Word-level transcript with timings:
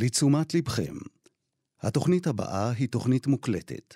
לתשומת 0.00 0.54
לבכם, 0.54 0.94
התוכנית 1.80 2.26
הבאה 2.26 2.70
היא 2.70 2.88
תוכנית 2.88 3.26
מוקלטת, 3.26 3.94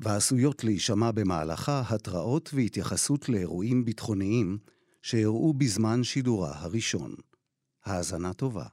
ועשויות 0.00 0.64
להישמע 0.64 1.10
במהלכה 1.10 1.82
התראות 1.88 2.50
והתייחסות 2.54 3.28
לאירועים 3.28 3.84
ביטחוניים 3.84 4.58
שאירעו 5.02 5.52
בזמן 5.52 6.04
שידורה 6.04 6.52
הראשון. 6.54 7.14
האזנה 7.84 8.32
טובה. 8.32 8.64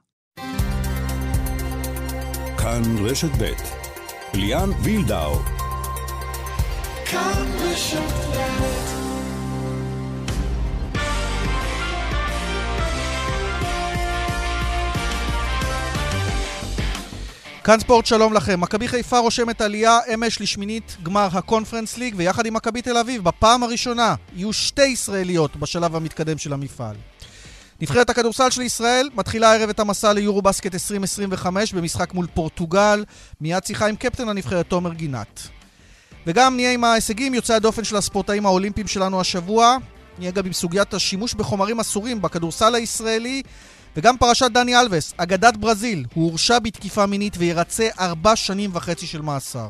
כאן 2.58 2.82
רשת 2.98 3.30
ב' 3.40 3.52
ליאן 4.36 4.70
וילדאו. 4.84 5.38
כאן 7.10 7.46
רשת 7.60 8.12
ב' 8.36 8.91
כאן 17.64 17.80
ספורט 17.80 18.06
שלום 18.06 18.32
לכם. 18.32 18.60
מכבי 18.60 18.88
חיפה 18.88 19.18
רושמת 19.18 19.60
עלייה 19.60 19.98
אמש 20.14 20.40
לשמינית 20.40 20.96
גמר 21.02 21.28
הקונפרנס 21.32 21.98
ליג, 21.98 22.14
ויחד 22.16 22.46
עם 22.46 22.54
מכבי 22.54 22.82
תל 22.82 22.96
אביב, 22.96 23.24
בפעם 23.24 23.62
הראשונה 23.62 24.14
יהיו 24.36 24.52
שתי 24.52 24.84
ישראליות 24.84 25.56
בשלב 25.56 25.96
המתקדם 25.96 26.38
של 26.38 26.52
המפעל. 26.52 26.96
נבחרת 27.80 28.10
הכדורסל 28.10 28.50
של 28.50 28.62
ישראל 28.62 29.10
מתחילה 29.14 29.50
הערב 29.50 29.68
את 29.68 29.80
המסע 29.80 30.12
ליורו 30.12 30.42
בסקט 30.42 30.74
2025 30.74 31.74
במשחק 31.74 32.14
מול 32.14 32.26
פורטוגל. 32.34 33.04
מיד 33.40 33.64
שיחה 33.64 33.86
עם 33.86 33.96
קפטן 33.96 34.28
הנבחרת 34.28 34.68
תומר 34.68 34.92
גינת. 34.92 35.40
וגם 36.26 36.56
נהיה 36.56 36.72
עם 36.72 36.84
ההישגים 36.84 37.34
יוצאי 37.34 37.56
הדופן 37.56 37.84
של 37.84 37.96
הספורטאים 37.96 38.46
האולימפיים 38.46 38.88
שלנו 38.88 39.20
השבוע. 39.20 39.76
נהיה 40.18 40.30
גם 40.30 40.46
עם 40.46 40.52
סוגיית 40.52 40.94
השימוש 40.94 41.34
בחומרים 41.34 41.80
אסורים 41.80 42.22
בכדורסל 42.22 42.74
הישראלי. 42.74 43.42
וגם 43.96 44.18
פרשת 44.18 44.50
דני 44.54 44.80
אלווס, 44.80 45.14
אגדת 45.16 45.56
ברזיל, 45.56 46.04
הוא 46.14 46.24
הורשע 46.24 46.58
בתקיפה 46.58 47.06
מינית 47.06 47.34
וירצה 47.38 47.88
ארבע 47.98 48.36
שנים 48.36 48.70
וחצי 48.72 49.06
של 49.06 49.22
מאסר. 49.22 49.68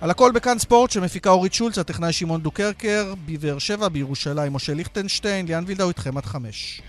על 0.00 0.10
הכל 0.10 0.32
בכאן 0.32 0.58
ספורט 0.58 0.90
שמפיקה 0.90 1.30
אורית 1.30 1.54
שולץ, 1.54 1.78
הטכנאי 1.78 2.12
שמעון 2.12 2.40
דוקרקר, 2.40 3.14
בבאר 3.26 3.58
שבע, 3.58 3.88
בירושלים, 3.88 4.52
משה 4.52 4.74
ליכטנשטיין, 4.74 5.46
ליאן 5.46 5.64
וילדאו 5.66 5.88
איתכם 5.88 6.16
עד 6.16 6.24
חמש. 6.24 6.82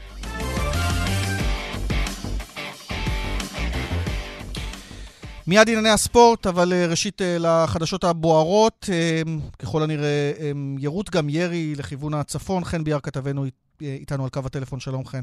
מיד 5.48 5.70
ענייני 5.70 5.90
הספורט, 5.90 6.48
אבל 6.48 6.74
אה, 6.74 6.88
ראשית 6.88 7.22
אה, 7.22 7.38
לחדשות 7.40 8.04
הבוערות, 8.04 8.90
אה, 8.94 9.22
ככל 9.60 9.84
הנראה 9.84 10.32
ירוט 10.80 11.10
גם 11.10 11.30
ירי 11.30 11.76
לכיוון 11.76 12.14
הצפון. 12.14 12.64
חן 12.64 12.84
ביאר 12.84 13.00
כתבנו 13.00 13.46
איתנו 13.82 14.24
על 14.24 14.30
קו 14.30 14.42
הטלפון, 14.46 14.80
שלום 14.80 15.06
חן. 15.06 15.22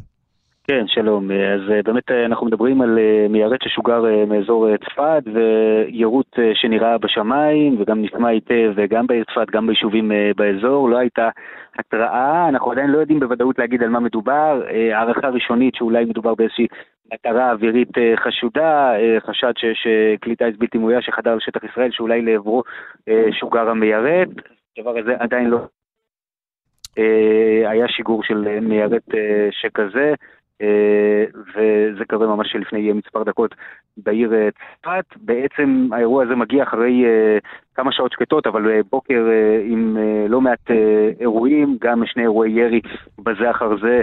כן, 0.68 0.84
שלום. 0.88 1.30
אז 1.30 1.70
אה, 1.70 1.82
באמת 1.82 2.10
אה, 2.10 2.24
אנחנו 2.24 2.46
מדברים 2.46 2.80
על 2.80 2.98
אה, 2.98 3.26
מיירט 3.28 3.62
ששוגר 3.62 4.04
מאזור 4.26 4.76
צפת 4.76 5.22
ויירוט 5.34 6.38
שנראה 6.54 6.98
בשמיים 6.98 7.76
וגם 7.80 8.02
נשמע 8.02 8.28
היטב 8.28 8.72
גם 8.90 9.06
בעיר 9.06 9.24
צפת, 9.24 9.50
גם 9.50 9.66
ביישובים 9.66 10.12
באזור. 10.36 10.88
לא 10.88 10.98
הייתה 10.98 11.28
התראה, 11.78 12.48
אנחנו 12.48 12.72
עדיין 12.72 12.90
לא 12.90 12.98
יודעים 12.98 13.20
בוודאות 13.20 13.58
להגיד 13.58 13.82
על 13.82 13.88
מה 13.88 14.00
מדובר. 14.00 14.62
הערכה 14.92 15.28
ראשונית 15.28 15.74
שאולי 15.74 16.04
מדובר 16.04 16.34
באיזושהי 16.34 16.66
מטרה 17.12 17.50
אווירית 17.50 17.92
חשודה, 18.16 18.92
חשד 19.26 19.52
שיש 19.56 19.86
כלי 20.22 20.36
טיס 20.36 20.56
בלתי 20.58 20.78
מאויש 20.78 21.06
שחדר 21.06 21.34
לשטח 21.34 21.64
ישראל 21.64 21.90
שאולי 21.90 22.22
לעברו 22.22 22.62
שוגר 23.40 23.68
המיירט. 23.68 24.28
הדבר 24.78 24.98
הזה 24.98 25.14
עדיין 25.18 25.50
לא 25.50 25.58
היה 27.66 27.88
שיגור 27.88 28.22
של 28.22 28.60
מיירט 28.60 29.08
שכזה. 29.50 30.14
אה, 30.62 31.24
וזה 31.54 32.04
קורה 32.04 32.26
ממש 32.26 32.56
לפני 32.56 32.92
מספר 32.92 33.22
דקות 33.22 33.54
בעיר 33.96 34.34
אה, 34.34 34.48
צפת. 34.50 35.16
בעצם 35.16 35.88
האירוע 35.92 36.24
הזה 36.24 36.34
מגיע 36.34 36.62
אחרי 36.62 37.04
אה, 37.04 37.38
כמה 37.74 37.92
שעות 37.92 38.12
שקטות, 38.12 38.46
אבל 38.46 38.80
בוקר 38.90 39.26
עם 39.64 39.96
לא 40.28 40.40
מעט 40.40 40.70
אירועים, 41.20 41.76
גם 41.80 42.06
שני 42.06 42.22
אירועי 42.22 42.52
ירי 42.52 42.80
בזה 43.18 43.50
אחר 43.50 43.76
זה 43.76 44.02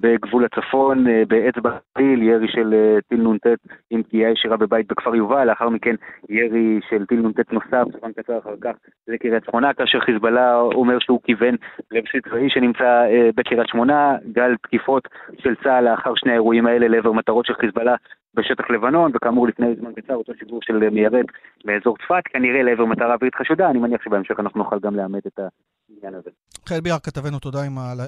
בגבול 0.00 0.44
הצפון, 0.44 1.04
באצבע 1.28 1.70
חיל, 1.98 2.22
ירי 2.22 2.48
של 2.48 2.74
טיל 3.08 3.28
נ"ט 3.28 3.46
עם 3.90 4.02
פגיעה 4.02 4.30
ישירה 4.30 4.56
בבית 4.56 4.86
בכפר 4.88 5.14
יובל, 5.14 5.44
לאחר 5.44 5.68
מכן 5.68 5.94
ירי 6.28 6.80
של 6.90 7.06
טיל 7.06 7.20
נ"ט 7.20 7.52
נוסף, 7.52 7.84
זמן 8.00 8.12
קצר 8.12 8.38
אחר 8.38 8.54
כך 8.60 8.72
לקריית 9.08 9.44
שמונה, 9.50 9.74
כאשר 9.74 10.00
חיזבאללה 10.00 10.60
אומר 10.60 10.98
שהוא 10.98 11.20
כיוון 11.24 11.54
לבסיס 11.90 12.22
צבאי 12.28 12.50
שנמצא 12.50 13.04
בקריית 13.36 13.68
שמונה, 13.68 14.16
גל 14.32 14.56
תקיפות 14.56 15.08
של 15.38 15.54
צה"ל 15.64 15.90
לאחר 15.90 16.14
שני 16.14 16.30
האירועים 16.30 16.66
האלה 16.66 16.88
לעבר 16.88 17.12
מטרות 17.12 17.46
של 17.46 17.54
חיזבאללה 17.54 17.94
בשטח 18.34 18.70
לבנון, 18.70 19.12
וכאמור 19.14 19.48
לפני 19.48 19.66
זמן 19.80 19.92
קצר 19.92 20.14
אותו 20.14 20.32
שיגור 20.38 20.60
של 20.62 20.90
מיירט 20.90 21.26
באזור 21.64 21.96
צפת, 21.96 22.24
כנראה 22.32 22.62
לעבר 22.62 22.84
מטרה 22.84 23.14
אווירית 23.14 23.34
חשודה, 23.34 23.70
אני 23.70 23.78
מניח 23.78 24.02
שבהמשך 24.04 24.40
אנחנו 24.40 24.62
נוכל 24.62 24.78
גם 24.80 24.96
לאמת 24.96 25.26
את 25.26 25.38
העניין 25.38 26.14
הזה. 26.14 26.30
חיל 26.68 26.80
ביאר, 26.80 26.98
כתבנו 26.98 27.38
תודה 27.38 27.58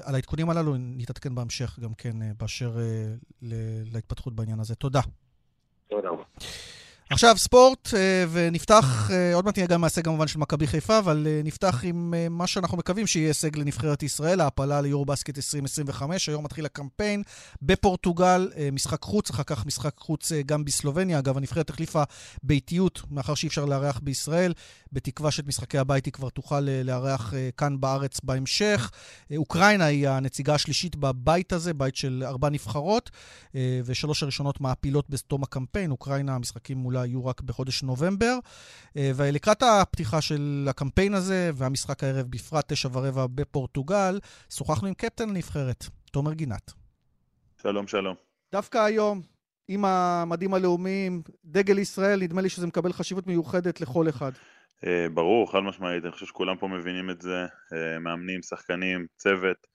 על 0.07 0.15
העדכונים 0.15 0.49
הללו, 0.49 0.71
נתעדכן 0.97 1.35
בהמשך 1.35 1.79
גם 1.79 1.93
כן 1.97 2.21
אה, 2.21 2.31
באשר 2.39 2.69
אה, 2.79 3.51
להתפתחות 3.93 4.33
בעניין 4.33 4.59
הזה. 4.59 4.75
תודה. 4.75 5.01
תודה 5.89 6.09
רבה. 6.09 6.23
עכשיו 7.11 7.37
ספורט, 7.37 7.93
אה, 7.93 8.25
ונפתח, 8.31 9.09
אה, 9.11 9.33
עוד 9.35 9.45
מעט 9.45 9.57
נהיה 9.57 9.67
גם 9.67 9.81
מההישג 9.81 10.03
כמובן 10.03 10.27
של 10.27 10.39
מכבי 10.39 10.67
חיפה, 10.67 10.99
אבל 10.99 11.27
אה, 11.29 11.41
נפתח 11.43 11.83
עם 11.83 12.13
מה 12.29 12.47
שאנחנו 12.47 12.77
מקווים 12.77 13.07
שיהיה 13.07 13.27
הישג 13.27 13.55
לנבחרת 13.55 14.03
ישראל, 14.03 14.41
ההעפלה 14.41 14.81
ליורו 14.81 15.05
בסקט 15.05 15.37
2025. 15.37 16.29
היום 16.29 16.45
מתחיל 16.45 16.65
הקמפיין 16.65 17.23
בפורטוגל, 17.61 18.51
משחק 18.71 19.01
חוץ, 19.01 19.29
אחר 19.29 19.43
כך 19.43 19.65
משחק 19.65 19.93
חוץ 19.97 20.31
גם 20.45 20.65
בסלובניה. 20.65 21.19
אגב, 21.19 21.37
הנבחרת 21.37 21.69
החליפה 21.69 22.03
ביתיות, 22.43 23.01
מאחר 23.09 23.35
שאי 23.35 23.47
אפשר 23.47 23.65
לארח 23.65 23.99
בישראל, 24.03 24.53
בתקווה 24.91 25.31
שאת 25.31 25.47
משחקי 25.47 25.77
הבית 25.77 26.05
היא 26.05 26.13
כבר 26.13 26.29
תוכל 26.29 26.59
לארח 26.59 27.33
כאן 27.57 27.79
בארץ 27.79 28.19
בהמשך. 28.23 28.91
אוקראינה 29.37 29.85
היא 29.85 30.09
הנציגה 30.09 30.53
השלישית 30.53 30.95
בבית 30.95 31.53
הזה, 31.53 31.73
בית 31.73 31.95
של 31.95 32.23
ארבע 32.27 32.49
נבחרות, 32.49 33.09
ושלוש 33.85 34.23
הראשונות 34.23 34.61
מעפילות 34.61 35.09
בתום 35.09 35.43
הקמפיין. 35.43 35.91
אוקראינה, 35.91 36.35
המשחקים 36.35 36.77
מולה 36.77 37.00
יהיו 37.05 37.25
רק 37.25 37.41
בחודש 37.41 37.83
נובמבר. 37.83 38.37
אה, 38.97 39.11
ולקראת 39.15 39.63
הפתיחה 39.63 40.21
של 40.21 40.67
הקמפיין 40.69 41.13
הזה, 41.13 41.51
והמשחק 41.53 42.03
הערב 42.03 42.25
בפרט, 42.29 42.71
תשע 42.71 42.89
ורבע 42.93 43.25
בפורטוגל, 43.35 44.19
שוחחנו 44.49 44.87
עם 44.87 44.93
קפטן 44.93 45.29
הנבחרת, 45.29 45.85
תומר 46.11 46.33
גינת. 46.33 46.71
שלום, 47.61 47.87
שלום. 47.87 48.15
דווקא 48.51 48.77
היום, 48.77 49.21
עם 49.67 49.85
המדים 49.85 50.53
הלאומיים, 50.53 51.21
דגל 51.45 51.79
ישראל, 51.79 52.19
נדמה 52.23 52.41
לי 52.41 52.49
שזה 52.49 52.67
מקבל 52.67 52.93
חשיבות 52.93 53.27
מיוחדת 53.27 53.81
לכל 53.81 54.09
אחד. 54.09 54.31
אה, 54.85 55.07
ברור, 55.13 55.51
חד 55.51 55.59
משמעית, 55.59 56.03
אני 56.03 56.11
חושב 56.11 56.25
שכולם 56.25 56.57
פה 56.57 56.67
מבינים 56.67 57.09
את 57.09 57.21
זה, 57.21 57.45
אה, 57.73 57.99
מאמנים, 57.99 58.41
שחקנים, 58.41 59.05
צוות, 59.17 59.67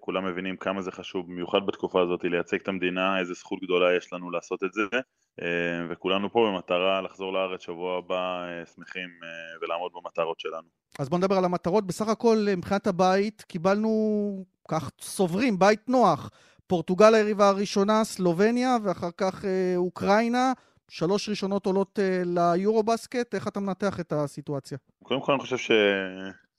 כולם 0.00 0.26
מבינים 0.26 0.56
כמה 0.56 0.82
זה 0.82 0.92
חשוב, 0.92 1.26
במיוחד 1.26 1.66
בתקופה 1.66 2.02
הזאת, 2.02 2.24
לייצג 2.24 2.56
את 2.62 2.68
המדינה, 2.68 3.18
איזה 3.18 3.34
זכות 3.34 3.58
גדולה 3.62 3.96
יש 3.96 4.12
לנו 4.12 4.30
לעשות 4.30 4.64
את 4.64 4.72
זה, 4.72 4.98
אה, 5.42 5.86
וכולנו 5.90 6.32
פה 6.32 6.50
במטרה 6.52 7.00
לחזור 7.00 7.32
לארץ 7.32 7.60
שבוע 7.62 7.98
הבא 7.98 8.44
אה, 8.44 8.66
שמחים 8.74 9.08
אה, 9.22 9.28
ולעמוד 9.60 9.92
במטרות 9.94 10.40
שלנו. 10.40 10.68
אז 10.98 11.08
בואו 11.08 11.18
נדבר 11.18 11.36
על 11.36 11.44
המטרות. 11.44 11.86
בסך 11.86 12.08
הכל 12.08 12.36
מבחינת 12.56 12.86
הבית 12.86 13.42
קיבלנו, 13.42 14.44
כך 14.68 14.90
סוברים, 15.00 15.58
בית 15.58 15.88
נוח. 15.88 16.30
פורטוגל 16.66 17.14
היריבה 17.14 17.48
הראשונה, 17.48 18.04
סלובניה, 18.04 18.76
ואחר 18.84 19.10
כך 19.16 19.44
אוקראינה. 19.76 20.52
שלוש 20.88 21.28
ראשונות 21.28 21.66
עולות 21.66 21.98
ליורו 22.24 22.82
בסקט, 22.82 23.34
איך 23.34 23.48
אתה 23.48 23.60
מנתח 23.60 24.00
את 24.00 24.12
הסיטואציה? 24.12 24.78
קודם 25.02 25.20
כל 25.20 25.32
אני 25.32 25.40
חושב 25.40 25.56
ש... 25.56 25.70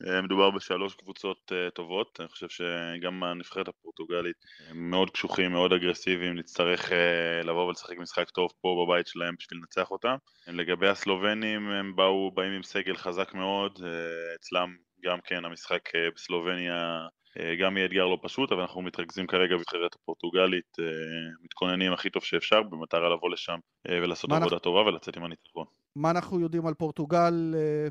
אה, 0.08 0.22
מדובר 0.22 0.52
בשלוש 0.52 0.96
קבוצות 0.96 1.52
uh, 1.52 1.72
טובות, 1.72 2.18
אני 2.20 2.28
חושב 2.28 2.48
שגם 2.50 3.24
הנבחרת 3.24 3.68
הפורטוגלית 3.68 4.36
מאוד 4.74 5.10
קשוחים, 5.10 5.52
מאוד 5.52 5.74
אגרסיביים, 5.74 6.36
נצטרך 6.36 6.92
לבוא 7.44 7.68
ולשחק 7.68 7.98
משחק 7.98 8.30
טוב 8.30 8.50
פה 8.62 8.86
בבית 8.86 9.08
שלהם 9.08 9.36
בשביל 9.40 9.60
לנצח 9.60 9.92
אותם. 9.92 10.16
לגבי 10.48 10.88
הסלובנים, 10.88 11.70
הם 11.70 11.96
באו, 11.96 12.32
באים 12.32 12.52
עם 12.52 12.64
סגל 12.64 12.96
חזק 12.96 13.34
מאוד, 13.34 13.80
אצלם 14.36 14.76
גם 15.04 15.18
כן 15.24 15.46
המשחק 15.46 15.82
בסלובניה 16.16 17.08
גם 17.60 17.78
יהיה 17.78 17.86
אתגר 17.86 18.06
לא 18.06 18.20
פשוט, 18.22 18.52
אבל 18.52 18.62
אנחנו 18.62 18.82
מתרכזים 18.82 19.28
כרגע 19.28 19.56
בנבחרת 19.56 19.96
הפורטוגלית, 19.96 20.78
מתכוננים 21.44 21.94
הכי 21.94 22.10
טוב 22.10 22.24
שאפשר 22.24 22.64
במטרה 22.64 23.10
לבוא 23.10 23.30
לשם 23.30 23.60
ולעשות 23.88 24.30
עבודה 24.30 24.46
אנחנו... 24.46 24.60
טובה 24.60 24.80
ולצאת 24.82 25.18
עם 25.18 25.24
הניצחון. 25.24 25.66
מה 25.96 26.12
אנחנו 26.12 26.40
יודעים 26.40 26.68
על 26.68 26.74
פורטוגל 26.74 27.34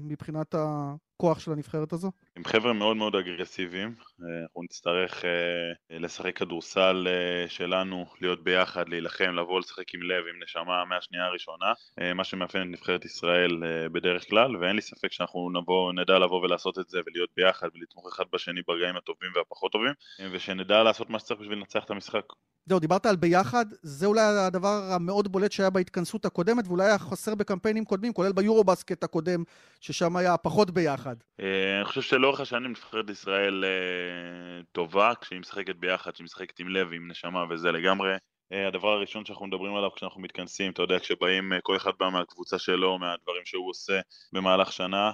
מבחינת 0.01 0.55
הכוח 1.20 1.40
של 1.40 1.52
הנבחרת 1.52 1.93
הזו? 1.93 2.11
הם 2.37 2.44
חבר'ה 2.44 2.72
מאוד 2.72 2.96
מאוד 2.96 3.14
אגרסיביים, 3.14 3.94
אנחנו 3.99 4.62
נצטרך 4.62 5.25
לשחק 5.90 6.37
כדורסל 6.37 7.08
שלנו, 7.49 8.06
להיות 8.20 8.44
ביחד, 8.44 8.88
להילחם, 8.88 9.34
לבוא 9.34 9.61
לשחק 9.61 9.94
עם 9.94 10.02
לב, 10.02 10.25
עם 10.34 10.43
נשמה 10.43 10.84
מהשנייה 10.84 11.25
הראשונה, 11.25 11.72
מה 12.14 12.25
שמאפיין 12.25 12.62
את 12.69 12.78
נבחרת 12.78 13.05
ישראל 13.05 13.62
בדרך 13.93 14.28
כלל, 14.28 14.56
ואין 14.56 14.76
לי 14.76 14.82
ספק 14.82 15.12
שאנחנו 15.12 15.50
נבוא, 15.50 15.93
נדע 15.93 16.19
לבוא 16.19 16.43
ולעשות 16.43 16.78
את 16.78 16.88
זה 16.88 16.99
ולהיות 17.06 17.31
ביחד 17.37 17.69
ולתמוך 17.75 18.08
אחד 18.12 18.25
בשני 18.32 18.61
ברגעים 18.69 18.96
הטובים 18.96 19.31
והפחות 19.37 19.72
טובים, 19.72 19.93
ושנדע 20.32 20.82
לעשות 20.82 21.11
מה 21.11 21.19
שצריך 21.19 21.40
בשביל 21.40 21.58
לנצח 21.58 21.84
את 21.84 21.90
המשחק. 21.90 22.25
זהו, 22.67 22.78
דיברת 22.78 23.06
על 23.06 23.17
ביחד, 23.17 23.67
זה 23.82 24.06
אולי 24.06 24.20
הדבר 24.20 24.81
המאוד 24.94 25.32
בולט 25.32 25.52
שהיה 25.52 25.70
בהתכנסות 25.70 26.25
הקודמת, 26.25 26.67
ואולי 26.67 26.84
היה 26.84 26.99
חסר 26.99 27.34
בקמפיינים 27.34 27.84
קודמים, 27.84 28.12
כולל 28.12 28.32
ביורו-בסקט 28.32 29.05
הקודם, 29.05 29.44
ששם 29.81 30.17
היה 30.17 30.37
פחות 30.37 30.70
ביחד. 30.70 31.10
אה, 31.41 31.77
אני 31.77 31.85
חושב 31.85 32.03
שלאורך 32.03 32.41
השנים 32.41 32.71
נבחרת 32.71 33.11
ישראל 33.11 33.65
אה, 33.65 34.62
טובה, 34.73 35.12
כשהיא 35.21 35.41
משחקת 35.41 35.77
ביחד, 35.77 36.11
כשהיא 36.11 36.25
משחקת 36.25 36.59
עם 36.59 36.69
לב, 36.69 36.93
עם 36.93 37.11
נשמה 37.11 37.45
וזה 37.51 37.73
לגמרי. 37.73 38.17
אה, 38.52 38.69
הדבר 38.69 38.88
הראשון 38.88 39.25
שאנחנו 39.25 39.47
מדברים 39.47 39.75
עליו 39.75 39.91
כשאנחנו 39.97 40.20
מתכנסים, 40.20 40.73
אתה 40.73 40.82
יודע, 40.82 40.99
כשבאים, 40.99 41.52
כל 41.62 41.76
אחד 41.76 41.91
בא 42.00 42.08
מהקבוצה 42.08 42.58
שלו, 42.58 42.99
מהדברים 42.99 43.43
שהוא 43.44 43.70
עושה 43.70 44.00
במהלך 44.32 44.73
שנה, 44.73 45.11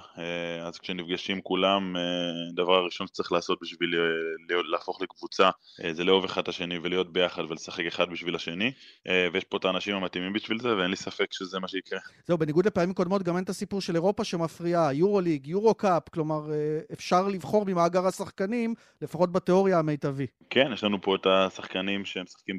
אז 0.67 0.79
כשנפגשים 0.79 1.41
כולם, 1.41 1.95
הדבר 2.51 2.73
הראשון 2.73 3.07
שצריך 3.07 3.31
לעשות 3.31 3.59
בשביל 3.61 3.95
להפוך 4.71 5.01
לקבוצה, 5.01 5.49
זה 5.91 6.03
לאהוב 6.03 6.23
אחד 6.25 6.41
את 6.41 6.47
השני 6.47 6.77
ולהיות 6.83 7.13
ביחד 7.13 7.43
ולשחק 7.49 7.85
אחד 7.85 8.09
בשביל 8.09 8.35
השני, 8.35 8.71
ויש 9.33 9.43
פה 9.43 9.57
את 9.57 9.65
האנשים 9.65 9.95
המתאימים 9.95 10.33
בשביל 10.33 10.59
זה, 10.59 10.77
ואין 10.77 10.89
לי 10.89 10.95
ספק 10.95 11.27
שזה 11.31 11.59
מה 11.59 11.67
שיקרה. 11.67 11.99
זהו, 12.25 12.37
בניגוד 12.37 12.65
לפעמים 12.65 12.93
קודמות, 12.93 13.23
גם 13.23 13.35
אין 13.35 13.43
את 13.43 13.49
הסיפור 13.49 13.81
של 13.81 13.95
אירופה 13.95 14.23
שמפריעה, 14.23 14.93
יורו 14.93 15.21
ליג, 15.21 15.47
יורו 15.47 15.73
קאפ, 15.73 16.09
כלומר, 16.09 16.41
אפשר 16.93 17.27
לבחור 17.27 17.65
ממאגר 17.65 18.07
השחקנים, 18.07 18.73
לפחות 19.01 19.31
בתיאוריה 19.31 19.79
המיטבי. 19.79 20.27
כן, 20.49 20.69
יש 20.73 20.83
לנו 20.83 21.01
פה 21.01 21.15
את 21.15 21.25
השחקנים 21.25 22.05
שמשחקים 22.05 22.57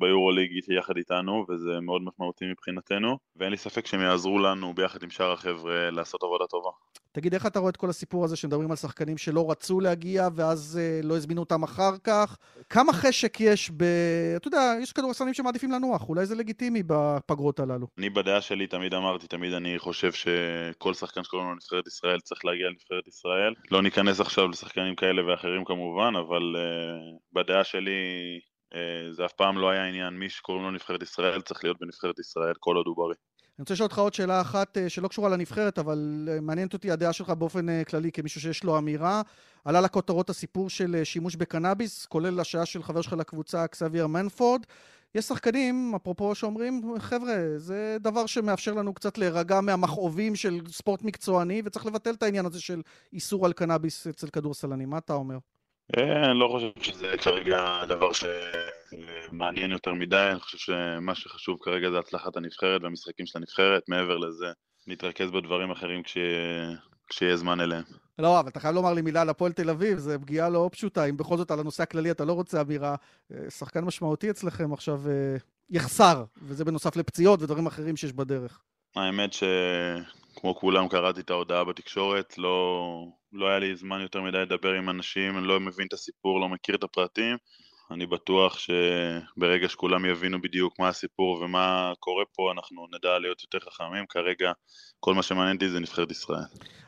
יחד 0.75 0.97
איתנו, 0.97 1.47
וזה 1.49 1.81
מאוד 1.82 2.03
משמעותי 2.03 2.44
מבחינתנו, 2.50 3.19
ואין 3.37 3.50
לי 3.50 3.56
ספק 3.56 3.87
שהם 3.87 4.00
יעזרו 4.00 4.38
לנו 4.38 4.75
ביחד 4.75 5.03
עם 5.03 5.11
שאר 5.11 5.32
החבר'ה 5.32 5.91
לעשות 5.91 6.23
עבודה 6.23 6.47
טובה. 6.47 6.70
תגיד, 7.12 7.35
איך 7.35 7.47
אתה 7.47 7.59
רואה 7.59 7.70
את 7.70 7.76
כל 7.76 7.91
הסיפור 7.91 8.25
הזה 8.25 8.37
שמדברים 8.37 8.70
על 8.70 8.76
שחקנים 8.76 9.19
שלא 9.19 9.50
רצו 9.50 9.81
להגיע 9.81 10.29
ואז 10.35 10.81
אה, 10.82 11.00
לא 11.03 11.17
הזמינו 11.17 11.41
אותם 11.41 11.62
אחר 11.62 11.93
כך? 12.05 12.37
כמה 12.70 12.93
חשק 12.93 13.41
יש 13.41 13.70
ב... 13.76 13.85
אתה 14.37 14.49
יודע, 14.49 14.75
יש 14.82 14.93
כדורסלנים 14.93 15.35
שמעדיפים 15.35 15.70
לנוח, 15.70 16.09
אולי 16.09 16.26
זה 16.26 16.35
לגיטימי 16.35 16.82
בפגרות 16.87 17.61
הללו. 17.61 17.87
אני 17.99 18.11
בדעה 18.11 18.41
שלי 18.41 18.67
תמיד 18.67 18.94
אמרתי, 18.94 19.26
תמיד 19.26 19.53
אני 19.53 19.79
חושב 19.79 20.12
שכל 20.12 20.94
שחקן 20.94 21.25
שקוראים 21.25 21.49
לו 21.49 21.55
נבחרת 21.55 21.87
ישראל 21.87 22.20
צריך 22.20 22.44
להגיע 22.44 22.67
לנבחרת 22.69 23.09
ישראל. 23.09 23.55
לא 23.70 23.82
ניכנס 23.82 24.20
עכשיו 24.20 24.49
לשחקנים 24.49 24.94
כאלה 24.94 25.26
ואחרים 25.26 25.65
כמובן, 25.65 26.12
אבל 26.17 26.56
uh, 26.56 27.19
בדעה 27.32 27.65
שלי 27.65 27.91
אה, 27.91 28.38
זה 29.11 29.25
אף 29.25 29.32
פעם 29.32 29.59
לא 29.59 29.70
היה 29.70 29.87
עניין, 29.87 30.15
מי 30.15 30.31
שקוראים 30.31 30.65
לו 30.65 30.70
נבחרת 30.70 31.03
ישראל 31.03 31.41
צריך 31.41 31.65
להיות 31.65 31.76
בנבחרת 31.81 32.19
ישראל 32.19 32.55
כל 32.61 32.76
עוד 32.76 32.87
הוא 32.87 32.97
בריא. 32.97 33.17
אני 33.59 33.62
רוצה 33.62 33.75
לשאול 33.75 33.87
אותך 33.87 33.99
עוד 33.99 34.15
שאלה 34.15 34.41
אחת 34.41 34.79
אה, 34.79 34.88
שלא 34.88 35.09
קשורה 35.09 35.29
לנבחרת, 35.29 35.79
אבל 35.79 36.29
אה, 36.31 36.41
מעניינת 36.41 36.73
אותי 36.73 36.91
הדעה 36.91 37.12
שלך 37.12 37.31
באופן 37.31 37.85
כללי 37.85 38.12
כמישהו 38.12 38.41
שיש 38.41 38.65
לו 38.65 38.79
אמירה. 38.79 39.23
עלה 39.65 39.81
לכותרות 39.81 40.31
הסיפור 40.31 40.70
של 40.70 41.00
שימוש 41.05 41.37
בקנאביס, 41.37 42.06
כולל 42.06 42.41
השעה 42.41 42.67
של 42.67 42.82
חבר 42.82 43.00
שלך 43.00 43.12
לקבוצה, 43.12 43.65
אקסאביר 43.65 44.06
מנפורד. 44.06 44.62
יש 45.15 45.25
שחקנים, 45.25 45.93
אפרופו, 45.97 46.35
שאומרים, 46.35 46.82
חבר'ה, 46.99 47.37
זה 47.56 47.97
דבר 48.00 48.26
שמאפשר 48.26 48.75
לנו 48.75 48.94
קצת 48.94 49.19
להירגע 49.19 49.61
מהמכאובים 49.61 50.37
של 50.37 50.61
ספורט 50.69 51.03
מקצועני, 51.03 51.62
וצריך 51.65 51.87
לבטל 51.87 52.11
את 52.11 52.23
העניין 52.23 52.47
הזה 52.47 52.61
של 52.61 52.82
איסור 53.12 53.47
על 53.47 53.53
קנאביס 53.53 54.06
אצל 54.06 54.29
כדורסלנים. 54.29 54.91
מה 54.91 54.99
אתה 54.99 55.12
אומר? 55.12 55.38
אה, 55.96 56.31
אני 56.31 56.38
לא 56.38 56.49
חושב 56.52 56.82
שזה 56.82 57.19
כרגע 57.19 57.85
דבר 57.88 58.11
שמעניין 58.12 59.70
יותר 59.70 59.94
מדי, 59.94 60.29
אני 60.31 60.40
חושב 60.40 60.58
שמה 60.58 61.14
שחשוב 61.14 61.58
כרגע 61.61 61.90
זה 61.90 61.99
הצלחת 61.99 62.37
הנבחרת 62.37 62.82
והמשחקים 62.82 63.26
של 63.26 63.38
הנבחרת, 63.38 63.82
מעבר 63.88 64.17
לזה 64.17 64.46
נתרכז 64.87 65.31
בדברים 65.31 65.70
אחרים 65.70 66.02
כשיהיה, 66.02 66.76
כשיהיה 67.08 67.37
זמן 67.37 67.61
אליהם. 67.61 67.82
לא, 68.19 68.40
אבל 68.40 68.49
אתה 68.49 68.61
חייב 68.61 68.75
לומר 68.75 68.94
לי 68.94 69.02
מילה 69.02 69.20
על 69.20 69.29
הפועל 69.29 69.52
תל 69.52 69.70
אביב, 69.70 69.99
זו 69.99 70.12
פגיעה 70.20 70.49
לא 70.49 70.69
פשוטה, 70.73 71.05
אם 71.05 71.17
בכל 71.17 71.37
זאת 71.37 71.50
על 71.50 71.61
הנושא 71.61 71.82
הכללי 71.82 72.11
אתה 72.11 72.25
לא 72.25 72.32
רוצה 72.32 72.61
אמירה, 72.61 72.94
אה, 73.32 73.50
שחקן 73.50 73.84
משמעותי 73.84 74.31
אצלכם 74.31 74.73
עכשיו 74.73 75.00
אה, 75.08 75.37
יחסר, 75.70 76.25
וזה 76.43 76.64
בנוסף 76.64 76.96
לפציעות 76.96 77.43
ודברים 77.43 77.67
אחרים 77.67 77.96
שיש 77.96 78.12
בדרך. 78.12 78.61
האמת 78.96 79.32
שכמו 79.32 80.55
כולם 80.55 80.88
קראתי 80.88 81.20
את 81.20 81.31
ההודעה 81.31 81.64
בתקשורת, 81.64 82.38
לא, 82.38 82.85
לא 83.32 83.49
היה 83.49 83.58
לי 83.58 83.76
זמן 83.76 84.00
יותר 84.00 84.23
מדי 84.23 84.38
לדבר 84.38 84.73
עם 84.73 84.90
אנשים, 84.90 85.38
אני 85.38 85.46
לא 85.46 85.61
מבין 85.61 85.87
את 85.87 85.93
הסיפור, 85.93 86.40
לא 86.40 86.49
מכיר 86.49 86.75
את 86.75 86.82
הפרטים. 86.82 87.37
אני 87.90 88.06
בטוח 88.06 88.58
שברגע 88.58 89.69
שכולם 89.69 90.05
יבינו 90.05 90.43
בדיוק 90.43 90.79
מה 90.79 90.88
הסיפור 90.88 91.40
ומה 91.40 91.93
קורה 92.00 92.25
פה, 92.32 92.52
אנחנו 92.52 92.87
נדע 92.94 93.19
להיות 93.19 93.43
יותר 93.43 93.70
חכמים. 93.70 94.05
כרגע 94.08 94.52
כל 95.00 95.14
מה 95.14 95.23
שמעניין 95.23 95.56
אותי 95.56 95.69
זה 95.69 95.81
נבחרת 95.81 96.11
ישראל. 96.11 96.43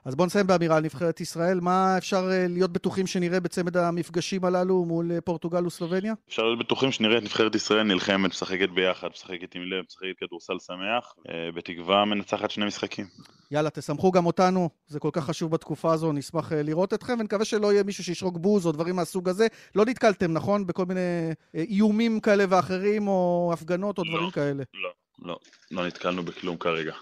אז 0.05 0.15
בואו 0.15 0.27
נסיים 0.27 0.47
באמירה 0.47 0.77
על 0.77 0.83
נבחרת 0.83 1.21
ישראל. 1.21 1.61
מה 1.61 1.99
אפשר 1.99 2.29
אה, 2.33 2.47
להיות 2.49 2.73
בטוחים 2.73 3.07
שנראה 3.07 3.41
בצמד 3.41 3.77
המפגשים 3.77 4.45
הללו 4.45 4.85
מול 4.85 5.13
אה, 5.13 5.21
פורטוגל 5.21 5.67
וסלובניה? 5.67 6.15
אפשר 6.29 6.43
להיות 6.43 6.59
בטוחים 6.59 6.93
שנראה 6.93 7.19
את 7.19 7.23
נבחרת 7.23 7.55
ישראל 7.55 7.83
נלחמת, 7.83 8.31
משחקת 8.31 8.69
ביחד, 8.69 9.09
משחקת 9.15 9.55
עם 9.55 9.63
לב, 9.63 9.85
משחקת 9.89 10.19
כדורסל 10.19 10.59
שמח, 10.67 11.15
אה, 11.29 11.53
בתקווה 11.57 12.05
מנצחת 12.05 12.51
שני 12.51 12.67
משחקים. 12.67 13.07
יאללה, 13.51 13.71
תסמכו 13.71 14.11
גם 14.11 14.27
אותנו, 14.27 14.71
זה 14.87 15.01
כל 15.01 15.11
כך 15.13 15.25
חשוב 15.25 15.51
בתקופה 15.51 15.93
הזו, 15.93 16.13
נשמח 16.13 16.53
לראות 16.53 16.95
אתכם, 16.95 17.17
ונקווה 17.21 17.45
שלא 17.45 17.73
יהיה 17.73 17.83
מישהו 17.83 18.05
שישרוק 18.05 18.37
בוז 18.37 18.67
או 18.67 18.73
דברים 18.73 18.97
מהסוג 18.97 19.29
הזה. 19.29 19.47
לא 19.75 19.85
נתקלתם, 19.85 20.33
נכון? 20.33 20.67
בכל 20.67 20.85
מיני 20.91 21.33
איומים 21.55 22.21
כאלה 22.21 22.45
ואחרים, 22.49 23.09
או 23.09 23.51
הפגנות 23.53 23.99
או 23.99 24.05
דברים 24.05 24.27
לא, 24.27 24.31
כאלה. 24.31 24.63
לא, 24.75 24.91
לא, 25.23 25.39
לא 25.71 25.87
נתקלנו 25.87 26.23
בכלום 26.23 26.57
כרגע. 26.57 26.95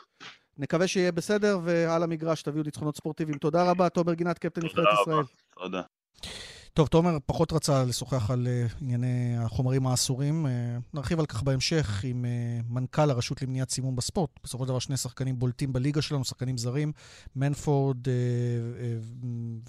נקווה 0.59 0.87
שיהיה 0.87 1.13
בסדר, 1.13 1.59
ועל 1.65 2.03
המגרש 2.03 2.43
תביאו 2.43 2.65
ניצחונות 2.65 2.97
ספורטיביים. 2.97 3.39
תודה 3.39 3.71
רבה, 3.71 3.89
תומר 3.89 4.15
גינת, 4.15 4.39
קפטן 4.39 4.61
נבחרת 4.65 4.87
ישראל. 5.03 5.25
תודה. 5.59 5.83
טוב, 6.75 6.87
תומר 6.87 7.17
פחות 7.27 7.53
רצה 7.53 7.85
לשוחח 7.85 8.31
על 8.31 8.47
uh, 8.47 8.75
ענייני 8.81 9.37
החומרים 9.39 9.87
האסורים. 9.87 10.47
Uh, 10.47 10.49
נרחיב 10.95 11.21
על 11.21 11.27
כך 11.27 11.43
בהמשך 11.43 12.05
עם 12.05 12.25
uh, 12.25 12.65
מנכ"ל 12.69 13.11
הרשות 13.11 13.43
למניעת 13.43 13.71
סימום 13.71 13.97
בספורט. 13.97 14.31
בסופו 14.45 14.65
של 14.65 14.69
דבר 14.69 14.79
שני 14.79 14.97
שחקנים 14.97 15.39
בולטים 15.39 15.73
בליגה 15.73 16.03
שלנו, 16.03 16.25
שחקנים 16.25 16.59
זרים. 16.59 16.93
מנפורד 17.37 17.97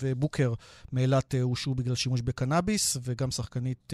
ובוקר 0.01 0.53
מאילת 0.93 1.35
הושעו 1.41 1.75
בגלל 1.75 1.95
שימוש 1.95 2.21
בקנאביס, 2.21 2.97
וגם 3.03 3.31
שחקנית 3.31 3.93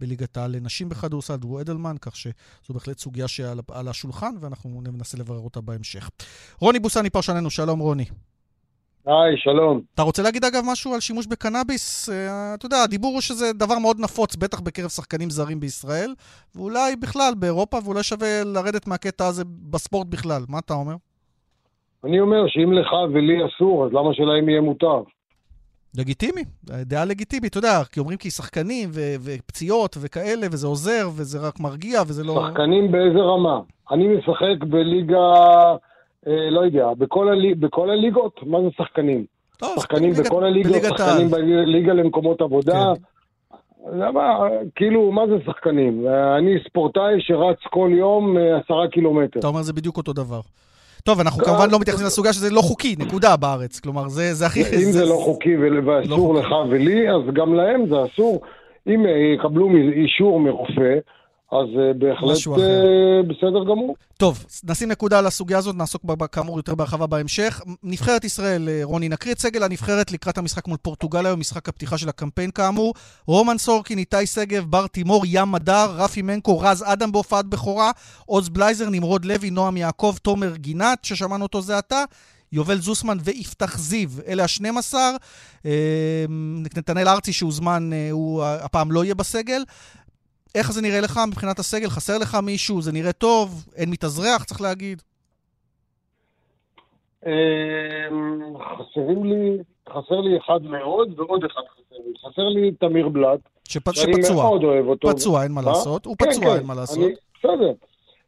בליגת 0.00 0.36
העל 0.36 0.56
לנשים 0.56 0.88
בכדורסל, 0.88 1.36
דרו 1.36 1.60
אדלמן, 1.60 1.96
כך 2.00 2.16
שזו 2.16 2.34
בהחלט 2.68 2.98
סוגיה 2.98 3.28
שעל 3.28 3.88
השולחן, 3.88 4.34
ואנחנו 4.40 4.82
ננסה 4.84 5.18
לברר 5.18 5.40
אותה 5.40 5.60
בהמשך. 5.60 6.10
רוני 6.58 6.78
בוסני 6.78 7.10
פרשננו, 7.10 7.50
שלום 7.50 7.78
רוני. 7.78 8.04
היי, 9.06 9.36
שלום. 9.36 9.80
אתה 9.94 10.02
רוצה 10.02 10.22
להגיד 10.22 10.44
אגב 10.44 10.62
משהו 10.72 10.94
על 10.94 11.00
שימוש 11.00 11.26
בקנאביס? 11.26 12.08
Uh, 12.08 12.12
אתה 12.54 12.66
יודע, 12.66 12.76
הדיבור 12.76 13.12
הוא 13.12 13.20
שזה 13.20 13.52
דבר 13.52 13.78
מאוד 13.78 14.00
נפוץ, 14.00 14.36
בטח 14.36 14.60
בקרב 14.60 14.88
שחקנים 14.88 15.30
זרים 15.30 15.60
בישראל, 15.60 16.14
ואולי 16.54 16.96
בכלל 16.96 17.32
באירופה, 17.38 17.76
ואולי 17.84 18.02
שווה 18.02 18.44
לרדת 18.44 18.86
מהקטע 18.86 19.26
הזה 19.26 19.44
בספורט 19.70 20.06
בכלל. 20.06 20.42
מה 20.48 20.58
אתה 20.58 20.74
אומר? 20.74 20.94
אני 22.04 22.20
אומר 22.20 22.46
שאם 22.48 22.72
לך 22.72 22.92
ולי 23.12 23.38
אסור, 23.46 23.86
אז 23.86 23.92
למה 23.92 24.14
שלהם 24.14 24.48
יהיה 24.48 24.60
מותר? 24.60 25.02
לגיטימי, 25.98 26.44
דעה 26.64 27.04
לגיטימית, 27.04 27.50
אתה 27.50 27.58
יודע, 27.58 27.84
כי 27.92 28.00
אומרים 28.00 28.18
כי 28.18 28.30
שחקנים 28.30 28.88
ו- 28.92 29.14
ופציעות 29.24 29.96
וכאלה, 30.00 30.46
וזה 30.52 30.66
עוזר, 30.66 31.08
וזה 31.16 31.48
רק 31.48 31.60
מרגיע, 31.60 32.02
וזה 32.02 32.24
לא... 32.24 32.34
שחקנים 32.48 32.92
באיזה 32.92 33.18
רמה? 33.18 33.60
אני 33.90 34.08
משחק 34.08 34.64
בליגה... 34.68 35.16
אה, 36.26 36.50
לא 36.50 36.60
יודע, 36.60 36.88
בכל, 36.98 37.28
הליג, 37.28 37.60
בכל 37.60 37.90
הליגות, 37.90 38.40
מה 38.46 38.58
זה 38.62 38.68
שחקנים? 38.76 39.24
טוב, 39.56 39.74
שחקנים 39.76 40.12
בליגת, 40.12 40.26
בכל 40.26 40.44
הליגות, 40.44 40.82
שחקנים 40.82 41.30
בליגה 41.30 41.92
למקומות 41.92 42.40
עבודה. 42.40 42.92
כן. 42.96 43.02
למה, 43.92 44.38
כאילו, 44.74 45.12
מה 45.12 45.22
זה 45.26 45.34
שחקנים? 45.46 46.06
אני 46.38 46.50
ספורטאי 46.68 47.20
שרץ 47.20 47.58
כל 47.70 47.90
יום 47.92 48.38
אה, 48.38 48.58
עשרה 48.58 48.88
קילומטר. 48.88 49.38
אתה 49.38 49.46
אומר 49.46 49.62
זה 49.62 49.72
בדיוק 49.72 49.96
אותו 49.96 50.12
דבר. 50.12 50.40
טוב, 51.04 51.20
אנחנו 51.20 51.40
אה, 51.40 51.46
כמובן 51.46 51.70
לא 51.70 51.78
מתייחסים 51.80 52.06
לסוגיה 52.06 52.32
שזה 52.32 52.50
לא 52.50 52.60
חוקי, 52.60 52.96
נקודה 52.98 53.36
בארץ. 53.36 53.80
כלומר, 53.80 54.08
זה, 54.08 54.34
זה 54.34 54.46
הכי... 54.46 54.60
אם 54.60 54.92
זה 54.92 55.04
לא 55.04 55.20
חוקי 55.24 55.56
ואסור 55.56 56.34
לא 56.34 56.40
לך 56.40 56.48
ולי, 56.70 57.10
אז 57.10 57.22
גם 57.32 57.54
להם 57.54 57.88
זה 57.88 57.94
אסור. 58.04 58.40
אם 58.86 59.04
יקבלו 59.34 59.68
אישור 59.76 60.40
מרופא, 60.40 60.98
אז 61.54 61.68
אה, 61.78 61.92
בהחלט 61.92 62.58
אה, 62.58 63.22
בסדר 63.22 63.64
גמור. 63.64 63.96
טוב, 64.16 64.44
נשים 64.64 64.88
נקודה 64.88 65.18
על 65.18 65.26
הסוגיה 65.26 65.58
הזאת, 65.58 65.76
נעסוק 65.76 66.04
בה 66.04 66.26
כאמור 66.26 66.56
יותר 66.58 66.74
בהרחבה 66.74 67.06
בהמשך. 67.06 67.60
נבחרת 67.82 68.24
ישראל, 68.24 68.68
אה, 68.68 68.80
רוני, 68.82 69.08
נקריא 69.08 69.34
את 69.34 69.38
סגל 69.38 69.62
הנבחרת 69.62 70.12
לקראת 70.12 70.38
המשחק 70.38 70.68
מול 70.68 70.76
פורטוגל 70.76 71.26
היום, 71.26 71.40
משחק 71.40 71.68
הפתיחה 71.68 71.98
של 71.98 72.08
הקמפיין 72.08 72.50
כאמור. 72.50 72.94
רומן 73.26 73.58
סורקין, 73.58 73.98
איתי 73.98 74.26
שגב, 74.26 74.64
בר 74.70 74.86
תימור, 74.86 75.22
ים 75.26 75.52
מדר, 75.52 75.94
רפי 75.96 76.22
מנקו, 76.22 76.58
רז 76.60 76.84
אדם 76.86 77.12
בהופעת 77.12 77.46
בכורה, 77.46 77.90
עוז 78.26 78.48
בלייזר, 78.48 78.90
נמרוד 78.90 79.24
לוי, 79.24 79.50
נועם 79.50 79.76
יעקב, 79.76 80.14
תומר 80.22 80.56
גינת, 80.56 81.04
ששמענו 81.04 81.42
אותו 81.42 81.62
זה 81.62 81.78
עתה, 81.78 82.04
יובל 82.52 82.78
זוסמן 82.78 83.18
ויפתח 83.24 83.78
זיו. 83.78 84.08
אלה 84.26 84.42
ה-12. 84.42 84.94
אה, 85.66 86.24
נתנאל 86.62 87.08
ארצי 87.08 87.32
שהוזמן, 87.32 87.90
הוא 88.10 88.44
הפעם 88.44 88.92
לא 88.92 89.04
יהיה 89.04 89.14
בסגל. 89.14 89.62
איך 90.54 90.72
זה 90.72 90.82
נראה 90.82 91.00
לך 91.00 91.20
מבחינת 91.28 91.58
הסגל? 91.58 91.88
חסר 91.88 92.18
לך 92.18 92.38
מישהו? 92.42 92.82
זה 92.82 92.92
נראה 92.92 93.12
טוב? 93.12 93.66
אין 93.76 93.90
מתאזרח, 93.90 94.44
צריך 94.44 94.60
להגיד. 94.60 95.02
חסרים 98.78 99.24
לי, 99.24 99.58
חסר 99.88 100.20
לי 100.20 100.38
אחד 100.38 100.62
מאוד 100.62 101.20
ועוד 101.20 101.44
אחד 101.44 101.62
חסר 101.72 101.96
לי. 102.06 102.12
חסר 102.18 102.48
לי 102.48 102.72
תמיר 102.72 103.08
בלאט, 103.08 103.40
שפ... 103.68 103.92
שאני 103.92 104.12
שפצוע. 104.12 104.42
מאוד 104.42 104.64
אוהב 104.64 104.86
אותו. 104.86 105.08
פצוע, 105.08 105.42
אין 105.42 105.52
מה 105.52 105.62
לעשות. 105.62 106.06
הוא 106.06 106.16
כן, 106.18 106.30
פצוע, 106.30 106.44
כן, 106.44 106.56
אין 106.58 106.66
מה 106.66 106.74
לעשות. 106.74 106.98
אני, 106.98 107.14
בסדר. 107.38 107.72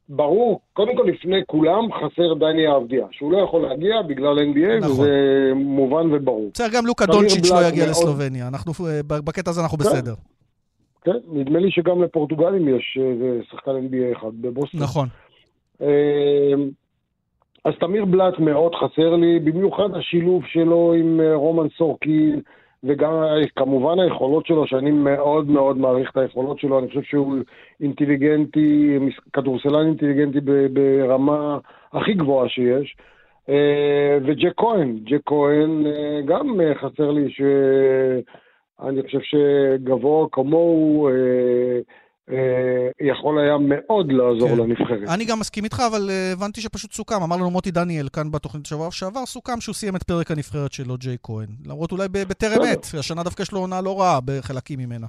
ברור, 0.09 0.61
קודם 0.73 0.97
כל 0.97 1.03
לפני 1.03 1.37
כולם 1.47 1.93
חסר 1.93 2.35
דני 2.35 2.77
אבדיה, 2.77 3.07
שהוא 3.11 3.33
לא 3.33 3.39
יכול 3.39 3.63
להגיע 3.63 4.03
בגלל 4.09 4.39
NBA, 4.39 4.81
נכון. 4.81 4.91
וזה 4.91 5.11
מובן 5.55 6.15
וברור. 6.15 6.51
בסדר, 6.55 6.69
גם 6.73 6.87
לוקה 6.87 7.07
דונצ'יץ' 7.07 7.51
לא 7.51 7.65
יגיע 7.69 7.85
מאוד... 7.85 7.91
לסלובניה, 7.91 8.49
אנחנו, 8.49 8.73
אה, 8.89 9.01
בקטע 9.03 9.51
הזה 9.51 9.61
אנחנו 9.61 9.79
כן. 9.79 9.85
בסדר. 9.85 10.15
כן, 11.07 11.19
נדמה 11.33 11.59
לי 11.59 11.71
שגם 11.71 12.03
לפורטוגלים 12.03 12.69
יש 12.69 12.99
איזה 13.01 13.41
שחקן 13.51 13.71
NBA 13.71 14.19
אחד 14.19 14.31
בבוסטון. 14.41 14.81
נכון. 14.81 15.09
אמ, 15.81 16.69
אז 17.65 17.73
תמיר 17.81 18.05
בלאט 18.05 18.39
מאוד 18.39 18.75
חסר 18.75 19.17
לי, 19.17 19.39
במיוחד 19.39 19.95
השילוב 19.95 20.43
שלו 20.47 20.95
עם 20.99 21.21
אה, 21.21 21.35
רומן 21.35 21.67
סורקין, 21.79 22.41
וגם 22.85 23.13
כמובן 23.57 24.01
היכולות 24.01 24.47
שלו, 24.47 24.67
שאני 24.67 24.91
מאוד 24.91 25.51
מאוד 25.51 25.77
מעריך 25.79 26.11
את 26.11 26.17
היכולות 26.17 26.59
שלו, 26.59 26.79
אני 26.79 26.89
חושב 26.89 27.03
שהוא 27.03 27.37
אינטליגנטי, 27.81 28.99
כדורסלן 29.33 29.87
אינטליגנטי 29.87 30.41
ברמה 30.73 31.59
הכי 31.93 32.15
גבוהה 32.15 32.49
שיש. 32.49 32.97
אה, 33.49 34.19
וג'ק 34.27 34.53
כהן, 34.57 34.99
ג'ק 35.05 35.21
כהן 35.27 35.87
אה, 35.87 36.21
גם 36.25 36.61
חסר 36.75 37.11
לי, 37.11 37.31
שאני 38.83 39.03
חושב 39.03 39.19
שגבוה 39.23 40.27
כמוהו 40.33 41.09
אה, 42.31 42.89
יכול 43.01 43.39
היה 43.39 43.57
מאוד 43.61 44.13
לעזור 44.13 44.49
כן. 44.49 44.57
לנבחרת. 44.57 45.09
אני 45.15 45.25
גם 45.25 45.41
מסכים 45.41 45.65
איתך, 45.65 45.83
אבל 45.91 46.09
uh, 46.09 46.37
הבנתי 46.37 46.61
שפשוט 46.61 46.93
סוכם. 46.93 47.23
אמר 47.23 47.37
לנו 47.37 47.51
מוטי 47.51 47.71
דניאל 47.71 48.09
כאן 48.09 48.31
בתוכנית 48.31 48.67
שבוע 48.67 48.91
שעבר, 48.91 49.27
סוכם 49.27 49.61
שהוא 49.61 49.75
סיים 49.75 49.97
את 49.97 50.03
פרק 50.03 50.31
הנבחרת 50.31 50.73
שלו, 50.73 50.97
ג'יי 50.97 51.17
כהן. 51.23 51.49
למרות 51.67 51.93
אולי 51.93 52.09
בטרם 52.09 52.63
עת, 52.63 52.87
השנה 52.99 53.23
דווקא 53.23 53.43
יש 53.43 53.53
לו 53.53 53.59
עונה 53.59 53.81
לא 53.81 54.01
רעה 54.01 54.19
בחלקים 54.25 54.79
ממנה. 54.79 55.07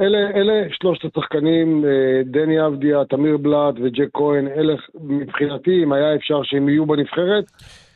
אלה, 0.00 0.18
אלה 0.34 0.52
שלושת 0.70 1.16
השחקנים, 1.16 1.84
אה, 1.84 2.22
דני 2.24 2.66
אבדיה, 2.66 3.04
תמיר 3.04 3.36
בלאט 3.36 3.74
וג'ק 3.82 4.08
כהן, 4.12 4.48
אלה 4.48 4.74
מבחינתי, 5.00 5.82
אם 5.82 5.92
היה 5.92 6.14
אפשר 6.14 6.40
שהם 6.42 6.68
יהיו 6.68 6.86
בנבחרת, 6.86 7.44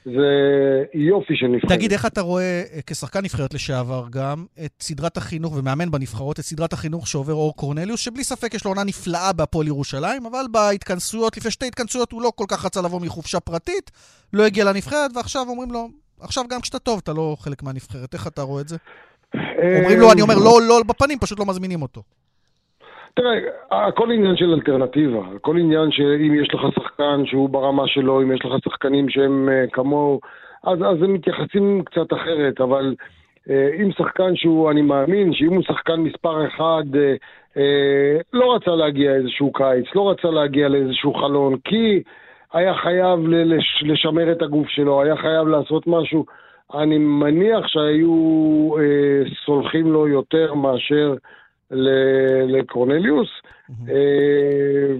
זה 0.04 0.84
יופי 0.94 1.36
של 1.36 1.46
נבחרת. 1.46 1.72
תגיד, 1.72 1.92
איך 1.92 2.06
אתה 2.06 2.20
רואה, 2.20 2.62
אה, 2.74 2.80
כשחקן 2.86 3.24
נבחרת 3.24 3.54
לשעבר 3.54 4.04
גם, 4.10 4.46
את 4.64 4.72
סדרת 4.80 5.16
החינוך, 5.16 5.56
ומאמן 5.56 5.90
בנבחרות, 5.90 6.38
את 6.38 6.44
סדרת 6.44 6.72
החינוך 6.72 7.08
שעובר 7.08 7.32
אור 7.32 7.56
קורנליוס, 7.56 8.00
שבלי 8.00 8.24
ספק 8.24 8.54
יש 8.54 8.64
לו 8.64 8.70
עונה 8.70 8.84
נפלאה 8.84 9.32
בהפועל 9.32 9.66
ירושלים, 9.66 10.26
אבל 10.26 10.44
בהתכנסויות, 10.50 11.36
לפני 11.36 11.50
שתי 11.50 11.66
התכנסויות, 11.66 12.12
הוא 12.12 12.22
לא 12.22 12.32
כל 12.34 12.44
כך 12.48 12.64
רצה 12.64 12.82
לבוא 12.82 13.00
מחופשה 13.00 13.40
פרטית, 13.40 13.90
לא 14.32 14.46
הגיע 14.46 14.64
לנבחרת, 14.64 15.10
ועכשיו 15.14 15.46
אומרים 15.48 15.70
לו, 15.70 15.88
עכשיו 16.20 16.44
גם 16.48 16.60
כשאתה 16.60 16.78
טוב, 16.78 17.00
אתה 17.02 17.12
לא 17.12 17.36
חלק 17.40 17.62
מהנבחרת. 17.62 18.14
איך 18.14 18.26
אתה 18.26 18.42
רואה 18.42 18.60
את 18.60 18.68
זה? 18.68 18.76
אה, 19.34 19.78
אומרים 19.78 20.00
לו, 20.00 20.12
אני 20.12 20.22
אומר, 20.22 20.34
לא, 20.34 20.60
לא 20.68 20.82
בפנים, 20.86 21.18
פשוט 21.18 21.38
לא 21.38 21.46
מזמינים 21.46 21.82
אותו. 21.82 22.02
תראה, 23.14 23.38
הכל 23.70 24.10
עניין 24.10 24.36
של 24.36 24.52
אלטרנטיבה, 24.52 25.22
הכל 25.36 25.58
עניין 25.58 25.90
שאם 25.90 26.34
יש 26.34 26.54
לך 26.54 26.60
שחקן 26.74 27.26
שהוא 27.26 27.48
ברמה 27.48 27.88
שלו, 27.88 28.22
אם 28.22 28.32
יש 28.32 28.44
לך 28.44 28.52
שחקנים 28.64 29.08
שהם 29.08 29.48
uh, 29.48 29.70
כמוהו, 29.70 30.20
אז, 30.62 30.78
אז 30.78 31.02
הם 31.02 31.14
מתייחסים 31.14 31.82
קצת 31.84 32.12
אחרת, 32.12 32.60
אבל 32.60 32.94
uh, 33.48 33.50
אם 33.82 33.92
שחקן 33.92 34.36
שהוא, 34.36 34.70
אני 34.70 34.82
מאמין 34.82 35.32
שאם 35.32 35.52
הוא 35.52 35.62
שחקן 35.62 36.00
מספר 36.00 36.46
אחד, 36.46 36.84
uh, 36.92 37.58
לא 38.32 38.54
רצה 38.54 38.70
להגיע 38.70 39.14
איזשהו 39.14 39.52
קיץ, 39.52 39.86
לא 39.94 40.10
רצה 40.10 40.30
להגיע 40.30 40.68
לאיזשהו 40.68 41.14
חלון, 41.14 41.56
כי 41.64 42.02
היה 42.52 42.74
חייב 42.74 43.18
לש, 43.28 43.82
לשמר 43.86 44.32
את 44.32 44.42
הגוף 44.42 44.68
שלו, 44.68 45.02
היה 45.02 45.16
חייב 45.16 45.48
לעשות 45.48 45.86
משהו, 45.86 46.24
אני 46.74 46.98
מניח 46.98 47.66
שהיו 47.66 48.70
uh, 48.74 49.44
סולחים 49.46 49.92
לו 49.92 50.08
יותר 50.08 50.54
מאשר... 50.54 51.14
לקורנליוס. 52.48 53.28
אה, 53.88 53.94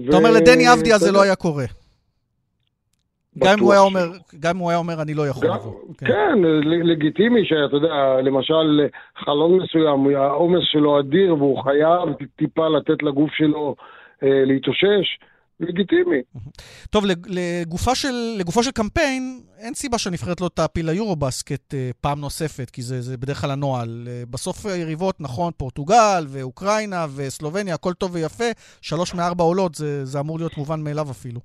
אתה 0.09 0.17
אומר, 0.17 0.31
לדני 0.31 0.73
אבדיה 0.73 0.97
זה 0.97 1.11
לא 1.11 1.21
היה 1.21 1.35
קורה. 1.35 1.65
גם 3.37 3.53
אם 3.53 3.63
הוא 3.63 3.71
היה 3.71 3.81
אומר, 3.81 4.07
גם 4.39 4.55
אם 4.55 4.61
הוא 4.61 4.69
היה 4.69 4.77
אומר, 4.77 5.01
אני 5.01 5.13
לא 5.13 5.27
יכול 5.27 5.47
לבוא. 5.47 5.73
כן. 5.97 6.05
כן, 6.05 6.37
לגיטימי 6.63 7.45
שאתה 7.45 7.75
יודע, 7.75 8.21
למשל, 8.23 8.87
חלון 9.25 9.57
מסוים, 9.57 10.15
העומס 10.15 10.63
שלו 10.63 10.99
אדיר 10.99 11.35
והוא 11.35 11.63
חייב 11.63 12.27
טיפה 12.37 12.67
לתת 12.67 13.03
לגוף 13.03 13.29
שלו 13.33 13.75
אה, 14.23 14.45
להתאושש. 14.45 15.19
לגיטימי. 15.59 16.21
טוב, 16.89 17.05
לגופה 17.27 17.95
של, 17.95 18.13
לגופו 18.39 18.63
של 18.63 18.71
קמפיין, 18.71 19.39
אין 19.59 19.73
סיבה 19.73 19.97
שהנבחרת 19.97 20.41
לא 20.41 20.49
תעפיל 20.55 20.85
ליורו-בסקט 20.89 21.73
אה, 21.73 21.89
פעם 22.01 22.19
נוספת, 22.19 22.69
כי 22.69 22.81
זה, 22.81 23.01
זה 23.01 23.17
בדרך 23.17 23.41
כלל 23.41 23.51
הנוהל. 23.51 23.89
אה, 24.07 24.23
בסוף 24.29 24.65
היריבות, 24.65 25.15
נכון, 25.19 25.51
פורטוגל 25.57 26.23
ואוקראינה 26.33 27.05
וסלובניה, 27.17 27.73
הכל 27.73 27.93
טוב 27.93 28.15
ויפה, 28.15 28.49
שלוש 28.81 29.15
מארבע 29.15 29.43
עולות, 29.43 29.75
זה, 29.75 30.05
זה 30.05 30.19
אמור 30.19 30.37
להיות 30.37 30.57
מובן 30.57 30.79
מאליו 30.83 31.05
אפילו. 31.11 31.39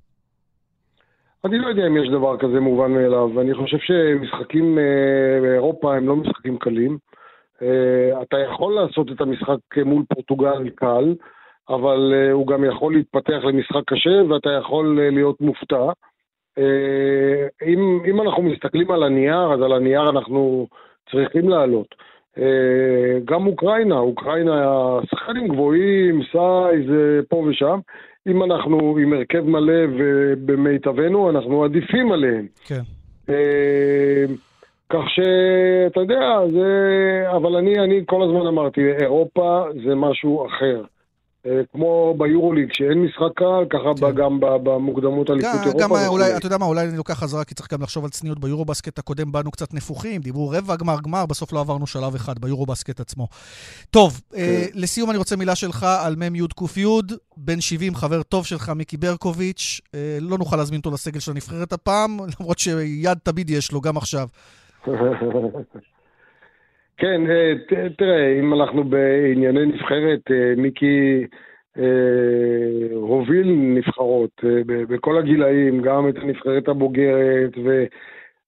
אני 1.45 1.57
לא 1.57 1.67
יודע 1.67 1.87
אם 1.87 1.97
יש 1.97 2.09
דבר 2.09 2.37
כזה 2.37 2.59
מובן 2.59 2.91
מאליו. 2.91 3.41
אני 3.41 3.53
חושב 3.53 3.77
שמשחקים 3.77 4.79
אה, 4.79 5.41
באירופה 5.41 5.95
הם 5.95 6.07
לא 6.07 6.15
משחקים 6.15 6.57
קלים. 6.57 6.97
אתה 8.21 8.37
יכול 8.47 8.73
לעשות 8.73 9.11
את 9.11 9.21
המשחק 9.21 9.59
מול 9.85 10.03
פורטוגל 10.13 10.69
קל. 10.69 11.15
אבל 11.69 12.13
הוא 12.31 12.47
גם 12.47 12.65
יכול 12.65 12.93
להתפתח 12.93 13.39
למשחק 13.43 13.83
קשה 13.87 14.23
ואתה 14.29 14.49
יכול 14.49 14.99
להיות 15.11 15.41
מופתע. 15.41 15.85
Uh, 16.59 17.65
אם, 17.65 17.99
אם 18.05 18.21
אנחנו 18.21 18.43
מסתכלים 18.43 18.91
על 18.91 19.03
הנייר, 19.03 19.53
אז 19.53 19.61
על 19.61 19.73
הנייר 19.73 20.09
אנחנו 20.09 20.67
צריכים 21.11 21.49
לעלות. 21.49 21.95
Uh, 22.37 22.41
גם 23.25 23.47
אוקראינה, 23.47 23.99
אוקראינה, 23.99 24.69
שחקנים 25.09 25.47
גבוהים, 25.47 26.21
סייז, 26.31 26.89
uh, 26.89 27.25
פה 27.29 27.35
ושם. 27.35 27.79
אם 28.27 28.43
אנחנו 28.43 28.97
עם 28.97 29.13
הרכב 29.13 29.39
מלא 29.39 29.83
ובמיטבנו, 29.97 31.29
אנחנו 31.29 31.63
עדיפים 31.63 32.11
עליהם. 32.11 32.47
כן. 32.67 32.81
כך 34.89 35.03
שאתה 35.09 35.99
יודע, 35.99 36.39
זה... 36.53 37.23
אבל 37.31 37.55
אני, 37.55 37.79
אני 37.79 38.03
כל 38.05 38.23
הזמן 38.23 38.47
אמרתי, 38.47 38.81
אירופה 38.91 39.63
זה 39.85 39.95
משהו 39.95 40.47
אחר. 40.47 40.83
אה, 41.45 41.61
כמו 41.71 42.15
ביורוליג, 42.17 42.69
שאין 42.73 43.03
משחק 43.03 43.33
קל, 43.35 43.65
ככה 43.69 44.07
כן. 44.07 44.15
גם 44.15 44.39
במוקדמות 44.39 45.29
אליפות 45.29 45.61
אירופה. 45.63 45.79
גם 45.79 45.91
אולי, 46.07 46.37
אתה 46.37 46.45
יודע 46.45 46.57
מה, 46.57 46.65
אולי 46.65 46.87
אני 46.87 46.97
לוקח 46.97 47.13
חזרה, 47.13 47.43
כי 47.43 47.55
צריך 47.55 47.73
גם 47.73 47.81
לחשוב 47.81 48.03
על 48.03 48.09
צניעות. 48.09 48.39
ביורובסקט 48.39 48.99
הקודם 48.99 49.31
באנו 49.31 49.51
קצת 49.51 49.73
נפוחים, 49.73 50.21
דיברו 50.21 50.49
רבע 50.49 50.75
גמר 50.75 50.95
גמר, 51.03 51.25
בסוף 51.25 51.53
לא 51.53 51.59
עברנו 51.59 51.87
שלב 51.87 52.15
אחד 52.15 52.39
ביורובסקט 52.39 52.99
עצמו. 52.99 53.27
טוב, 53.89 54.21
אה, 54.33 54.37
כן. 54.37 54.43
אה, 54.43 54.65
לסיום 54.73 55.09
אני 55.09 55.17
רוצה 55.17 55.35
מילה 55.35 55.55
שלך 55.55 55.85
על 56.05 56.15
מ"ם 56.15 56.35
י' 56.35 56.47
ק' 56.47 56.61
בן 57.37 57.61
70, 57.61 57.95
חבר 57.95 58.23
טוב 58.23 58.45
שלך, 58.45 58.69
מיקי 58.69 58.97
ברקוביץ'. 58.97 59.81
אה, 59.95 60.17
לא 60.21 60.37
נוכל 60.37 60.55
להזמין 60.55 60.79
אותו 60.79 60.91
לסגל 60.91 61.19
של 61.19 61.31
הנבחרת 61.31 61.73
הפעם, 61.73 62.17
למרות 62.39 62.59
שיד 62.59 63.17
תמיד 63.23 63.49
יש 63.49 63.71
לו, 63.71 63.81
גם 63.81 63.97
עכשיו. 63.97 64.27
כן, 67.01 67.21
אה, 67.31 67.53
תראה, 67.97 68.39
אם 68.39 68.53
אנחנו 68.53 68.83
בענייני 68.83 69.65
נבחרת, 69.65 70.31
אה, 70.31 70.53
מיקי 70.57 71.25
אה, 71.77 71.83
הוביל 72.91 73.47
נבחרות 73.51 74.43
בכל 74.65 75.17
הגילאים, 75.17 75.81
גם 75.81 76.09
את 76.09 76.17
הנבחרת 76.17 76.67
הבוגרת, 76.67 77.57
ו, 77.63 77.83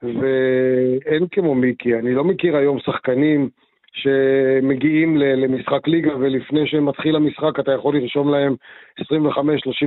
ואין 0.03 1.27
כמו 1.31 1.55
מיקי. 1.55 1.95
אני 1.95 2.13
לא 2.13 2.23
מכיר 2.23 2.57
היום 2.57 2.79
שחקנים 2.79 3.49
שמגיעים 3.93 5.17
למשחק 5.17 5.87
ליגה, 5.87 6.17
ולפני 6.17 6.67
שמתחיל 6.67 7.15
המשחק 7.15 7.59
אתה 7.59 7.71
יכול 7.71 7.97
לרשום 7.97 8.29
להם 8.29 8.55
25-30 9.01 9.05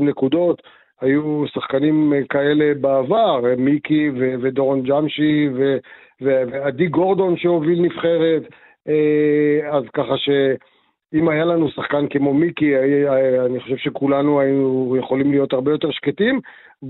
נקודות. 0.00 0.62
היו 1.00 1.44
שחקנים 1.46 2.12
כאלה 2.28 2.74
בעבר, 2.80 3.40
מיקי 3.58 4.10
ודורון 4.40 4.82
ג'אמשי 4.82 5.48
ועדי 6.20 6.86
גורדון 6.86 7.36
שהוביל 7.36 7.80
נבחרת, 7.82 8.42
אה, 8.88 9.76
אז 9.76 9.84
ככה 9.94 10.14
שאם 10.16 11.28
היה 11.28 11.44
לנו 11.44 11.70
שחקן 11.70 12.08
כמו 12.10 12.34
מיקי, 12.34 12.72
אני 13.46 13.60
חושב 13.60 13.76
שכולנו 13.76 14.40
היינו 14.40 14.96
יכולים 14.98 15.30
להיות 15.30 15.52
הרבה 15.52 15.70
יותר 15.70 15.90
שקטים, 15.90 16.40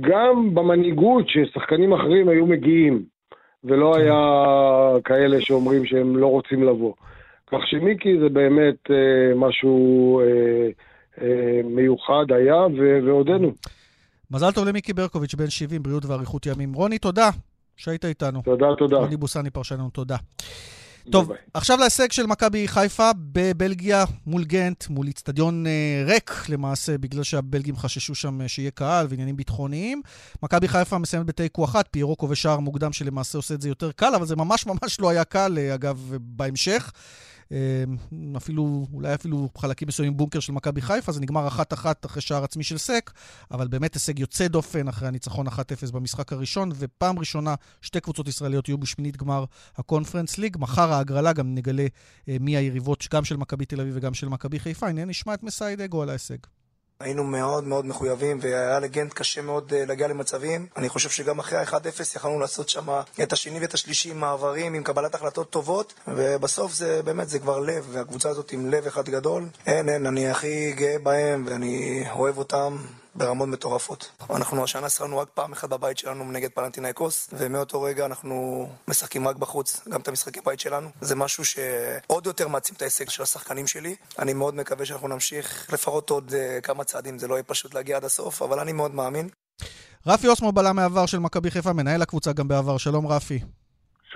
גם 0.00 0.54
במנהיגות 0.54 1.24
ששחקנים 1.28 1.92
אחרים 1.92 2.28
היו 2.28 2.46
מגיעים, 2.46 3.02
ולא 3.64 3.92
כן. 3.94 4.00
היה 4.00 4.20
כאלה 5.04 5.40
שאומרים 5.40 5.84
שהם 5.84 6.16
לא 6.16 6.26
רוצים 6.26 6.62
לבוא. 6.62 6.92
כך 7.46 7.58
שמיקי 7.66 8.18
זה 8.20 8.28
באמת 8.28 8.90
אה, 8.90 9.34
משהו 9.36 10.20
אה, 10.20 10.68
אה, 11.22 11.60
מיוחד 11.64 12.32
היה 12.32 12.66
ועודנו. 13.06 13.52
מזל 14.30 14.50
טוב 14.50 14.68
למיקי 14.68 14.92
ברקוביץ', 14.92 15.34
בן 15.34 15.50
70, 15.50 15.82
בריאות 15.82 16.04
ואריכות 16.04 16.46
ימים. 16.46 16.72
רוני, 16.72 16.98
תודה. 16.98 17.30
שהיית 17.76 18.04
איתנו. 18.04 18.42
תודה, 18.42 18.66
תודה. 18.78 18.96
רוני 18.96 19.16
בוסני 19.16 19.50
פרשננו, 19.50 19.90
תודה. 19.90 20.16
טוב, 21.10 21.28
ביי. 21.28 21.36
עכשיו 21.54 21.78
להישג 21.80 22.12
של 22.12 22.26
מכבי 22.26 22.68
חיפה 22.68 23.10
בבלגיה 23.32 24.04
מול 24.26 24.44
גנט, 24.44 24.84
מול 24.88 25.06
איצטדיון 25.06 25.66
אה, 25.66 26.04
ריק 26.06 26.32
למעשה, 26.48 26.98
בגלל 26.98 27.22
שהבלגים 27.22 27.76
חששו 27.76 28.14
שם 28.14 28.40
אה, 28.40 28.48
שיהיה 28.48 28.70
קהל 28.70 29.06
ועניינים 29.10 29.36
ביטחוניים. 29.36 30.02
מכבי 30.42 30.68
חיפה 30.68 30.98
מסיימת 30.98 31.26
בתיקו 31.26 31.64
אחת, 31.64 31.88
פיירו 31.90 32.16
כובש 32.16 32.42
שער 32.42 32.60
מוקדם 32.60 32.92
שלמעשה 32.92 33.38
עושה 33.38 33.54
את 33.54 33.60
זה 33.60 33.68
יותר 33.68 33.92
קל, 33.92 34.14
אבל 34.14 34.26
זה 34.26 34.36
ממש 34.36 34.66
ממש 34.66 35.00
לא 35.00 35.10
היה 35.10 35.24
קל, 35.24 35.58
אה, 35.58 35.74
אגב, 35.74 36.12
בהמשך. 36.20 36.92
אמ, 37.50 38.36
אפילו, 38.36 38.86
אולי 38.92 39.14
אפילו 39.14 39.48
חלקים 39.58 39.88
מסוימים 39.88 40.16
בונקר 40.16 40.40
של 40.40 40.52
מכבי 40.52 40.82
חיפה, 40.82 41.12
זה 41.12 41.20
נגמר 41.20 41.48
אחת-אחת 41.48 42.06
אחרי 42.06 42.22
שער 42.22 42.44
עצמי 42.44 42.64
של 42.64 42.78
סק, 42.78 43.12
אבל 43.50 43.68
באמת 43.68 43.94
הישג 43.94 44.18
יוצא 44.18 44.48
דופן 44.48 44.88
אחרי 44.88 45.08
הניצחון 45.08 45.48
1-0 45.48 45.52
במשחק 45.92 46.32
הראשון, 46.32 46.72
ופעם 46.74 47.18
ראשונה 47.18 47.54
שתי 47.82 48.00
קבוצות 48.00 48.28
ישראליות 48.28 48.68
יהיו 48.68 48.78
בשמינית 48.78 49.16
גמר 49.16 49.44
הקונפרנס 49.76 50.38
ליג. 50.38 50.56
מחר 50.60 50.92
ההגרלה 50.92 51.32
גם 51.32 51.54
נגלה 51.54 51.86
אה, 52.28 52.36
מי 52.40 52.56
היריבות 52.56 53.08
גם 53.12 53.24
של 53.24 53.36
מכבי 53.36 53.64
תל 53.64 53.80
אביב 53.80 53.94
וגם 53.96 54.14
של 54.14 54.28
מכבי 54.28 54.58
חיפה. 54.58 54.88
הנה 54.88 55.04
נשמע 55.04 55.34
את 55.34 55.42
מסיידגו 55.42 56.02
על 56.02 56.08
ההישג. 56.08 56.38
היינו 57.00 57.24
מאוד 57.24 57.64
מאוד 57.64 57.86
מחויבים 57.86 58.38
והיה 58.42 58.80
לגנט 58.80 59.12
קשה 59.12 59.42
מאוד 59.42 59.72
אה, 59.72 59.84
להגיע 59.86 60.08
למצבים. 60.08 60.66
אני 60.76 60.88
חושב 60.88 61.10
שגם 61.10 61.38
אחרי 61.38 61.58
ה-1-0 61.58 62.16
יכלנו 62.16 62.40
לעשות 62.40 62.68
שם 62.68 63.00
את 63.22 63.32
השני 63.32 63.60
ואת 63.60 63.74
השלישי 63.74 64.10
עם 64.10 64.20
מעברים, 64.20 64.74
עם 64.74 64.82
קבלת 64.82 65.14
החלטות 65.14 65.50
טובות 65.50 65.94
ובסוף 66.08 66.72
זה 66.72 67.02
באמת, 67.04 67.28
זה 67.28 67.38
כבר 67.38 67.58
לב 67.60 67.86
והקבוצה 67.90 68.28
הזאת 68.28 68.52
עם 68.52 68.70
לב 68.70 68.86
אחד 68.86 69.08
גדול. 69.08 69.48
אין, 69.66 69.88
אין, 69.88 70.06
אני 70.06 70.28
הכי 70.28 70.72
גאה 70.72 70.98
בהם 71.02 71.46
ואני 71.48 72.04
אוהב 72.10 72.38
אותם. 72.38 72.76
ברמות 73.16 73.48
מטורפות. 73.48 74.10
אנחנו 74.30 74.64
השנה 74.64 74.88
שחקנו 74.88 75.18
רק 75.18 75.28
פעם 75.34 75.52
אחת 75.52 75.68
בבית 75.68 75.98
שלנו 75.98 76.32
נגד 76.32 76.50
פלנטינאיקוס, 76.50 77.28
ומאותו 77.32 77.82
רגע 77.82 78.06
אנחנו 78.06 78.68
משחקים 78.88 79.28
רק 79.28 79.36
בחוץ, 79.36 79.80
גם 79.88 80.00
את 80.00 80.08
המשחקי 80.08 80.40
בית 80.44 80.60
שלנו. 80.60 80.88
זה 81.00 81.14
משהו 81.14 81.44
שעוד 81.44 82.26
יותר 82.26 82.48
מעצים 82.48 82.74
את 82.76 82.82
ההישג 82.82 83.08
של 83.08 83.22
השחקנים 83.22 83.66
שלי. 83.66 83.96
אני 84.18 84.32
מאוד 84.32 84.54
מקווה 84.54 84.86
שאנחנו 84.86 85.08
נמשיך 85.08 85.72
לפחות 85.72 86.10
עוד 86.10 86.30
uh, 86.30 86.60
כמה 86.60 86.84
צעדים, 86.84 87.18
זה 87.18 87.28
לא 87.28 87.34
יהיה 87.34 87.42
פשוט 87.42 87.74
להגיע 87.74 87.96
עד 87.96 88.04
הסוף, 88.04 88.42
אבל 88.42 88.60
אני 88.60 88.72
מאוד 88.72 88.94
מאמין. 88.94 89.28
רפי 90.06 90.28
אוסמו 90.28 90.52
בלם 90.52 90.76
מעבר 90.76 91.06
של 91.06 91.18
מכבי 91.18 91.50
חיפה, 91.50 91.72
מנהל 91.72 92.02
הקבוצה 92.02 92.32
גם 92.32 92.48
בעבר. 92.48 92.78
שלום 92.78 93.06
רפי. 93.06 93.40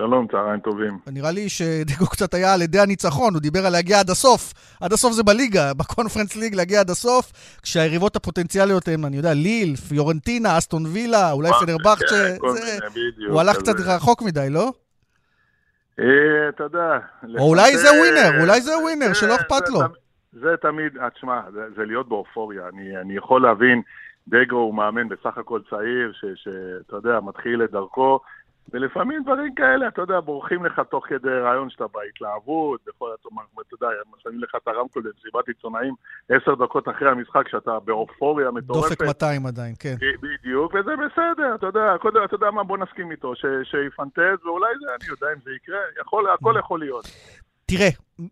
שלום, 0.00 0.26
צהריים 0.26 0.60
טובים. 0.60 0.98
נראה 1.06 1.30
לי 1.30 1.48
שדגו 1.48 2.06
קצת 2.06 2.34
היה 2.34 2.54
על 2.54 2.62
ידי 2.62 2.80
הניצחון, 2.80 3.34
הוא 3.34 3.40
דיבר 3.40 3.66
על 3.66 3.72
להגיע 3.72 4.00
עד 4.00 4.10
הסוף. 4.10 4.52
עד 4.80 4.92
הסוף 4.92 5.12
זה 5.12 5.22
בליגה, 5.22 5.74
בקונפרנס 5.78 6.36
ליג 6.36 6.54
להגיע 6.54 6.80
עד 6.80 6.90
הסוף, 6.90 7.32
כשהיריבות 7.62 8.16
הפוטנציאליות 8.16 8.88
הן, 8.88 9.04
אני 9.04 9.16
יודע, 9.16 9.34
ליל, 9.34 9.76
פיורנטינה, 9.76 10.58
אסטון 10.58 10.82
וילה, 10.86 11.32
אולי 11.32 11.50
פנרבכט, 11.60 12.08
כן, 12.10 12.36
הוא 13.30 13.40
הלך 13.40 13.56
קצת 13.56 13.74
רחוק 13.86 14.22
מדי, 14.22 14.46
לא? 14.50 14.72
אה, 16.00 16.48
אתה 16.48 16.64
יודע. 16.64 16.98
או 17.38 17.48
אולי 17.48 17.76
זה 17.76 17.88
ווינר, 18.00 18.40
אולי 18.40 18.60
זה 18.60 18.78
ווינר, 18.78 19.12
שלא 19.12 19.34
אכפת 19.34 19.68
לו. 19.68 19.80
זה 20.32 20.54
תמיד, 20.62 20.96
אה, 20.96 21.10
תשמע, 21.10 21.40
זה 21.76 21.84
להיות 21.84 22.08
באופוריה. 22.08 22.62
אני 23.00 23.16
יכול 23.16 23.42
להבין, 23.42 23.82
דגו 24.28 24.56
הוא 24.56 24.74
מאמן 24.74 25.08
בסך 25.08 25.38
הכל 25.38 25.60
צעיר, 25.70 26.12
שאתה 26.34 26.96
יודע, 26.96 27.20
מתחיל 27.20 27.64
את 27.64 27.70
דרכו. 27.70 28.20
ולפעמים 28.72 29.22
דברים 29.22 29.54
כאלה, 29.54 29.88
אתה 29.88 30.02
יודע, 30.02 30.20
בורחים 30.20 30.64
לך 30.64 30.80
תוך 30.90 31.06
כדי 31.06 31.28
רעיון 31.28 31.70
שאתה 31.70 31.84
בהתלהבות, 31.94 32.80
בכל 32.86 33.10
התומר, 33.14 33.42
אתה 33.60 33.74
יודע, 33.74 33.86
שמים 34.22 34.40
לך 34.40 34.54
את 34.62 34.68
הרמקול 34.68 35.02
במסיבת 35.02 35.48
עיתונאים 35.48 35.94
עשר 36.28 36.54
דקות 36.54 36.88
אחרי 36.88 37.10
המשחק, 37.10 37.48
שאתה 37.48 37.78
באופוריה 37.84 38.50
מטורפת. 38.50 38.88
דופק 38.88 39.02
200 39.02 39.46
עדיין, 39.46 39.74
כן. 39.78 39.94
בדיוק, 40.22 40.74
וזה 40.74 40.90
בסדר, 40.96 41.54
אתה 41.54 41.66
יודע, 41.66 41.94
קודם, 42.00 42.24
אתה 42.24 42.34
יודע 42.34 42.50
מה, 42.50 42.64
בוא 42.64 42.78
נסכים 42.78 43.10
איתו, 43.10 43.32
שיפנטז, 43.64 44.44
ואולי 44.44 44.72
זה, 44.80 44.94
אני 45.00 45.10
יודע 45.10 45.26
אם 45.36 45.40
זה 45.44 45.50
יקרה, 45.56 45.78
יכול, 46.00 46.30
הכל 46.30 46.54
יכול 46.58 46.80
להיות. 46.80 47.04
תראה, 47.70 47.88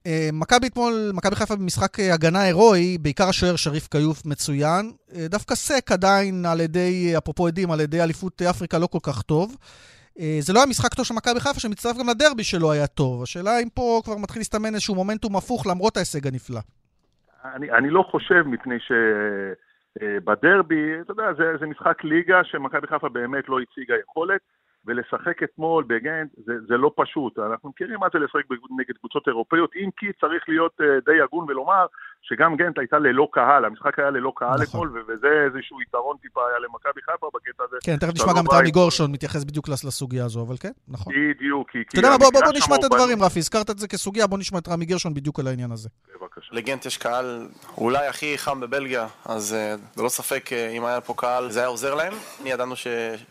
אה, 0.07 0.29
מכבי 0.33 0.67
אתמול, 0.67 1.11
מכבי 1.15 1.37
חיפה 1.37 1.57
במשחק 1.57 2.01
אה, 2.01 2.15
הגנה 2.15 2.43
הירואי, 2.43 2.99
בעיקר 2.99 3.29
השוער 3.29 3.57
שריף 3.57 3.87
כיוף 3.87 4.27
מצוין. 4.27 4.93
אה, 5.15 5.29
דווקא 5.29 5.55
סק 5.55 5.93
עדיין 5.93 6.47
על 6.47 6.61
ידי, 6.61 7.15
אפרופו 7.19 7.47
עדים, 7.47 7.71
על 7.71 7.81
ידי 7.81 8.03
אליפות 8.03 8.43
אפריקה 8.43 8.79
לא 8.79 8.87
כל 8.87 8.99
כך 9.03 9.23
טוב. 9.23 9.57
אה, 10.21 10.37
זה 10.41 10.53
לא 10.53 10.59
היה 10.59 10.67
משחק 10.67 10.95
טוב 10.95 11.05
של 11.05 11.15
מכבי 11.15 11.41
חיפה, 11.41 11.61
שמצטרף 11.61 11.97
גם 11.99 12.09
לדרבי 12.09 12.45
שלו 12.45 12.73
היה 12.73 12.87
טוב. 12.87 13.23
השאלה 13.23 13.51
אם 13.63 13.69
פה 13.75 14.01
כבר 14.05 14.17
מתחיל 14.17 14.41
להסתמן 14.41 14.75
איזשהו 14.75 14.95
מומנטום 14.95 15.37
הפוך 15.37 15.67
למרות 15.67 15.97
ההישג 15.97 16.27
הנפלא. 16.27 16.61
אני, 17.45 17.71
אני 17.71 17.91
לא 17.91 18.03
חושב, 18.11 18.43
מפני 18.47 18.79
שבדרבי, 19.99 20.95
אה, 20.95 21.01
אתה 21.01 21.13
יודע, 21.13 21.33
זה, 21.39 21.45
זה 21.61 21.67
משחק 21.67 22.05
ליגה 22.05 22.45
שמכבי 22.45 22.87
חיפה 22.87 23.09
באמת 23.09 23.49
לא 23.49 23.59
הציגה 23.61 23.95
יכולת. 24.03 24.41
ולשחק 24.87 25.43
אתמול 25.43 25.85
בגנט 25.85 26.31
זה, 26.37 26.53
זה 26.69 26.77
לא 26.77 26.93
פשוט. 26.97 27.39
אנחנו 27.39 27.69
מכירים 27.69 28.01
מה 28.01 28.07
זה 28.13 28.19
לשחק 28.19 28.43
נגד 28.79 28.97
קבוצות 28.99 29.29
אירופאיות, 29.29 29.71
אם 29.77 29.91
כי 29.97 30.07
צריך 30.21 30.49
להיות 30.49 30.81
uh, 30.81 30.85
די 31.05 31.21
הגון 31.21 31.45
ולומר 31.49 31.87
שגם 32.23 32.57
גנט 32.57 32.79
הייתה 32.79 32.99
ללא 32.99 33.29
קהל, 33.33 33.65
המשחק 33.65 33.99
היה 33.99 34.11
ללא 34.11 34.33
קהל 34.37 34.63
נכון. 34.63 34.65
אתמול, 34.65 35.05
וזה 35.09 35.29
איזשהו 35.47 35.83
יתרון 35.83 36.17
טיפה 36.23 36.41
היה 36.49 36.59
למכבי 36.59 37.01
חיפה 37.11 37.27
בקטע 37.35 37.65
הזה. 37.65 37.77
כן, 37.85 37.97
תכף 37.97 38.15
נשמע 38.15 38.33
גם 38.33 38.45
את 38.47 38.53
רמי 38.53 38.71
גורשון 38.71 39.13
מתייחס 39.13 39.45
בדיוק 39.45 39.69
לסוגיה 39.69 40.25
הזו, 40.25 40.43
אבל 40.43 40.57
כן, 40.61 40.73
נכון. 40.89 41.13
בדיוק, 41.13 41.71
כי... 41.71 41.79
אתה 41.89 41.99
יודע 41.99 42.11
מה, 42.11 42.19
בוא, 42.19 42.31
בוא, 42.33 42.41
בוא 42.41 42.53
נשמע 42.53 42.77
את 42.77 42.85
הדברים, 42.85 43.23
רפי, 43.23 43.39
הזכרת 43.39 43.71
את 43.71 43.79
זה 43.79 43.89
כסוגיה, 43.89 44.27
בוא 44.27 44.39
נשמע 44.39 44.59
את 44.59 44.69
רמי 44.69 44.85
גרשון 44.85 45.15
בדיוק 45.15 45.41
על 45.41 45.47
העניין 45.47 45.73
הזה. 45.73 45.89
בבקשה. 46.21 46.49
לגנט 46.53 46.87
יש 46.87 46.97
קהל 46.97 47.49
אולי 47.79 48.07
הכי 48.07 48.39
חם 48.39 48.61
בבלגיה, 48.61 49.07
אז 49.25 49.57
uh, 49.57 50.01
ללא 50.01 50.09
ספק, 50.09 50.49
uh, 50.49 50.77
אם 50.77 50.85
היה 50.85 51.01
פה 51.01 51.15
קהל, 51.17 51.51
זה 51.51 51.61
היה 51.61 51.69
עוזר 51.69 51.95
להם. 51.95 52.13
אני 52.43 52.51
ידענו 52.51 52.77
ש... 52.77 52.87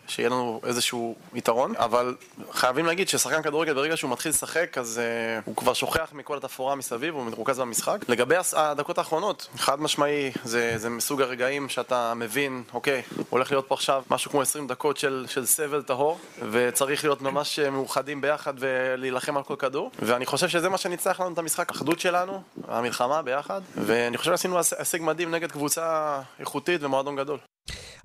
שיהיה 0.08 0.30
לנו 0.30 0.62
איזשהו 0.63 1.15
יתרון, 1.34 1.73
אבל 1.76 2.15
חייבים 2.52 2.86
להגיד 2.86 3.08
ששחקן 3.08 3.41
כדורגל 3.41 3.73
ברגע 3.73 3.97
שהוא 3.97 4.12
מתחיל 4.12 4.30
לשחק 4.30 4.78
אז 4.78 5.02
uh, 5.02 5.41
הוא 5.45 5.56
כבר 5.56 5.73
שוכח 5.73 6.13
מכל 6.13 6.38
התפאורה 6.38 6.76
מסביב, 6.76 7.13
הוא 7.13 7.23
מרוכז 7.23 7.60
במשחק. 7.60 8.10
לגבי 8.10 8.36
הדקות 8.78 8.98
האחרונות, 8.98 9.48
חד 9.58 9.82
משמעי, 9.82 10.32
זה, 10.44 10.78
זה 10.78 10.90
מסוג 10.90 11.22
הרגעים 11.22 11.70
שאתה 11.70 12.13
מבין, 12.13 12.63
אוקיי, 12.74 13.02
הולך 13.30 13.52
להיות 13.52 13.68
פה 13.68 13.76
עכשיו 13.76 14.04
משהו 14.12 14.32
כמו 14.32 14.42
20 14.42 14.68
דקות 14.68 14.98
של, 14.98 15.26
של 15.30 15.46
סבל 15.46 15.82
טהור, 15.82 16.20
וצריך 16.52 17.04
להיות 17.04 17.22
ממש 17.22 17.60
מאוחדים 17.60 18.22
ביחד 18.22 18.54
ולהילחם 18.60 19.38
על 19.38 19.44
כל 19.44 19.56
כדור, 19.56 19.92
ואני 20.00 20.26
חושב 20.26 20.48
שזה 20.48 20.70
מה 20.70 20.78
שניצח 20.78 21.20
לנו 21.20 21.34
את 21.34 21.38
המשחק, 21.38 21.72
האחדות 21.72 22.00
שלנו, 22.00 22.42
המלחמה 22.68 23.22
ביחד, 23.22 23.62
ואני 23.76 24.18
חושב 24.18 24.32
שעשינו 24.32 24.58
הישג 24.58 25.02
מדהים 25.02 25.32
נגד 25.32 25.52
קבוצה 25.52 26.20
איכותית 26.40 26.84
ומועדון 26.84 27.16
גדול. 27.16 27.38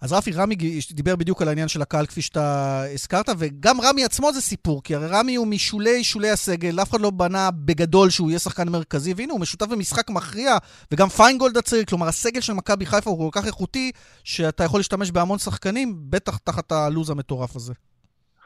אז 0.03 0.13
רפי 0.13 0.31
רמי 0.33 0.55
דיבר 0.91 1.17
בדיוק 1.17 1.43
על 1.43 1.49
העניין 1.49 1.69
של 1.69 1.83
הקהל 1.83 2.07
כפי 2.07 2.23
שאתה 2.23 2.81
הזכרת, 2.95 3.29
וגם 3.39 3.77
רמי 3.81 4.05
עצמו 4.05 4.33
זה 4.33 4.41
סיפור, 4.41 4.83
כי 4.83 4.95
הרי 4.95 5.07
רמי 5.11 5.35
הוא 5.35 5.47
משולי 5.47 6.05
שולי 6.05 6.31
הסגל, 6.31 6.83
אף 6.83 6.91
אחד 6.91 7.01
לא 7.01 7.11
בנה 7.11 7.49
בגדול 7.65 8.11
שהוא 8.11 8.31
יהיה 8.31 8.39
שחקן 8.39 8.69
מרכזי, 8.69 9.15
והנה 9.17 9.33
הוא 9.33 9.41
משותף 9.41 9.67
במשחק 9.67 10.11
מכריע, 10.11 10.53
וגם 10.93 11.09
פיינגולד 11.09 11.57
הצעיר, 11.57 11.85
כלומר 11.85 12.07
הסגל 12.07 12.41
של 12.41 12.53
מכבי 12.53 12.87
חיפה 12.87 13.11
הוא 13.11 13.33
כל 13.33 13.41
כך 13.41 13.47
איכותי, 13.47 13.93
שאתה 14.25 14.65
יכול 14.65 14.81
להשתמש 14.81 15.11
בהמון 15.11 15.39
שחקנים, 15.39 15.95
בטח 16.11 16.39
תחת 16.39 16.73
הלו"ז 16.73 17.11
המטורף 17.11 17.57
הזה. 17.57 17.73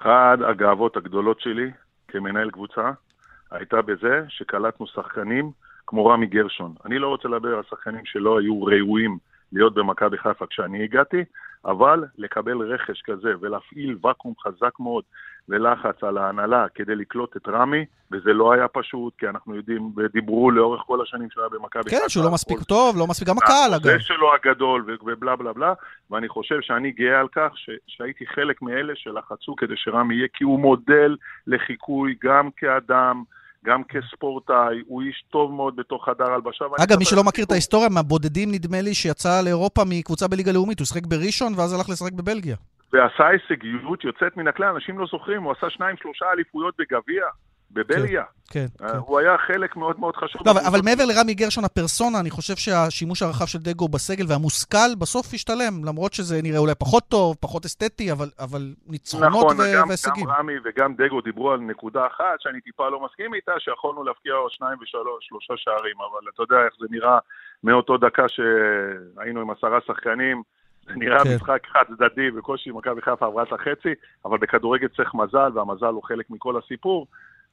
אחת 0.02 0.38
הגאוות 0.50 0.96
הגדולות 0.96 1.40
שלי 1.40 1.70
כמנהל 2.08 2.50
קבוצה, 2.50 2.90
הייתה 3.50 3.82
בזה 3.82 4.24
שקלטנו 4.28 4.86
שחקנים 4.86 5.50
כמו 5.86 6.06
רמי 6.06 6.26
גרשון. 6.26 6.74
אני 6.84 6.98
לא 6.98 7.08
רוצה 7.08 7.28
לדבר 7.28 7.48
על 7.56 7.62
שחקנים 7.70 8.02
שלא 8.04 8.38
היו 8.38 8.62
ראויים 8.62 9.18
להיות 9.52 9.74
במכבי 9.74 10.18
חיפה 10.18 10.46
כשאני 10.46 10.84
הגעתי, 10.84 11.24
אבל 11.64 12.04
לקבל 12.18 12.58
רכש 12.58 13.02
כזה 13.02 13.32
ולהפעיל 13.40 13.96
ואקום 14.02 14.34
חזק 14.40 14.80
מאוד 14.80 15.04
ולחץ 15.48 16.04
על 16.04 16.18
ההנהלה 16.18 16.66
כדי 16.74 16.94
לקלוט 16.94 17.36
את 17.36 17.48
רמי, 17.48 17.84
וזה 18.12 18.32
לא 18.32 18.52
היה 18.52 18.68
פשוט, 18.68 19.14
כי 19.18 19.28
אנחנו 19.28 19.56
יודעים, 19.56 19.92
ודיברו 19.96 20.50
לאורך 20.50 20.82
כל 20.86 21.02
השנים 21.02 21.30
שהוא 21.30 21.42
היה 21.42 21.48
במכבי 21.48 21.82
חיפה. 21.82 22.02
כן, 22.02 22.08
שהוא 22.08 22.24
לא 22.24 22.30
מספיק 22.30 22.62
טוב, 22.62 22.96
לא 22.98 23.06
מספיק, 23.06 23.28
גם 23.28 23.36
הקהל 23.38 23.74
אגב. 23.74 23.82
זה 23.82 24.00
שלו 24.00 24.34
הגדול 24.34 24.84
ובלה 24.88 25.36
בלה 25.36 25.52
בלה, 25.52 25.72
ואני 26.10 26.28
חושב 26.28 26.60
שאני 26.60 26.90
גאה 26.90 27.20
על 27.20 27.28
כך 27.28 27.50
ש, 27.54 27.70
שהייתי 27.86 28.26
חלק 28.26 28.62
מאלה 28.62 28.92
שלחצו 28.96 29.56
כדי 29.56 29.74
שרמי 29.76 30.14
יהיה, 30.14 30.28
כי 30.34 30.44
הוא 30.44 30.60
מודל 30.60 31.16
לחיקוי 31.46 32.14
גם 32.22 32.48
כאדם, 32.56 33.22
גם 33.66 33.82
כספורטאי, 33.84 34.76
הוא 34.86 35.02
איש 35.02 35.24
טוב 35.30 35.52
מאוד 35.52 35.76
בתוך 35.76 36.04
חדר 36.04 36.32
הלבשה. 36.32 36.64
אגב, 36.84 36.98
מי 36.98 37.04
שלא 37.04 37.24
מכיר 37.24 37.44
את 37.44 37.52
ההיסטוריה, 37.52 37.88
מהבודדים 37.88 38.48
נדמה 38.52 38.80
לי 38.80 38.94
שיצא 38.94 39.40
לאירופה 39.44 39.82
מקבוצה 39.88 40.28
בליגה 40.28 40.52
לאומית, 40.52 40.78
הוא 40.78 40.86
שיחק 40.86 41.06
בראשון 41.06 41.52
ואז 41.56 41.72
הלך 41.72 41.88
לשחק 41.88 42.12
בבלגיה. 42.12 42.56
ועשה 42.92 43.26
הישגיות 43.28 44.04
יוצאת 44.04 44.36
מן 44.36 44.48
הכלל, 44.48 44.74
אנשים 44.74 44.98
לא 44.98 45.06
זוכרים, 45.10 45.42
הוא 45.42 45.52
עשה 45.52 45.70
שניים, 45.70 45.96
שלושה 45.96 46.26
אליפויות 46.34 46.74
בגביע. 46.78 47.24
בבלגיה. 47.76 48.22
כן, 48.50 48.66
כן. 48.78 48.88
כן. 48.88 48.96
הוא 48.96 49.18
היה 49.18 49.38
חלק 49.38 49.76
מאוד 49.76 50.00
מאוד 50.00 50.16
חשוב. 50.16 50.42
לא, 50.46 50.50
אבל, 50.50 50.80
מעבר 50.84 51.04
לרמי 51.04 51.34
גרשון 51.34 51.64
הפרסונה, 51.64 52.20
אני 52.20 52.30
חושב 52.30 52.56
שהשימוש 52.56 53.22
הרחב 53.22 53.46
של 53.46 53.58
דגו 53.58 53.88
בסגל 53.88 54.24
והמושכל 54.28 54.94
בסוף 54.98 55.32
ישתלם, 55.32 55.84
למרות 55.84 56.12
שזה 56.12 56.42
נראה 56.42 56.58
אולי 56.58 56.74
פחות 56.74 57.04
טוב, 57.08 57.36
פחות 57.40 57.64
אסתטי, 57.64 58.12
אבל, 58.12 58.28
אבל 58.38 58.74
ניצחונות 58.86 59.28
נכון, 59.28 59.56
ו- 59.56 59.88
והישגים. 59.88 60.24
נכון, 60.24 60.34
גם 60.34 60.40
רמי 60.40 60.52
וגם 60.64 60.94
דגו 60.94 61.20
דיברו 61.20 61.50
על 61.50 61.60
נקודה 61.60 62.06
אחת 62.06 62.40
שאני 62.40 62.60
טיפה 62.60 62.88
לא 62.88 63.04
מסכים 63.04 63.34
איתה, 63.34 63.52
שיכולנו 63.58 64.04
להפקיע 64.04 64.34
שניים 64.48 64.78
ושלוש, 64.82 65.26
שלושה 65.28 65.54
שערים, 65.56 65.96
אבל 65.96 66.30
אתה 66.34 66.42
יודע 66.42 66.56
איך 66.64 66.74
זה 66.80 66.86
נראה 66.90 67.18
מאותו 67.64 67.96
דקה 67.96 68.24
שהיינו 68.28 69.40
עם 69.40 69.50
עשרה 69.50 69.78
שחקנים. 69.86 70.42
זה 70.86 70.92
נראה 70.96 71.24
כן. 71.24 71.34
משחק 71.34 71.66
חד 71.72 71.82
צדדי, 71.88 72.30
בקושי 72.30 72.70
מכבי 72.70 73.02
חיפה 73.02 73.26
עברה 73.26 73.42
את 73.42 73.52
החצי, 73.52 73.94
אבל 74.24 74.38
בכדורגל 74.38 74.88
צריך 74.88 75.14
מזל, 75.14 75.50
והמזל 75.54 75.86
הוא 75.86 76.02
חלק 76.02 76.26
מכל 76.30 76.56
הסיפור. 76.56 77.06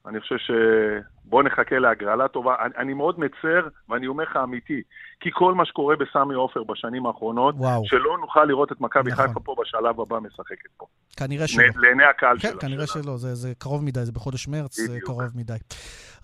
אני 0.07 0.19
חושב 0.19 0.35
שבוא 0.37 1.43
נחכה 1.43 1.79
להגרלה 1.79 2.27
טובה. 2.27 2.55
אני, 2.65 2.73
אני 2.77 2.93
מאוד 2.93 3.19
מצר, 3.19 3.67
ואני 3.89 4.07
אומר 4.07 4.23
לך 4.23 4.37
אמיתי, 4.43 4.81
כי 5.19 5.29
כל 5.33 5.53
מה 5.53 5.65
שקורה 5.65 5.95
בסמי 5.95 6.33
עופר 6.33 6.63
בשנים 6.63 7.05
האחרונות, 7.05 7.55
וואו. 7.57 7.85
שלא 7.85 8.17
נוכל 8.21 8.45
לראות 8.45 8.71
את 8.71 8.81
מכבי 8.81 9.11
נכון. 9.11 9.27
חיפה 9.27 9.39
פה 9.39 9.55
בשלב 9.61 10.01
הבא 10.01 10.19
משחקת 10.19 10.69
פה. 10.77 10.85
כנראה 11.17 11.47
שלא. 11.47 11.63
לעיני 11.75 12.03
הקהל 12.03 12.39
כן, 12.39 12.49
שלה. 12.49 12.51
כן, 12.51 12.67
כנראה 12.67 12.87
שלא, 12.87 13.17
זה, 13.17 13.35
זה 13.35 13.53
קרוב 13.57 13.83
מדי, 13.83 14.05
זה 14.05 14.11
בחודש 14.11 14.47
מרץ, 14.47 14.79
בדיוק. 14.79 14.91
זה 14.93 14.99
קרוב 15.05 15.23
מדי. 15.35 15.57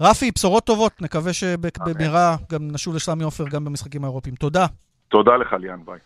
רפי, 0.01 0.31
בשורות 0.31 0.63
טובות, 0.65 1.01
נקווה 1.01 1.33
שבמהרה 1.33 2.35
גם 2.51 2.67
נשוב 2.71 2.95
לסמי 2.95 3.23
עופר 3.23 3.43
גם 3.49 3.65
במשחקים 3.65 4.03
האירופיים. 4.03 4.35
תודה. 4.35 4.65
תודה 5.09 5.35
לך, 5.35 5.53
ליאן, 5.53 5.85
ביי. 5.85 5.99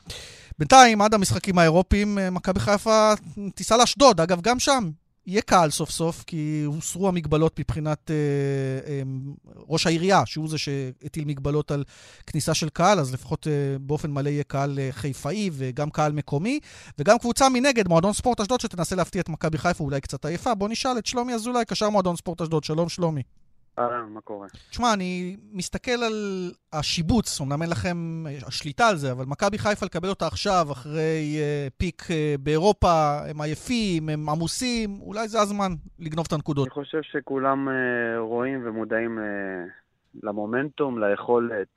בינתיים, 0.60 1.02
עד 1.02 1.14
המשחקים 1.14 1.60
האירופיים, 1.60 2.18
מכבי 2.32 2.60
חיפה 2.60 3.14
תיסע 3.56 3.78
לאשדוד. 3.78 4.22
אגב, 4.22 4.42
גם 4.42 4.60
שם 4.60 4.84
יהיה 5.28 5.42
קהל 5.42 5.70
סוף 5.72 5.90
סוף, 5.90 6.24
כי 6.28 6.64
הוסרו 6.66 7.08
המגבלות 7.08 7.60
מבחינת 7.60 8.12
אה, 8.12 8.16
אה, 8.92 9.02
ראש 9.70 9.88
העירייה, 9.88 10.26
שהוא 10.26 10.50
זה 10.50 10.58
שהטיל 10.58 11.26
מגבלות 11.26 11.72
על 11.72 11.84
כניסה 12.28 12.54
של 12.54 12.70
קהל, 12.70 13.00
אז 13.00 13.14
לפחות 13.14 13.48
אה, 13.48 13.80
באופן 13.80 14.12
מלא 14.12 14.30
יהיה 14.30 14.44
קהל 14.44 14.80
אה, 14.80 14.90
חיפאי 14.92 15.50
וגם 15.54 15.90
קהל 15.90 16.12
מקומי, 16.12 16.60
וגם 17.00 17.18
קבוצה 17.18 17.50
מנגד, 17.50 17.88
מועדון 17.88 18.14
ספורט 18.14 18.42
אשדוד, 18.42 18.62
שתנסה 18.62 18.96
להפתיע 18.96 19.22
את 19.22 19.30
מכבי 19.30 19.58
חיפה, 19.58 19.84
אולי 19.84 20.02
קצת 20.02 20.26
עייפה. 20.26 20.56
בוא 20.56 20.70
נשאל 20.70 20.98
את 20.98 21.06
שלומי 21.06 21.34
אזולאי, 21.34 21.66
קשר 21.66 21.90
מועדון 21.90 22.16
ספורט 22.16 22.42
אשדוד. 22.42 22.64
שלום, 22.64 22.90
שלומי. 22.90 23.24
אהלן, 23.80 24.10
מה 24.10 24.22
קורה? 24.22 24.48
תשמע, 24.70 24.94
אני 24.94 25.38
מסתכל 25.52 25.92
על 25.92 26.52
השיבוץ, 26.74 27.42
אמנם 27.42 27.62
אין 27.62 27.70
לכם 27.70 28.24
השליטה 28.48 28.88
על 28.88 28.96
זה, 28.96 29.12
אבל 29.12 29.26
מכבי 29.26 29.58
חיפה 29.58 29.86
לקבל 29.86 30.10
אותה 30.10 30.28
עכשיו, 30.28 30.68
אחרי 30.72 31.38
uh, 31.38 31.74
פיק 31.78 32.02
uh, 32.02 32.14
באירופה, 32.40 33.20
הם 33.30 33.42
עייפים, 33.42 34.10
הם 34.10 34.30
עמוסים, 34.30 35.02
אולי 35.02 35.28
זה 35.28 35.42
הזמן 35.42 35.72
לגנוב 36.00 36.26
את 36.28 36.34
הנקודות. 36.34 36.68
אני 36.68 36.74
חושב 36.74 37.02
שכולם 37.02 37.68
uh, 37.68 37.72
רואים 38.20 38.68
ומודעים 38.68 39.18
uh, 39.18 40.22
למומנטום, 40.24 41.04
ליכולת, 41.04 41.68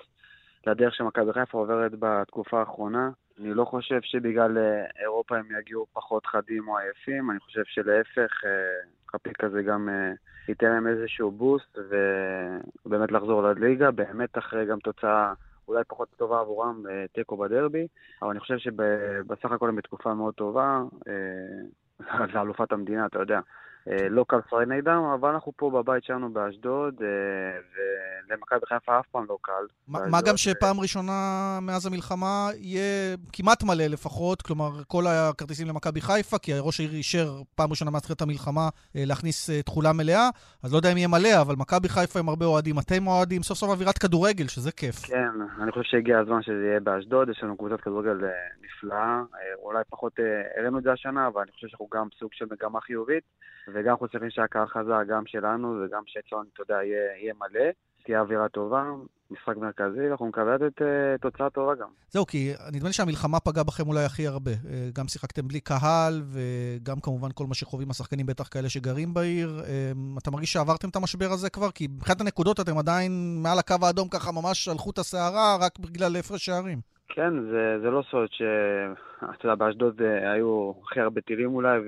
לדרך 0.66 0.94
שמכבי 0.94 1.32
חיפה 1.32 1.58
עוברת 1.58 1.92
בתקופה 1.98 2.60
האחרונה. 2.60 3.10
אני 3.40 3.54
לא 3.54 3.64
חושב 3.64 4.00
שבגלל 4.02 4.56
uh, 4.56 5.00
אירופה 5.02 5.36
הם 5.36 5.46
יגיעו 5.60 5.86
פחות 5.92 6.26
חדים 6.26 6.68
או 6.68 6.78
עייפים, 6.78 7.30
אני 7.30 7.40
חושב 7.40 7.62
שלהפך, 7.64 8.44
uh, 8.44 9.14
הפיק 9.14 9.44
הזה 9.44 9.62
גם... 9.62 9.88
Uh, 9.88 10.16
ייתן 10.48 10.66
להם 10.66 10.86
איזשהו 10.86 11.30
בוסט 11.30 11.78
ובאמת 12.86 13.12
לחזור 13.12 13.42
לליגה, 13.42 13.90
באמת 13.90 14.38
אחרי 14.38 14.66
גם 14.66 14.78
תוצאה 14.78 15.32
אולי 15.68 15.84
פחות 15.88 16.08
טובה 16.16 16.40
עבורם, 16.40 16.82
אה, 16.90 17.04
תיקו 17.12 17.36
בדרבי, 17.36 17.86
אבל 18.22 18.30
אני 18.30 18.40
חושב 18.40 18.58
שבסך 18.58 19.52
הכל 19.52 19.68
הם 19.68 19.76
בתקופה 19.76 20.14
מאוד 20.14 20.34
טובה, 20.34 20.82
אה, 21.08 22.26
זה 22.32 22.40
אלופת 22.40 22.72
המדינה, 22.72 23.06
אתה 23.06 23.18
יודע. 23.18 23.40
אה, 23.90 24.08
לא 24.08 24.24
קל 24.28 24.36
לשחק 24.36 24.66
נגדם, 24.66 25.02
אבל 25.14 25.30
אנחנו 25.30 25.52
פה 25.56 25.70
בבית 25.70 26.04
שלנו 26.04 26.32
באשדוד, 26.32 26.94
אה, 27.02 27.06
ולמכבי 28.28 28.66
חיפה 28.66 28.98
אף 28.98 29.06
פעם 29.10 29.24
לא 29.28 29.38
קל. 29.42 29.52
מה 29.88 30.20
גם 30.26 30.36
שפעם 30.36 30.80
ראשונה 30.80 31.12
מאז 31.62 31.86
המלחמה 31.86 32.48
יהיה 32.54 33.16
כמעט 33.32 33.62
מלא 33.64 33.84
לפחות, 33.86 34.42
כלומר 34.42 34.70
כל 34.88 35.04
הכרטיסים 35.06 35.68
למכבי 35.68 36.00
חיפה, 36.00 36.38
כי 36.38 36.52
ראש 36.60 36.80
העיר 36.80 36.92
אישר 36.92 37.42
פעם 37.54 37.70
ראשונה 37.70 37.90
מאז 37.90 38.02
תחילת 38.02 38.22
המלחמה 38.22 38.68
אה, 38.96 39.02
להכניס 39.06 39.50
תכולה 39.64 39.92
מלאה, 39.92 40.28
אז 40.62 40.72
לא 40.72 40.78
יודע 40.78 40.92
אם 40.92 40.96
יהיה 40.96 41.08
מלא, 41.08 41.40
אבל 41.40 41.54
מכבי 41.58 41.88
חיפה 41.88 42.18
עם 42.18 42.28
הרבה 42.28 42.46
אוהדים, 42.46 42.78
אתם 42.78 43.06
אוהדים, 43.06 43.42
סוף 43.42 43.58
סוף 43.58 43.70
אווירת 43.70 43.98
כדורגל, 43.98 44.46
שזה 44.46 44.72
כיף. 44.72 44.96
כן, 45.06 45.30
אני 45.62 45.72
חושב 45.72 45.84
שהגיע 45.90 46.18
הזמן 46.18 46.42
שזה 46.42 46.66
יהיה 46.66 46.80
באשדוד, 46.80 47.28
יש 47.28 47.42
לנו 47.42 47.56
קבוצת 47.56 47.80
כדורגל 47.80 48.18
נפלאה, 48.64 49.22
אולי 49.62 49.82
פחות 49.90 50.12
הראינו 50.56 50.78
את 50.78 50.82
זה 50.82 50.92
השנה, 50.92 51.26
אבל 51.26 51.40
אני 51.42 51.50
חושב 51.52 51.68
שאנחנו 51.68 51.88
גם 51.94 52.06
סוג 52.18 52.30
של 52.32 52.44
מגמה 52.50 52.80
חיובית. 52.80 53.24
וגם 53.76 53.90
אנחנו 53.90 54.08
צריכים 54.08 54.30
שהקהל 54.30 54.66
חזק, 54.66 55.04
גם 55.08 55.22
שלנו, 55.26 55.84
וגם 55.84 56.02
שאצלנו, 56.06 56.44
אתה 56.54 56.62
יודע, 56.62 56.74
יהיה, 56.74 57.16
יהיה 57.22 57.34
מלא, 57.40 57.70
תהיה 58.04 58.20
אווירה 58.20 58.48
טובה, 58.48 58.84
משחק 59.30 59.56
מרכזי, 59.56 60.10
אנחנו 60.10 60.26
נקווה 60.26 60.54
לתת 60.54 60.82
uh, 60.82 61.20
תוצאה 61.20 61.50
טובה 61.50 61.74
גם. 61.74 61.88
זהו, 62.10 62.26
כי 62.26 62.52
נדמה 62.72 62.88
לי 62.88 62.92
שהמלחמה 62.92 63.40
פגעה 63.40 63.64
בכם 63.64 63.88
אולי 63.88 64.04
הכי 64.04 64.26
הרבה. 64.26 64.50
Uh, 64.50 64.66
גם 64.92 65.08
שיחקתם 65.08 65.48
בלי 65.48 65.60
קהל, 65.60 66.22
וגם 66.32 66.96
כמובן 67.02 67.28
כל 67.34 67.44
מה 67.48 67.54
שחווים 67.54 67.90
השחקנים, 67.90 68.26
בטח 68.26 68.48
כאלה 68.48 68.68
שגרים 68.68 69.14
בעיר. 69.14 69.60
Uh, 69.60 70.18
אתה 70.22 70.30
מרגיש 70.30 70.52
שעברתם 70.52 70.88
את 70.88 70.96
המשבר 70.96 71.28
הזה 71.32 71.50
כבר? 71.50 71.70
כי 71.70 71.86
מבחינת 71.86 72.20
הנקודות 72.20 72.60
אתם 72.60 72.78
עדיין 72.78 73.40
מעל 73.42 73.58
הקו 73.58 73.74
האדום 73.82 74.08
ככה 74.08 74.32
ממש 74.32 74.68
על 74.68 74.78
חוט 74.78 74.98
השערה, 74.98 75.56
רק 75.60 75.78
בגלל 75.78 76.16
הפרש 76.16 76.46
שערים. 76.46 76.78
כן, 77.08 77.32
זה, 77.50 77.78
זה 77.82 77.90
לא 77.90 78.02
סוד 78.10 78.28
ש... 78.30 78.42
אתה 79.18 79.46
יודע, 79.46 79.54
באשדוד 79.54 80.02
היו 80.34 80.72
הכי 80.84 81.00
הרבה 81.00 81.20
טילים 81.20 81.54
אולי, 81.54 81.78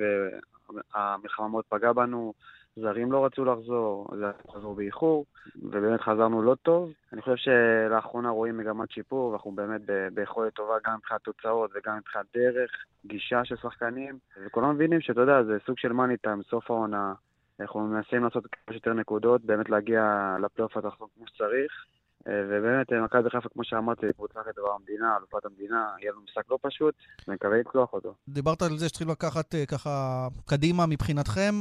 המלחמה 0.94 1.48
מאוד 1.48 1.64
פגעה 1.68 1.92
בנו, 1.92 2.32
זרים 2.76 3.12
לא 3.12 3.24
רצו 3.24 3.44
לחזור, 3.44 4.06
חזרו 4.52 4.74
באיחור, 4.74 5.24
ובאמת 5.62 6.00
חזרנו 6.00 6.42
לא 6.42 6.54
טוב. 6.54 6.92
אני 7.12 7.22
חושב 7.22 7.36
שלאחרונה 7.36 8.30
רואים 8.30 8.56
מגמת 8.56 8.90
שיפור, 8.90 9.30
ואנחנו 9.30 9.52
באמת 9.52 9.80
ביכולת 10.14 10.54
טובה 10.54 10.74
גם 10.86 10.94
מבחינת 10.96 11.20
תוצאות 11.20 11.70
וגם 11.74 11.96
מבחינת 11.96 12.24
דרך, 12.34 12.70
גישה 13.06 13.44
של 13.44 13.56
שחקנים, 13.56 14.18
וכולם 14.46 14.74
מבינים 14.74 15.00
שאתה 15.00 15.20
יודע, 15.20 15.42
זה 15.42 15.58
סוג 15.66 15.78
של 15.78 15.92
מאני 15.92 16.16
טיים, 16.16 16.42
סוף 16.42 16.70
העונה. 16.70 17.12
אנחנו 17.60 17.80
מנסים 17.80 18.24
לעשות 18.24 18.46
כמה 18.46 18.72
שיותר 18.72 18.92
נקודות, 18.92 19.44
באמת 19.44 19.70
להגיע 19.70 20.36
לפלייאוף 20.42 20.76
התחתון 20.76 21.08
כמו 21.16 21.26
שצריך. 21.26 21.72
אה, 22.26 22.32
ובאמת, 22.48 22.92
אה, 22.92 23.00
מכבי 23.04 23.30
חיפה, 23.30 23.48
כמו 23.48 23.64
שאמרתי, 23.64 24.06
קבוצה 24.16 24.40
הכי 24.40 24.50
טובה 24.56 24.68
במדינה, 24.78 25.16
אלופת 25.18 25.46
המדינה, 25.46 25.86
יהיה 26.00 26.12
לנו 26.12 26.20
משחק 26.24 26.50
לא 26.50 26.58
פשוט, 26.62 26.94
ואני 27.26 27.34
מקווה 27.34 27.58
לצלוח 27.58 27.92
אותו. 27.92 28.14
דיברת 28.28 28.62
על 28.62 28.78
זה 28.78 28.88
שצריכים 28.88 29.08
לקחת 29.08 29.54
אה, 29.54 29.66
ככה 29.66 30.26
קדימה 30.46 30.86
מבחינתכם, 30.86 31.54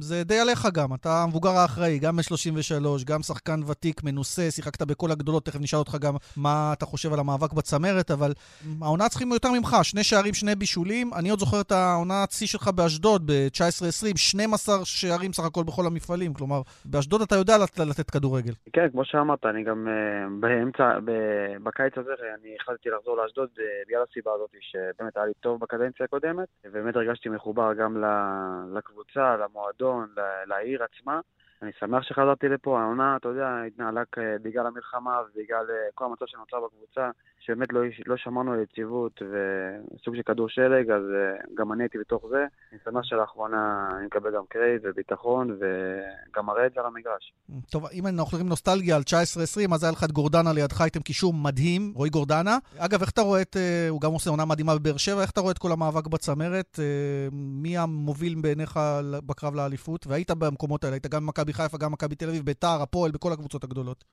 זה 0.00 0.24
די 0.24 0.38
עליך 0.38 0.68
גם, 0.74 0.94
אתה 0.94 1.22
המבוגר 1.22 1.50
האחראי, 1.50 1.98
גם 1.98 2.16
ב-33, 2.16 3.04
גם 3.06 3.22
שחקן 3.22 3.60
ותיק, 3.70 4.04
מנוסה, 4.04 4.50
שיחקת 4.50 4.82
בכל 4.82 5.10
הגדולות, 5.10 5.44
תכף 5.44 5.60
נשאל 5.60 5.78
אותך 5.78 5.96
גם 6.00 6.14
מה 6.36 6.70
אתה 6.72 6.86
חושב 6.86 7.12
על 7.12 7.18
המאבק 7.18 7.52
בצמרת, 7.52 8.10
אבל 8.10 8.32
העונה 8.82 9.08
צריכים 9.08 9.32
יותר 9.32 9.48
ממך, 9.52 9.76
שני 9.82 10.04
שערים, 10.04 10.34
שני 10.34 10.54
בישולים. 10.54 11.10
אני 11.18 11.30
עוד 11.30 11.38
זוכר 11.38 11.60
את 11.60 11.72
העונה 11.72 12.22
הצי 12.22 12.46
שלך 12.46 12.68
באשדוד, 12.68 13.22
ב-19-20, 13.26 14.16
12 14.16 14.84
שערים 14.84 15.32
סך 15.32 15.44
הכל 15.44 15.62
בכל 15.64 15.86
המפעלים, 15.86 16.34
כלומר, 16.34 16.62
באשדוד 16.84 17.22
אתה 17.22 17.36
יודע 17.36 17.56
לתת 17.78 18.10
כדורגל. 18.10 18.52
כן, 18.72 18.88
כמו 18.92 19.04
שאמרת, 19.04 19.46
אני 19.46 19.64
גם 19.64 19.88
באמצע, 20.40 20.98
בקיץ 21.62 21.98
הזה 21.98 22.12
אני 22.40 22.56
החלטתי 22.60 22.90
לחזור 22.90 23.16
לאשדוד 23.16 23.48
אה, 23.60 23.64
בגלל 23.88 24.02
הסיבה 24.10 24.32
הזאת 24.32 24.50
שבאמת 24.60 25.16
היה 25.16 25.26
לי 25.26 25.32
טוב 25.40 25.60
בקדנציה 25.60 26.04
הקודמת 26.04 26.48
ובאמת 26.64 26.96
הרגשתי 26.96 27.28
מחובר 27.28 27.74
גם 27.74 28.04
לקבוצה, 28.74 29.36
למועדון, 29.36 30.08
לעיר 30.46 30.84
עצמה 30.84 31.20
אני 31.62 31.70
שמח 31.80 32.02
שחזרתי 32.02 32.48
לפה, 32.48 32.80
העונה, 32.80 33.16
אתה 33.16 33.28
יודע, 33.28 33.62
התנהלה 33.66 34.02
בגלל 34.42 34.66
המלחמה 34.66 35.20
ובגלל 35.20 35.66
אה, 35.70 35.88
כל 35.94 36.04
המצב 36.04 36.24
שנוצר 36.26 36.56
בקבוצה, 36.66 37.10
שבאמת 37.40 37.72
לא, 37.72 37.80
לא 38.06 38.16
שמרנו 38.16 38.52
על 38.52 38.60
יציבות 38.60 39.22
וסוג 39.22 40.16
של 40.16 40.22
כדור 40.22 40.48
שלג, 40.48 40.90
אז 40.90 41.02
אה, 41.02 41.54
גם 41.54 41.72
אני 41.72 41.82
הייתי 41.82 41.98
בתוך 41.98 42.24
זה. 42.30 42.46
אני 42.72 42.78
שמח 42.84 43.04
שלאחרונה 43.04 43.88
אני 43.96 44.06
מקבל 44.06 44.34
גם 44.34 44.42
קרייט 44.48 44.82
וביטחון, 44.84 45.50
וגם 45.50 46.46
מראה 46.46 46.66
את 46.66 46.72
זה 46.74 46.80
על 46.80 46.86
המגרש. 46.86 47.32
טוב, 47.70 47.86
אם 47.92 48.06
אנחנו 48.06 48.30
הולכים 48.32 48.48
נוסטלגיה 48.48 48.96
על 48.96 49.02
19-20, 49.02 49.74
אז 49.74 49.84
היה 49.84 49.92
לך 49.92 50.04
את 50.04 50.12
גורדנה 50.12 50.52
לידך, 50.52 50.80
הייתם 50.80 51.00
קישור 51.00 51.34
מדהים, 51.34 51.92
רועי 51.94 52.10
גורדנה. 52.10 52.58
אגב, 52.78 53.00
איך 53.00 53.10
אתה 53.10 53.20
רואה 53.20 53.42
את, 53.42 53.56
אה, 53.56 53.88
הוא 53.88 54.00
גם 54.00 54.12
עושה 54.12 54.30
עונה 54.30 54.44
מדהימה 54.44 54.74
בבאר 54.78 54.96
שבע, 54.96 55.22
איך 55.22 55.30
אתה 55.30 55.40
רואה 55.40 55.52
את 55.52 55.58
כל 55.58 55.72
המאבק 55.72 56.06
בצמרת? 56.06 56.78
מי 57.32 57.78
המוביל 57.78 58.34
בעיניך 58.42 58.80
בקרב 59.26 59.54
לאליפות? 59.54 60.06
והיית 60.06 60.30
במקומות 60.30 60.84
האלה, 60.84 60.94
היית 60.94 61.06
גם 61.06 61.26
במכבי 61.26 61.47
מכבי 61.48 61.62
חיפה, 61.62 61.78
גם 61.78 61.92
מכבי 61.92 62.14
תל 62.14 62.28
אביב, 62.28 62.44
ביתר, 62.44 62.78
הפועל, 62.82 63.10
בכל 63.10 63.32
הקבוצות 63.32 63.64
הגדולות. 63.64 64.04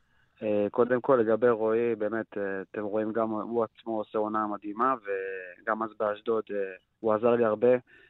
אה, 0.44 0.68
קודם 0.72 1.02
כל, 1.02 1.16
לגבי 1.16 1.50
רועי, 1.50 1.96
באמת, 1.96 2.38
אה, 2.38 2.62
אתם 2.72 2.84
רואים, 2.84 3.12
גם 3.14 3.30
הוא 3.30 3.64
עצמו 3.64 3.98
עושה 3.98 4.18
עונה 4.18 4.48
מדהימה, 4.48 4.96
וגם 5.04 5.84
אז 5.84 5.90
באשדוד 6.00 6.44
אה, 6.52 6.58
הוא 7.00 7.14
עזר 7.14 7.36
לי 7.36 7.46
הרבה, 7.46 7.68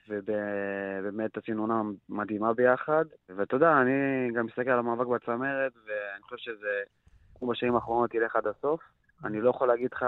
ובאמת 0.10 1.38
עשינו 1.38 1.62
עונה 1.62 1.82
מדהימה 2.10 2.54
ביחד. 2.54 3.06
ואתה 3.30 3.56
יודע, 3.56 3.72
אני 3.82 3.92
גם 4.34 4.46
מסתכל 4.46 4.70
על 4.70 4.80
המאבק 4.80 5.08
בצמרת, 5.08 5.74
ואני 5.86 6.24
חושב 6.24 6.38
שזה, 6.38 6.82
כמו 7.40 7.48
בשנים 7.48 7.76
האחרונות, 7.76 8.14
ילך 8.14 8.36
עד 8.36 8.48
הסוף. 8.48 8.82
אני 9.23 9.41
לא 9.41 9.49
יכול 9.49 9.67
להגיד 9.67 9.89
לך 9.93 10.06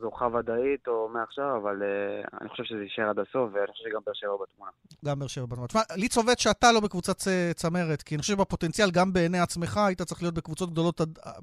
זוכה 0.00 0.26
ודאית 0.26 0.88
או 0.88 1.08
מעכשיו, 1.08 1.56
אבל 1.62 1.82
uh, 1.82 2.38
אני 2.40 2.48
חושב 2.48 2.64
שזה 2.64 2.82
יישאר 2.82 3.08
עד 3.08 3.18
הסוף, 3.18 3.50
ואני 3.52 3.66
חושב 3.66 3.84
שגם 3.90 4.00
באר 4.06 4.14
שבע 4.14 4.36
בתמונה. 4.42 4.70
גם 5.04 5.18
באר 5.18 5.26
שבע 5.28 5.46
בתמונה. 5.46 5.66
תשמע, 5.66 5.80
לי 5.96 6.08
צובט 6.08 6.38
שאתה 6.38 6.72
לא 6.72 6.80
בקבוצת 6.80 7.16
צמרת, 7.54 8.02
כי 8.02 8.14
אני 8.14 8.20
חושב 8.22 8.34
שבפוטנציאל, 8.34 8.90
גם 8.90 9.12
בעיני 9.12 9.38
עצמך, 9.38 9.76
היית 9.86 10.02
צריך 10.02 10.22
להיות 10.22 10.34
בקבוצות 10.34 10.70
גדולות, 10.70 11.00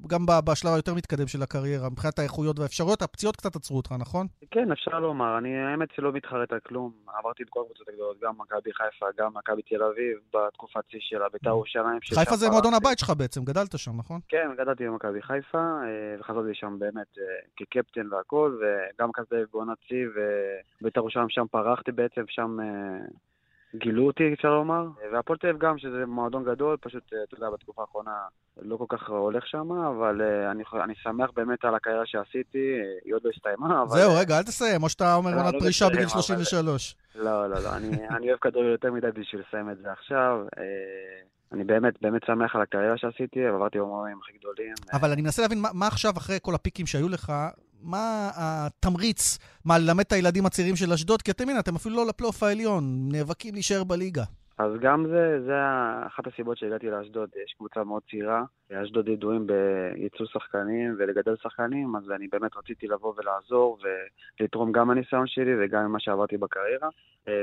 גם 0.07 0.25
בשלב 0.45 0.73
היותר 0.73 0.93
מתקדם 0.93 1.27
של 1.27 1.43
הקריירה, 1.43 1.89
מבחינת 1.89 2.19
האיכויות 2.19 2.59
והאפשרויות. 2.59 3.01
הפציעות 3.01 3.35
קצת 3.35 3.55
עצרו 3.55 3.77
אותך, 3.77 3.91
נכון? 3.99 4.27
כן, 4.51 4.71
אפשר 4.71 4.99
לומר. 4.99 5.37
אני 5.37 5.57
האמת 5.57 5.89
שלא 5.95 6.11
מתחרט 6.11 6.51
על 6.51 6.59
כלום. 6.59 6.91
עברתי 7.19 7.43
את 7.43 7.49
כל 7.49 7.59
הקבוצות 7.61 7.87
הגדולות, 7.89 8.17
גם 8.23 8.33
מכבי 8.37 8.73
חיפה, 8.73 9.05
גם 9.17 9.31
מכבי 9.33 9.61
תל 9.61 9.83
אביב, 9.83 10.17
בתקופת 10.33 10.83
שיא 10.89 10.99
שלה, 11.01 11.25
בית"ר 11.33 11.49
ירושלים. 11.49 11.99
חיפה 12.13 12.35
זה 12.35 12.49
מועדון 12.49 12.73
הבית 12.73 12.99
שלך 12.99 13.09
בעצם, 13.17 13.45
גדלת 13.45 13.77
שם, 13.77 13.91
נכון? 13.97 14.19
כן, 14.27 14.49
גדלתי 14.57 14.87
במכבי 14.87 15.21
חיפה, 15.21 15.57
אה, 15.57 16.15
וחזרתי 16.19 16.53
שם 16.53 16.74
שם 16.75 16.79
באמת 16.79 17.17
כקפטן 17.55 18.13
והכל, 18.13 18.57
וגם 18.59 19.09
כזה 19.13 19.43
בעונת 19.53 19.77
שיא, 19.87 20.07
ובית"ר 20.81 20.99
ירושלים 20.99 21.29
שם 21.29 21.45
פרחתי 21.51 21.91
בעצם, 21.91 22.23
שם 22.27 22.57
גילו 23.75 24.07
אותי, 24.07 24.33
אפשר 24.33 24.49
לומר. 24.49 24.87
והפועל 25.13 25.39
תל 25.39 25.47
אביב 25.47 25.61
גם, 25.61 25.77
שזה 25.77 26.05
מועדון 26.05 26.43
גדול, 26.43 26.77
פשוט, 26.81 27.03
אתה 27.07 27.35
יודע, 27.35 27.49
בתקופה 27.49 27.81
האחרונה 27.81 28.11
לא 28.61 28.77
כל 28.77 28.85
כך 28.89 29.09
הולך 29.09 29.47
שם, 29.47 29.71
אבל 29.71 30.21
אני, 30.51 30.63
אני 30.83 30.93
שמח 30.95 31.29
באמת 31.35 31.65
על 31.65 31.75
הקריירה 31.75 32.05
שעשיתי, 32.05 32.77
היא 33.05 33.13
עוד 33.15 33.21
לא 33.25 33.29
הסתיימה, 33.35 33.81
אבל... 33.81 33.97
זהו, 33.97 34.11
רגע, 34.19 34.37
אל 34.37 34.43
תסיים, 34.43 34.83
או 34.83 34.89
שאתה 34.89 35.15
אומר 35.15 35.31
עונת 35.31 35.45
לא, 35.45 35.53
לא 35.53 35.59
פרישה 35.59 35.89
בגיל 35.89 36.07
33. 36.07 36.95
לא, 37.15 37.49
לא, 37.49 37.55
לא, 37.63 37.75
אני, 37.77 38.07
אני 38.09 38.29
אוהב 38.29 38.39
כדורגל 38.39 38.69
יותר 38.69 38.91
מדי 38.91 39.07
בשביל 39.13 39.41
לסיים 39.47 39.69
את 39.69 39.77
זה 39.77 39.91
עכשיו. 39.91 40.45
אני 41.55 41.63
באמת, 41.63 41.93
באמת 42.01 42.21
שמח 42.27 42.55
על 42.55 42.61
הקריירה 42.61 42.97
שעשיתי, 42.97 43.45
עברתי 43.45 43.79
במורים 43.79 44.17
הכי 44.23 44.37
גדולים. 44.39 44.73
אבל 44.93 45.11
אני 45.11 45.21
מנסה 45.21 45.41
להבין 45.41 45.61
מה, 45.61 45.69
מה 45.73 45.87
עכשיו, 45.87 46.13
אחרי 46.17 46.37
כל 46.41 46.55
הפיקים 46.55 46.85
שהיו 46.85 47.09
לך, 47.09 47.33
מה 47.81 48.29
התמריץ, 48.35 49.37
מה, 49.65 49.77
ללמד 49.77 50.03
את 50.07 50.11
הילדים 50.11 50.45
הצעירים 50.45 50.75
של 50.75 50.93
אשדוד? 50.93 51.21
כי 51.21 51.31
אתם 51.31 51.43
יודעים, 51.43 51.59
אתם 51.59 51.75
אפילו 51.75 51.95
לא 51.95 52.05
לפלייאוף 52.05 52.43
העליון, 52.43 53.09
נאבקים 53.11 53.53
להישאר 53.53 53.83
בליגה. 53.83 54.23
אז 54.57 54.71
גם 54.81 55.05
זה, 55.07 55.41
זה 55.45 55.53
אחת 56.07 56.27
הסיבות 56.27 56.57
שהגעתי 56.57 56.89
לאשדוד. 56.89 57.29
יש 57.45 57.53
קבוצה 57.57 57.83
מאוד 57.83 58.01
צעירה, 58.09 58.43
אשדוד 58.73 59.07
ידועים 59.07 59.47
בייצוא 59.47 60.25
שחקנים 60.25 60.95
ולגדל 60.97 61.35
שחקנים, 61.43 61.95
אז 61.95 62.11
אני 62.11 62.27
באמת 62.27 62.57
רציתי 62.57 62.87
לבוא 62.87 63.13
ולעזור 63.17 63.77
ולתרום 64.39 64.71
גם 64.71 64.87
מהניסיון 64.87 65.27
שלי 65.27 65.51
וגם 65.59 65.85
ממה 65.85 65.99
שעברתי 65.99 66.37
בקריירה. 66.37 66.89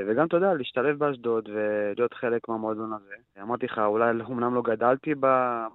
וגם, 0.07 0.27
אתה 0.27 0.37
יודע, 0.37 0.53
להשתלב 0.53 0.99
באשדוד 0.99 1.49
ולהיות 1.49 2.13
חלק 2.13 2.49
מהמועדון 2.49 2.93
הזה. 2.93 3.13
אמרתי 3.41 3.65
לך, 3.65 3.79
אולי 3.85 4.11
אומנם 4.21 4.55
לא 4.55 4.61
גדלתי 4.61 5.15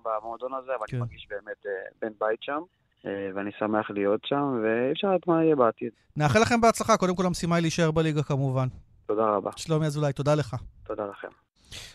במועדון 0.04 0.54
הזה, 0.54 0.72
אבל 0.78 0.86
כן. 0.86 0.96
אני 0.96 1.00
מרגיש 1.00 1.26
באמת 1.30 1.66
אה, 1.66 1.72
בן 2.02 2.12
בית 2.20 2.42
שם. 2.42 2.60
אה, 3.06 3.30
ואני 3.34 3.50
שמח 3.58 3.90
להיות 3.90 4.20
שם, 4.24 4.60
ואי 4.62 4.92
אפשר 4.92 5.08
לדעת 5.08 5.26
מה 5.26 5.44
יהיה 5.44 5.56
בעתיד. 5.56 5.90
נאחל 6.16 6.38
לכם 6.42 6.60
בהצלחה, 6.60 6.96
קודם 6.96 7.16
כל 7.16 7.26
המשימה 7.26 7.56
היא 7.56 7.62
להישאר 7.62 7.90
בליגה 7.90 8.22
כמובן. 8.22 8.66
תודה 9.08 9.26
רבה. 9.36 9.50
שלומי 9.56 9.86
אזולאי, 9.86 10.12
תודה 10.12 10.34
לך. 10.34 10.56
תודה 10.84 11.06
לכם. 11.06 11.28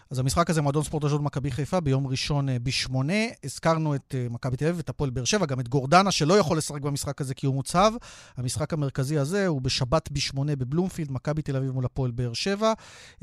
אז 0.10 0.20
המשחק 0.20 0.50
הזה, 0.50 0.62
מועדון 0.62 0.84
ספורט 0.84 1.04
אשדוד 1.04 1.24
מכבי 1.24 1.52
חיפה, 1.52 1.80
ביום 1.80 2.08
ראשון 2.08 2.50
אה, 2.50 2.60
בשמונה. 2.60 3.14
הזכרנו 3.44 3.96
את 3.96 4.16
אה, 4.18 4.28
מכבי 4.30 4.58
תל 4.58 4.66
אביב 4.66 4.78
ואת 4.78 4.90
הפועל 4.90 5.10
באר 5.10 5.24
שבע, 5.24 5.46
גם 5.46 5.60
את 5.60 5.68
גורדנה, 5.68 6.12
שלא 6.12 6.34
יכול 6.34 6.58
לשחק 6.58 6.82
במשחק 6.82 7.22
הזה 7.22 7.34
כי 7.34 7.46
הוא 7.46 7.56
מוצב. 7.56 7.94
המשחק 8.38 8.74
המרכזי 8.74 9.18
הזה 9.18 9.48
הוא 9.48 9.62
בשבת 9.62 10.12
בשמונה 10.12 10.56
בבלומפילד, 10.56 11.12
מכבי 11.12 11.42
תל 11.42 11.56
אביב 11.56 11.72
מול 11.72 11.86
הפועל 11.86 12.12
באר 12.12 12.34
שבע. 12.34 12.74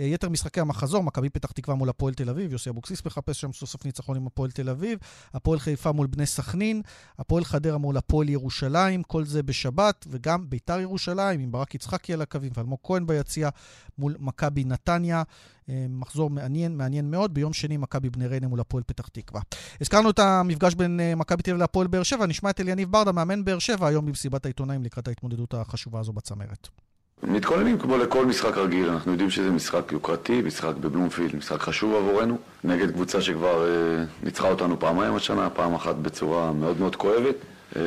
אה, 0.01 0.05
יתר 0.05 0.29
משחקי 0.29 0.61
המחזור, 0.61 1.03
מכבי 1.03 1.31
פתח 1.31 1.53
תקווה 1.53 1.77
מול 1.77 1.89
הפועל 1.89 2.15
תל 2.15 2.31
אביב, 2.31 2.53
יוסי 2.53 2.71
אבוקסיס 2.71 3.05
מחפש 3.07 3.41
שם 3.41 3.53
סוף 3.53 3.71
סוף 3.71 3.85
ניצחון 3.85 4.17
עם 4.17 4.27
הפועל 4.27 4.51
תל 4.51 4.69
אביב. 4.69 4.99
הפועל 5.35 5.59
חיפה 5.59 5.93
מול 5.93 6.07
בני 6.07 6.27
סכנין, 6.27 6.83
הפועל 7.19 7.45
חדרה 7.45 7.79
מול 7.79 7.97
הפועל 7.97 8.29
ירושלים, 8.29 9.03
כל 9.03 9.25
זה 9.25 9.43
בשבת, 9.43 10.07
וגם 10.11 10.51
ביתר 10.51 10.81
ירושלים, 10.81 11.41
עם 11.41 11.53
ברק 11.53 11.75
יצחקי 11.75 12.13
על 12.13 12.23
הקווים 12.23 12.53
ואלמוג 12.55 12.79
כהן 12.83 13.07
ביציע, 13.07 13.49
מול 13.99 14.17
מכבי 14.19 14.65
נתניה. 14.65 15.23
אה, 15.71 15.87
מחזור 15.89 16.31
מעניין, 16.31 16.77
מעניין 16.77 17.11
מאוד. 17.11 17.35
ביום 17.35 17.53
שני, 17.53 17.77
מכבי 17.77 18.11
בני 18.11 18.27
ריינה 18.27 18.49
מול 18.49 18.61
הפועל 18.61 18.83
פתח 18.87 19.09
תקווה. 19.09 19.41
הזכרנו 19.81 20.11
את 20.11 20.19
המפגש 20.19 20.75
בין 20.75 21.01
אה, 21.01 21.15
מכבי 21.15 21.43
תל 21.43 21.51
אביב 21.51 21.61
להפועל 21.61 21.87
באר 21.87 22.03
שבע. 22.03 22.27
נשמע 22.27 22.51
את 22.51 22.61
אליניב 22.61 22.93
ברדה, 22.93 23.13
מאמן 23.13 23.45
באר 23.45 23.59
שבע, 23.59 23.87
היום 23.87 24.07
במסיבת 24.07 24.45
העיתונאים 24.45 24.83
לקראת 24.83 25.09
ההתמודדות 25.09 25.55
החשובה 25.55 26.01
הזו 26.01 26.13
בצמרת. 26.13 26.69
מתכוננים 27.23 27.79
כמו 27.79 27.99
לכל 27.99 28.27
משחק 28.27 28.57
רגיל, 28.57 28.91
אנחנו 28.91 29.11
יודעים 29.13 29.31
שזה 29.31 29.51
משחק 29.51 29.93
יוקרתי, 29.93 30.43
משחק 30.43 30.75
בבלומפילד, 30.81 31.37
משחק 31.37 31.61
חשוב 31.61 31.95
עבורנו, 31.95 32.39
נגד 32.65 32.91
קבוצה 32.91 33.21
שכבר 33.21 33.69
אה, 33.69 34.05
ניצחה 34.23 34.49
אותנו 34.49 34.79
פעמיים 34.79 35.15
השנה, 35.15 35.51
פעם 35.51 35.75
אחת 35.75 35.97
בצורה 35.97 36.53
מאוד 36.53 36.81
מאוד 36.81 36.97
כואבת, 36.97 37.37
אה, 37.77 37.83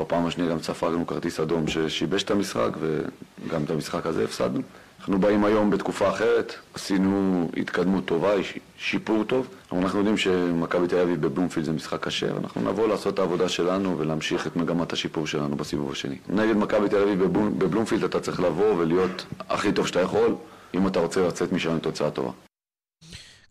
בפעם 0.00 0.26
השנייה 0.26 0.50
גם 0.50 0.62
ספגנו 0.62 1.06
כרטיס 1.06 1.40
אדום 1.40 1.66
ששיבש 1.66 2.22
את 2.22 2.30
המשחק 2.30 2.70
וגם 2.80 3.64
את 3.64 3.70
המשחק 3.70 4.06
הזה 4.06 4.24
הפסדנו. 4.24 4.62
אנחנו 5.00 5.18
באים 5.18 5.44
היום 5.44 5.70
בתקופה 5.70 6.08
אחרת, 6.08 6.54
עשינו 6.74 7.48
התקדמות 7.56 8.04
טובה, 8.04 8.32
שיפור 8.78 9.24
טוב, 9.24 9.48
אבל 9.72 9.80
אנחנו 9.80 9.98
יודעים 9.98 10.16
שמכבי 10.16 10.88
תל 10.88 10.98
אביב 10.98 11.20
בבלומפילד 11.26 11.66
זה 11.66 11.72
משחק 11.72 12.00
קשה, 12.00 12.34
ואנחנו 12.34 12.70
נבוא 12.70 12.88
לעשות 12.88 13.14
את 13.14 13.18
העבודה 13.18 13.48
שלנו 13.48 13.98
ולהמשיך 13.98 14.46
את 14.46 14.56
מגמת 14.56 14.92
השיפור 14.92 15.26
שלנו 15.26 15.56
בסיבוב 15.56 15.92
השני. 15.92 16.16
נגד 16.28 16.56
מכבי 16.56 16.88
תל 16.88 17.02
אביב 17.02 17.24
בבלומפילד 17.58 18.04
אתה 18.04 18.20
צריך 18.20 18.40
לבוא 18.40 18.74
ולהיות 18.74 19.26
הכי 19.48 19.72
טוב 19.72 19.86
שאתה 19.86 20.00
יכול, 20.00 20.34
אם 20.74 20.86
אתה 20.86 21.00
רוצה 21.00 21.26
לצאת 21.26 21.52
משם 21.52 21.70
עם 21.70 21.78
תוצאה 21.78 22.10
טובה. 22.10 22.30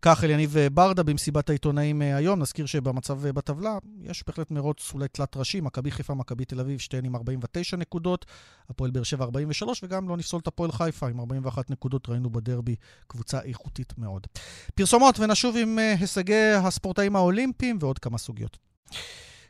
כך 0.02 0.24
אליניב 0.24 0.56
ברדה 0.74 1.04
במסיבת 1.04 1.50
העיתונאים 1.50 2.02
אה, 2.02 2.16
היום. 2.16 2.40
נזכיר 2.40 2.66
שבמצב 2.66 3.26
אה, 3.26 3.34
בטבלה 3.34 3.78
יש 4.04 4.24
בהחלט 4.28 4.52
מרוץ 4.52 4.92
אולי 4.94 5.08
תלת 5.08 5.38
ראשי, 5.38 5.62
מכבי 5.62 5.92
חיפה, 5.92 6.14
מכבי 6.14 6.46
תל 6.46 6.60
אביב, 6.60 6.80
שתיהן 6.80 7.06
עם 7.06 7.16
49 7.16 7.78
נקודות, 7.78 8.26
הפועל 8.70 8.92
באר 8.92 9.04
שבע 9.04 9.24
43, 9.26 9.84
וגם 9.84 10.10
לא 10.10 10.18
נפסול 10.18 10.40
את 10.40 10.48
הפועל 10.48 10.72
חיפה 10.72 11.08
עם 11.08 11.20
41 11.20 11.70
נקודות, 11.70 12.10
ראינו 12.10 12.30
בדרבי 12.30 12.76
קבוצה 13.08 13.42
איכותית 13.42 13.94
מאוד. 13.98 14.28
פרסומות 14.76 15.20
ונשוב 15.20 15.56
עם 15.58 15.80
אה, 15.80 15.96
הישגי 16.00 16.52
הספורטאים 16.54 17.16
האולימפיים 17.16 17.78
ועוד 17.82 18.00
כמה 18.00 18.18
סוגיות. 18.18 18.58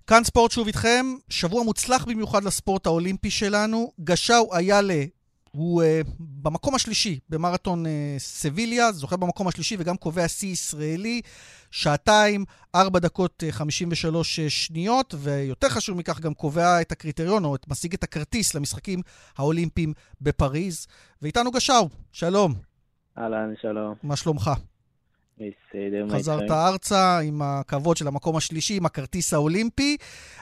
כאן 0.07 0.23
ספורט 0.23 0.51
שוב 0.51 0.67
איתכם, 0.67 1.05
שבוע 1.29 1.63
מוצלח 1.63 2.05
במיוחד 2.05 2.43
לספורט 2.43 2.85
האולימפי 2.85 3.31
שלנו. 3.31 3.91
גשאו 4.03 4.55
איילה 4.55 5.03
הוא 5.51 5.83
uh, 5.83 5.85
במקום 6.19 6.75
השלישי 6.75 7.19
במרתון 7.29 7.85
uh, 7.85 7.89
סביליה, 8.17 8.91
זוכה 8.91 9.17
במקום 9.17 9.47
השלישי 9.47 9.75
וגם 9.79 9.97
קובע 9.97 10.27
שיא 10.27 10.49
ישראלי, 10.49 11.21
שעתיים, 11.71 12.45
ארבע 12.75 12.99
דקות 12.99 13.43
uh, 13.49 13.51
53 13.51 14.39
שניות, 14.39 15.15
ויותר 15.17 15.69
חשוב 15.69 15.97
מכך, 15.97 16.19
גם 16.19 16.33
קובע 16.33 16.81
את 16.81 16.91
הקריטריון, 16.91 17.45
או 17.45 17.55
את, 17.55 17.65
משיג 17.67 17.93
את 17.93 18.03
הכרטיס 18.03 18.55
למשחקים 18.55 19.01
האולימפיים 19.37 19.93
בפריז. 20.21 20.87
ואיתנו 21.21 21.51
גשאו, 21.51 21.89
שלום. 22.11 22.53
אהלן, 23.17 23.53
שלום. 23.61 23.93
מה 24.03 24.15
שלומך? 24.15 24.51
בסדר, 25.39 26.07
חזרת 26.09 26.51
ארצה 26.51 27.19
עם 27.19 27.41
הכבוד 27.41 27.97
של 27.97 28.07
המקום 28.07 28.35
השלישי, 28.35 28.77
עם 28.77 28.85
הכרטיס 28.85 29.33
האולימפי. 29.33 29.97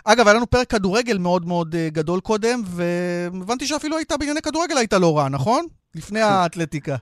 אגב, 0.05 0.27
היה 0.27 0.35
לנו 0.35 0.47
פרק 0.47 0.69
כדורגל 0.69 1.17
מאוד 1.17 1.45
מאוד 1.45 1.75
אה, 1.75 1.89
גדול 1.91 2.19
קודם, 2.19 2.61
והבנתי 2.65 3.65
שאפילו 3.65 3.97
היית 3.97 4.11
בענייני 4.19 4.41
כדורגל, 4.41 4.77
היית 4.77 4.93
לא 4.93 5.17
רע, 5.17 5.29
נכון? 5.29 5.65
לפני 5.95 6.21
האתלטיקה. 6.29 6.95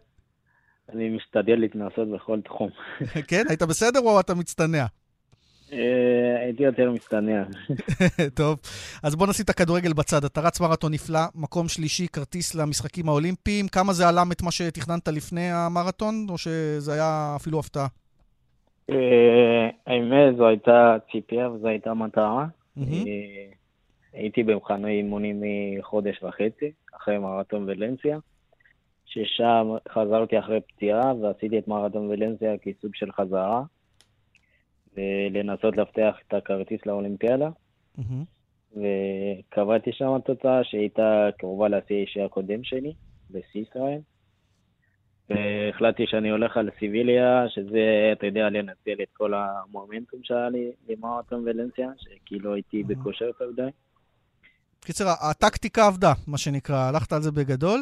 אני 0.94 1.10
משתדל 1.10 1.56
להתנסות 1.56 2.12
בכל 2.16 2.40
תחום. 2.46 2.70
כן? 3.30 3.44
היית 3.50 3.64
בסדר 3.64 4.00
או 4.00 4.20
אתה 4.20 4.36
מצטנע? 4.36 4.86
אה, 5.74 6.40
הייתי 6.40 6.64
יותר 6.64 6.92
מצטנע. 6.92 7.44
טוב, 8.40 8.60
אז 9.04 9.16
בוא 9.16 9.28
נשים 9.28 9.44
את 9.44 9.50
הכדורגל 9.50 9.94
בצד. 9.94 10.24
אתה 10.24 10.42
רץ 10.42 10.62
מרתון 10.62 10.94
נפלא, 10.94 11.20
מקום 11.36 11.68
שלישי, 11.68 12.08
כרטיס 12.08 12.56
למשחקים 12.56 13.10
האולימפיים. 13.10 13.68
כמה 13.68 13.94
זה 13.94 14.08
עלה 14.08 14.24
את 14.32 14.42
מה 14.42 14.52
שתכננת 14.52 15.08
לפני 15.08 15.52
המרתון, 15.52 16.28
או 16.30 16.38
שזה 16.38 16.94
היה 16.94 17.34
אפילו 17.36 17.60
הפתעה? 17.60 17.88
אה, 18.90 19.70
האמת, 19.88 20.36
זו 20.38 20.48
הייתה 20.48 20.98
ציפייה 21.12 21.50
וזו 21.50 21.68
הייתה 21.68 21.94
מטרה. 21.94 22.46
אה, 22.78 22.84
הייתי 24.14 24.44
במחנה 24.44 24.88
אימונים 24.88 25.44
מחודש 25.80 26.24
וחצי, 26.24 26.72
אחרי 26.98 27.18
מרתון 27.18 27.64
ולנסיה, 27.68 28.18
ששם 29.06 29.68
חזרתי 29.90 30.40
אחרי 30.40 30.60
פציעה 30.62 31.14
ועשיתי 31.22 31.60
את 31.60 31.68
מרתון 31.68 32.10
ולנסיה 32.10 32.58
כסוג 32.58 32.92
של 32.96 33.12
חזרה. 33.12 33.64
ולנסות 34.96 35.78
להבטיח 35.78 36.16
את 36.28 36.34
הכרטיס 36.34 36.86
לאולימפיאדה. 36.86 37.50
וקבעתי 38.76 39.92
שם 39.94 40.18
תוצאה 40.26 40.64
שהייתה 40.64 41.30
קרובה 41.38 41.68
לשיא 41.68 41.96
האישי 41.96 42.22
הקודם 42.22 42.64
שלי, 42.64 42.94
בשיא 43.32 43.62
ישראל. 43.62 44.00
והחלטתי 45.30 46.08
שאני 46.08 46.30
הולך 46.30 46.58
על 46.58 46.70
סיביליה, 46.80 47.46
שזה, 47.50 48.10
אתה 48.12 48.26
יודע, 48.26 48.50
לנצל 48.50 49.02
את 49.04 49.10
כל 49.14 49.34
המומנטום 49.34 50.20
שהיה 50.24 50.50
לי 50.50 50.72
למרתון 50.90 51.44
ולנסיה, 51.46 51.90
שכאילו 51.98 52.54
הייתי 52.54 52.84
בכושר 52.84 53.26
יותר 53.26 53.46
מדי. 53.52 53.70
קיצר, 54.86 55.06
הטקטיקה 55.30 55.88
עבדה, 55.88 56.14
מה 56.28 56.38
שנקרא, 56.38 56.78
הלכת 56.78 57.14
על 57.14 57.22
זה 57.22 57.32
בגדול. 57.32 57.82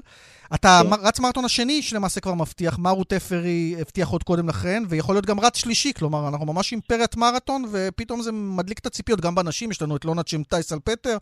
אתה 0.56 0.82
כן. 0.84 1.08
רץ 1.08 1.20
מרתון 1.20 1.46
השני, 1.46 1.82
שלמעשה 1.82 2.22
כבר 2.22 2.34
מבטיח, 2.34 2.80
מרו 2.80 3.04
טפרי 3.04 3.76
הבטיח 3.80 4.08
עוד 4.10 4.24
קודם 4.24 4.50
לכן, 4.50 4.84
ויכול 4.90 5.16
להיות 5.16 5.26
גם 5.26 5.40
רץ 5.40 5.58
שלישי, 5.58 5.94
כלומר, 5.94 6.28
אנחנו 6.28 6.46
ממש 6.46 6.72
אימפריית 6.72 7.18
מרתון, 7.18 7.64
ופתאום 7.72 8.22
זה 8.22 8.32
מדליק 8.32 8.80
את 8.80 8.86
הציפיות, 8.86 9.22
גם 9.22 9.36
בנשים, 9.36 9.72
יש 9.72 9.82
לנו 9.82 9.96
את 9.96 10.06
לונה 10.06 10.24
צ'מטאי 10.24 10.64
סלפטר, 10.64 11.18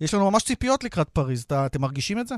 יש 0.00 0.14
לנו 0.14 0.30
ממש 0.30 0.42
ציפיות 0.42 0.84
לקראת 0.84 1.08
פריז. 1.08 1.42
אתה, 1.42 1.66
אתם 1.66 1.80
מרגישים 1.80 2.18
את 2.18 2.26
זה? 2.26 2.34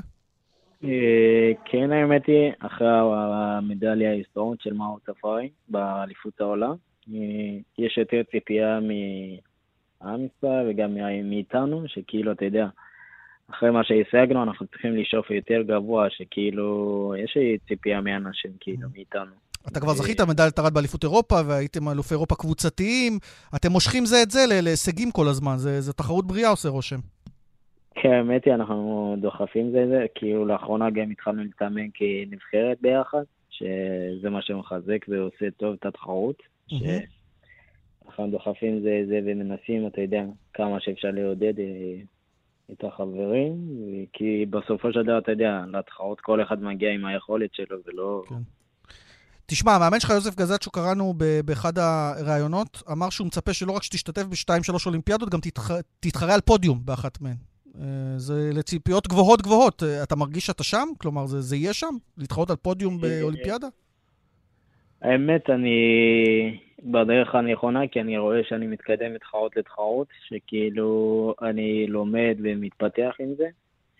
אה, 0.83 1.51
כן, 1.65 1.91
האמת 1.91 2.25
היא, 2.27 2.51
אחרי 2.59 2.87
המדליה 3.33 4.09
ההיסטורית 4.09 4.61
של 4.61 4.73
מרו 4.73 4.99
טפרי 4.99 5.49
באליפות 5.69 6.41
העולם, 6.41 6.75
אה, 7.13 7.57
יש 7.77 7.97
יותר 7.97 8.21
ציפייה 8.31 8.79
ישראל 10.25 10.69
וגם 10.69 10.97
מאיתנו, 11.23 11.83
שכאילו, 11.87 12.31
אתה 12.31 12.45
יודע, 12.45 12.67
אחרי 13.51 13.71
מה 13.71 13.83
שהשגנו, 13.83 14.43
אנחנו 14.43 14.67
צריכים 14.67 14.95
לשאוף 14.95 15.31
יותר 15.31 15.61
גבוה, 15.61 16.07
שכאילו, 16.09 17.13
יש 17.23 17.37
לי 17.37 17.57
ציפייה 17.67 18.01
מאנשים, 18.01 18.51
כאילו, 18.59 18.87
מאיתנו. 18.93 19.31
אתה 19.67 19.79
כבר 19.79 19.93
זכית 19.93 20.21
מדליית 20.21 20.59
ארד 20.59 20.73
באליפות 20.73 21.03
אירופה, 21.03 21.35
והייתם 21.47 21.89
אלופי 21.89 22.13
אירופה 22.13 22.35
קבוצתיים. 22.35 23.19
אתם 23.55 23.71
מושכים 23.71 24.05
זה 24.05 24.15
את 24.23 24.31
זה 24.31 24.39
להישגים 24.49 25.11
כל 25.11 25.27
הזמן, 25.27 25.55
זו 25.57 25.93
תחרות 25.93 26.27
בריאה 26.27 26.49
עושה 26.49 26.69
רושם. 26.69 26.99
כן, 27.95 28.11
האמת 28.11 28.45
היא, 28.45 28.53
אנחנו 28.53 29.15
דוחפים 29.21 29.71
זה 29.71 29.87
זה, 29.87 30.05
כאילו 30.15 30.45
לאחרונה 30.45 30.89
גם 30.89 31.11
התחלנו 31.11 31.43
להתאמן 31.43 31.87
כנבחרת 31.93 32.77
ביחד, 32.81 33.23
שזה 33.49 34.29
מה 34.29 34.41
שמחזק 34.41 35.05
ועושה 35.07 35.51
טוב 35.57 35.75
את 35.79 35.85
התחרות. 35.85 36.43
אנחנו 38.07 38.27
דוחפים 38.31 38.81
זה 38.81 39.03
זה 39.07 39.19
ומנסים, 39.25 39.87
אתה 39.87 40.01
יודע, 40.01 40.23
כמה 40.53 40.79
שאפשר 40.79 41.11
לעודד 41.11 41.59
אה, 41.59 41.95
את 42.71 42.83
החברים, 42.83 43.55
כי 44.13 44.45
בסופו 44.49 44.93
של 44.93 45.03
דבר, 45.03 45.17
אתה 45.17 45.31
יודע, 45.31 45.61
לתחרות 45.71 46.21
כל 46.21 46.43
אחד 46.43 46.63
מגיע 46.63 46.91
עם 46.91 47.05
היכולת 47.05 47.53
שלו 47.53 47.77
ולא... 47.85 48.23
כן. 48.29 48.35
תשמע, 49.45 49.71
המאמן 49.71 49.99
שלך, 49.99 50.09
יוסף 50.09 50.35
גזצ'ו, 50.35 50.71
קראנו 50.71 51.13
באחד 51.45 51.77
הראיונות, 51.77 52.83
אמר 52.91 53.09
שהוא 53.09 53.27
מצפה 53.27 53.53
שלא 53.53 53.71
רק 53.71 53.83
שתשתתף 53.83 54.23
בשתיים-שלוש 54.23 54.85
אולימפיאדות, 54.85 55.29
גם 55.29 55.39
תתח... 55.39 55.71
תתחרה 55.99 56.33
על 56.33 56.41
פודיום 56.41 56.79
באחת 56.85 57.21
מהן. 57.21 57.35
אה, 57.81 58.17
זה 58.17 58.51
לציפיות 58.53 59.07
גבוהות 59.07 59.41
גבוהות. 59.41 59.83
אה, 59.83 60.03
אתה 60.03 60.15
מרגיש 60.15 60.45
שאתה 60.45 60.63
שם? 60.63 60.87
כלומר, 60.97 61.25
זה, 61.25 61.41
זה 61.41 61.55
יהיה 61.55 61.73
שם? 61.73 61.95
להתחרות 62.17 62.49
על 62.49 62.55
פודיום 62.55 63.01
באולימפיאדה? 63.01 63.67
האמת, 65.01 65.49
אני 65.49 65.77
בדרך 66.85 67.35
הנכונה, 67.35 67.87
כי 67.87 68.01
אני 68.01 68.17
רואה 68.17 68.39
שאני 68.49 68.67
מתקדם 68.67 69.13
מתחרות 69.13 69.57
לתחרות, 69.57 70.07
שכאילו 70.27 71.33
אני 71.41 71.87
לומד 71.87 72.35
ומתפתח 72.43 73.11
עם 73.19 73.33
זה. 73.37 73.47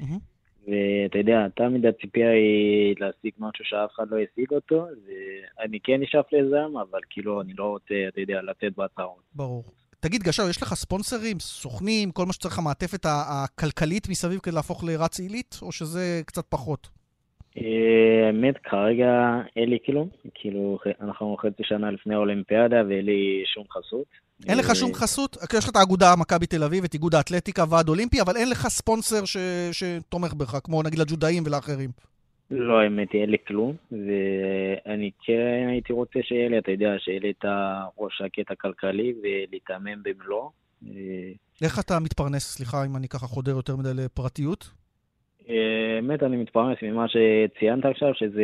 Mm-hmm. 0.01 0.19
ואתה 0.67 1.17
יודע, 1.17 1.47
תמיד 1.55 1.85
הציפייה 1.85 2.31
היא 2.31 2.95
להשיג 2.99 3.31
משהו 3.39 3.65
שאף 3.65 3.89
אחד 3.95 4.03
לא 4.09 4.17
השיג 4.17 4.51
אותו, 4.51 4.85
ואני 5.05 5.79
כן 5.83 6.01
אשאף 6.01 6.25
לזה, 6.33 6.57
אבל 6.65 6.99
כאילו, 7.09 7.41
אני 7.41 7.53
לא 7.53 7.63
רוצה, 7.63 7.95
אתה 8.07 8.21
יודע, 8.21 8.41
לתת 8.41 8.71
בהצהרות. 8.77 9.21
ברור. 9.35 9.63
תגיד, 9.99 10.23
גשר, 10.23 10.43
יש 10.49 10.61
לך 10.61 10.73
ספונסרים, 10.73 11.39
סוכנים, 11.39 12.11
כל 12.11 12.25
מה 12.25 12.33
שצריך, 12.33 12.59
המעטפת 12.59 13.05
הכלכלית 13.05 14.09
מסביב 14.09 14.39
כדי 14.39 14.55
להפוך 14.55 14.83
לרץ 14.83 15.19
עילית, 15.19 15.59
או 15.61 15.71
שזה 15.71 16.21
קצת 16.25 16.45
פחות? 16.49 16.87
האמת, 17.55 18.57
כרגע 18.63 19.41
אין 19.55 19.69
לי 19.69 19.77
כלום. 19.85 20.09
כאילו, 20.33 20.79
אנחנו 21.01 21.37
חצי 21.39 21.63
שנה 21.63 21.91
לפני 21.91 22.15
האולימפיאדה 22.15 22.75
ואין 22.89 23.05
לי 23.05 23.43
שום 23.53 23.63
חסות. 23.71 24.05
אין 24.49 24.57
לך 24.57 24.75
שום 24.75 24.93
חסות? 24.93 25.37
יש 25.57 25.63
לך 25.63 25.69
את 25.69 25.75
האגודה 25.75 26.13
מכבי 26.19 26.45
תל 26.45 26.63
אביב, 26.63 26.83
את 26.83 26.93
איגוד 26.93 27.15
האתלטיקה, 27.15 27.63
ועד 27.69 27.89
אולימפי, 27.89 28.21
אבל 28.21 28.37
אין 28.37 28.49
לך 28.49 28.67
ספונסר 28.67 29.25
ש... 29.25 29.37
שתומך 29.71 30.33
בך, 30.33 30.57
כמו 30.63 30.83
נגיד 30.83 30.99
לג'ודאים 30.99 31.43
ולאחרים. 31.45 31.89
לא, 32.51 32.79
האמת 32.79 33.11
היא, 33.13 33.21
אין 33.21 33.29
לי 33.29 33.37
כלום, 33.47 33.75
ואני 33.91 35.11
כן 35.25 35.67
הייתי 35.69 35.93
רוצה 35.93 36.19
שיהיה 36.23 36.49
לי, 36.49 36.57
אתה 36.57 36.71
יודע, 36.71 36.89
שיהיה 36.99 37.19
לי 37.19 37.33
את 37.39 37.45
הראש 37.45 38.17
שקט 38.17 38.51
הכלכלי 38.51 39.13
ולהתאמן 39.23 40.03
במלואו. 40.03 40.51
איך 41.61 41.79
אתה 41.79 41.99
מתפרנס, 41.99 42.43
סליחה 42.43 42.85
אם 42.85 42.95
אני 42.95 43.07
ככה 43.07 43.27
חודר 43.27 43.51
יותר 43.51 43.75
מדי 43.75 43.93
לפרטיות? 43.93 44.84
האמת, 45.47 46.23
אני 46.23 46.37
מתפרנס 46.37 46.77
ממה 46.81 47.05
שציינת 47.07 47.85
עכשיו, 47.85 48.13
שזה 48.13 48.43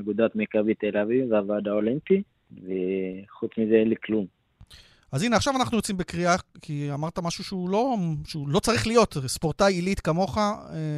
אגודת 0.00 0.36
מכבי 0.36 0.74
תל 0.74 0.96
אביב 0.96 1.32
והוועד 1.32 1.68
האולימפי, 1.68 2.22
וחוץ 2.52 3.50
מזה 3.58 3.74
אין 3.74 3.88
לי 3.88 3.94
כלום. 4.04 4.26
אז 5.12 5.22
הנה, 5.22 5.36
עכשיו 5.36 5.56
אנחנו 5.56 5.76
יוצאים 5.76 5.96
בקריאה, 5.96 6.36
כי 6.62 6.90
אמרת 6.94 7.18
משהו 7.18 7.44
שהוא 7.44 7.68
לא, 7.68 7.96
שהוא 8.26 8.48
לא 8.48 8.60
צריך 8.60 8.86
להיות. 8.86 9.16
ספורטאי 9.26 9.74
עילית 9.74 10.00
כמוך, 10.00 10.38
אה, 10.38 10.52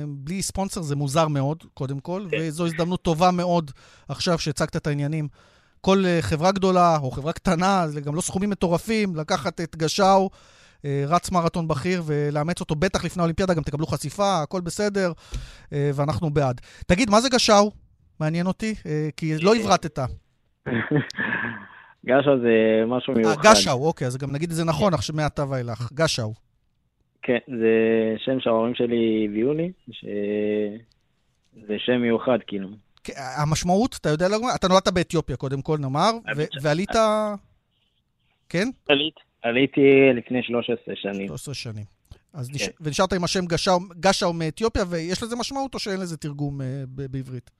בלי 0.08 0.42
ספונסר 0.42 0.82
זה 0.82 0.96
מוזר 0.96 1.28
מאוד, 1.28 1.64
קודם 1.74 2.00
כל, 2.00 2.26
כן. 2.30 2.36
וזו 2.40 2.66
הזדמנות 2.66 3.02
טובה 3.02 3.30
מאוד 3.30 3.70
עכשיו 4.08 4.38
שהצגת 4.38 4.76
את 4.76 4.86
העניינים. 4.86 5.28
כל 5.80 6.02
אה, 6.06 6.18
חברה 6.20 6.52
גדולה 6.52 6.96
או 7.02 7.10
חברה 7.10 7.32
קטנה, 7.32 7.88
זה 7.88 8.00
גם 8.00 8.14
לא 8.14 8.20
סכומים 8.20 8.50
מטורפים, 8.50 9.16
לקחת 9.16 9.60
את 9.60 9.76
גשאו, 9.76 10.30
רץ 10.84 11.30
מרתון 11.30 11.68
בכיר 11.68 12.02
ולאמץ 12.06 12.60
אותו 12.60 12.74
בטח 12.74 13.04
לפני 13.04 13.20
האולימפיאדה, 13.20 13.54
גם 13.54 13.62
תקבלו 13.62 13.86
חשיפה, 13.86 14.42
הכל 14.42 14.60
בסדר, 14.60 15.12
ואנחנו 15.72 16.30
בעד. 16.30 16.60
תגיד, 16.86 17.10
מה 17.10 17.20
זה 17.20 17.28
גשאו? 17.28 17.70
מעניין 18.20 18.46
אותי, 18.46 18.74
כי 19.16 19.34
לא 19.42 19.54
הברטת. 19.54 19.98
גשאו 22.06 22.38
זה 22.40 22.84
משהו 22.86 23.14
מיוחד. 23.14 23.46
אה, 23.46 23.52
גשאו, 23.52 23.86
אוקיי, 23.86 24.06
אז 24.06 24.16
גם 24.16 24.32
נגיד 24.32 24.50
את 24.50 24.56
זה 24.56 24.64
נכון 24.64 24.94
עכשיו 24.94 25.16
מעתה 25.16 25.44
ואילך. 25.50 25.92
גשאו. 25.92 26.34
כן, 27.22 27.38
זה 27.46 27.74
שם 28.24 28.40
שההורים 28.40 28.74
שלי 28.74 29.26
הביאו 29.30 29.52
לי, 29.52 29.72
שזה 29.90 31.74
שם 31.78 32.00
מיוחד, 32.00 32.38
כאילו. 32.46 32.68
כן, 33.04 33.12
המשמעות, 33.36 33.98
אתה 34.00 34.08
יודע, 34.08 34.26
אתה 34.54 34.68
נולדת 34.68 34.88
באתיופיה, 34.88 35.36
קודם 35.36 35.62
כל, 35.62 35.78
נאמר, 35.78 36.10
ועלית... 36.62 36.90
כן? 38.48 38.68
עליתי 38.88 39.25
לפני 40.14 40.42
13 40.42 40.94
שנים. 40.96 41.26
13 41.26 41.54
שנים. 41.54 41.84
אז 42.34 42.50
כן. 42.58 42.64
ונשארת 42.80 43.12
עם 43.12 43.24
השם 43.24 43.44
גשאו 44.00 44.32
מאתיופיה, 44.32 44.84
ויש 44.88 45.22
לזה 45.22 45.36
משמעות 45.36 45.74
או 45.74 45.78
שאין 45.78 46.00
לזה 46.00 46.16
תרגום 46.16 46.60
אה, 46.60 46.66
בעברית? 46.86 47.50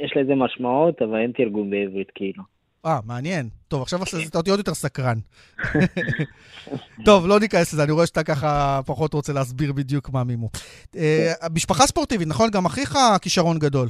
יש 0.00 0.12
לזה 0.16 0.34
משמעות, 0.34 1.02
אבל 1.02 1.18
אין 1.18 1.32
תרגום 1.32 1.70
בעברית, 1.70 2.08
כאילו. 2.14 2.42
אה, 2.86 2.98
מעניין. 3.06 3.48
טוב, 3.68 3.82
עכשיו 3.82 4.02
עשית 4.02 4.36
אותי 4.36 4.50
עוד 4.50 4.58
יותר 4.58 4.74
סקרן. 4.74 5.18
טוב, 7.06 7.26
לא 7.26 7.40
ניכנס 7.40 7.72
לזה, 7.72 7.82
אני 7.84 7.92
רואה 7.92 8.06
שאתה 8.06 8.24
ככה 8.24 8.80
פחות 8.86 9.14
רוצה 9.14 9.32
להסביר 9.32 9.72
בדיוק 9.72 10.10
מה 10.10 10.24
מימו. 10.24 10.48
אה, 10.96 11.32
משפחה 11.54 11.86
ספורטיבית, 11.86 12.28
נכון? 12.28 12.50
גם 12.50 12.66
אחיך 12.66 12.98
כישרון 13.22 13.58
גדול. 13.58 13.88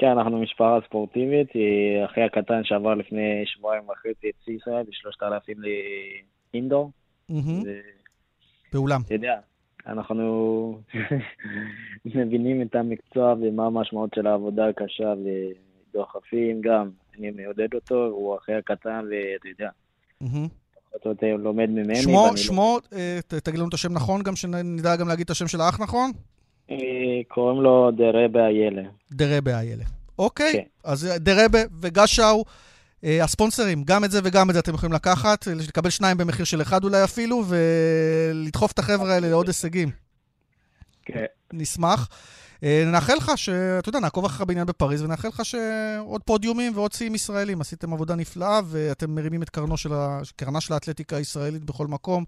כן, 0.00 0.06
אנחנו 0.06 0.38
משפחה 0.38 0.78
ספורטיבית. 0.86 1.48
אחי 2.04 2.20
הקטן 2.20 2.64
שעבר 2.64 2.94
לפני 2.94 3.42
שבועיים 3.46 3.82
וחצי 3.88 4.28
את 4.30 4.34
שיא 4.44 4.54
ישראל 4.54 4.82
בשלושת 4.88 5.22
אלפים 5.22 5.56
לאינדור. 6.54 6.90
באולם. 8.72 9.00
אתה 9.06 9.14
יודע, 9.14 9.34
אנחנו 9.86 10.78
מבינים 12.04 12.62
את 12.62 12.74
המקצוע 12.74 13.34
ומה 13.40 13.66
המשמעות 13.66 14.10
של 14.14 14.26
העבודה 14.26 14.68
הקשה 14.68 15.12
ודוחפים 15.92 16.60
גם. 16.60 16.90
אני 17.18 17.30
מעודד 17.30 17.74
אותו, 17.74 18.06
הוא 18.06 18.38
אחי 18.38 18.52
הקטן, 18.54 19.04
ואתה 19.10 19.48
יודע. 19.48 19.70
פחות 20.90 21.04
או 21.04 21.10
יותר 21.10 21.36
לומד 21.36 21.70
ממני. 21.70 21.96
שמו, 21.96 22.26
לא- 22.30 22.36
שמו, 22.36 22.78
תגיד 23.26 23.58
לנו 23.58 23.68
את 23.68 23.74
השם 23.74 23.92
נכון, 23.92 24.22
גם 24.22 24.36
שנדע 24.36 24.96
גם 24.96 25.08
להגיד 25.08 25.24
את 25.24 25.30
השם 25.30 25.48
של 25.48 25.60
האח 25.60 25.80
נכון? 25.80 26.10
אה, 26.70 26.76
קוראים 27.28 27.62
לו 27.62 27.90
דרבה 27.96 28.46
איילה. 28.46 28.82
דרבה 29.12 29.58
איילה. 29.58 29.84
אוקיי, 30.18 30.52
כן. 30.52 30.62
אז 30.84 31.08
דרבה 31.16 31.58
וגשאו, 31.80 32.44
אה, 33.04 33.24
הספונסרים, 33.24 33.84
גם 33.84 34.04
את 34.04 34.10
זה 34.10 34.20
וגם 34.24 34.50
את 34.50 34.54
זה 34.54 34.60
אתם 34.60 34.74
יכולים 34.74 34.92
לקחת, 34.92 35.46
לקבל 35.46 35.90
שניים 35.90 36.16
במחיר 36.16 36.44
של 36.44 36.62
אחד 36.62 36.84
אולי 36.84 37.04
אפילו, 37.04 37.44
ולדחוף 37.48 38.72
את 38.72 38.78
החבר'ה 38.78 39.14
האלה 39.14 39.28
לעוד 39.28 39.46
הישגים. 39.46 39.90
כן. 41.04 41.24
נשמח. 41.52 42.08
אה, 42.64 42.84
נאחל 42.86 43.14
לך 43.14 43.32
שאתה 43.36 43.88
יודע, 43.88 44.00
נעקוב 44.00 44.24
אחריך 44.24 44.40
בעניין 44.40 44.66
בפריז, 44.66 45.02
ונאחל 45.02 45.28
לך 45.28 45.44
שעוד 45.44 46.22
פודיומים 46.22 46.72
ועוד 46.76 46.92
שיאים 46.92 47.14
ישראלים. 47.14 47.60
עשיתם 47.60 47.92
עבודה 47.92 48.14
נפלאה, 48.14 48.60
ואתם 48.64 49.14
מרימים 49.14 49.42
את 49.42 49.50
קרנו 49.50 49.76
של 49.76 49.92
ה... 49.92 50.20
קרנה 50.36 50.60
של 50.60 50.74
האתלטיקה 50.74 51.16
הישראלית 51.16 51.64
בכל 51.64 51.86
מקום. 51.86 52.24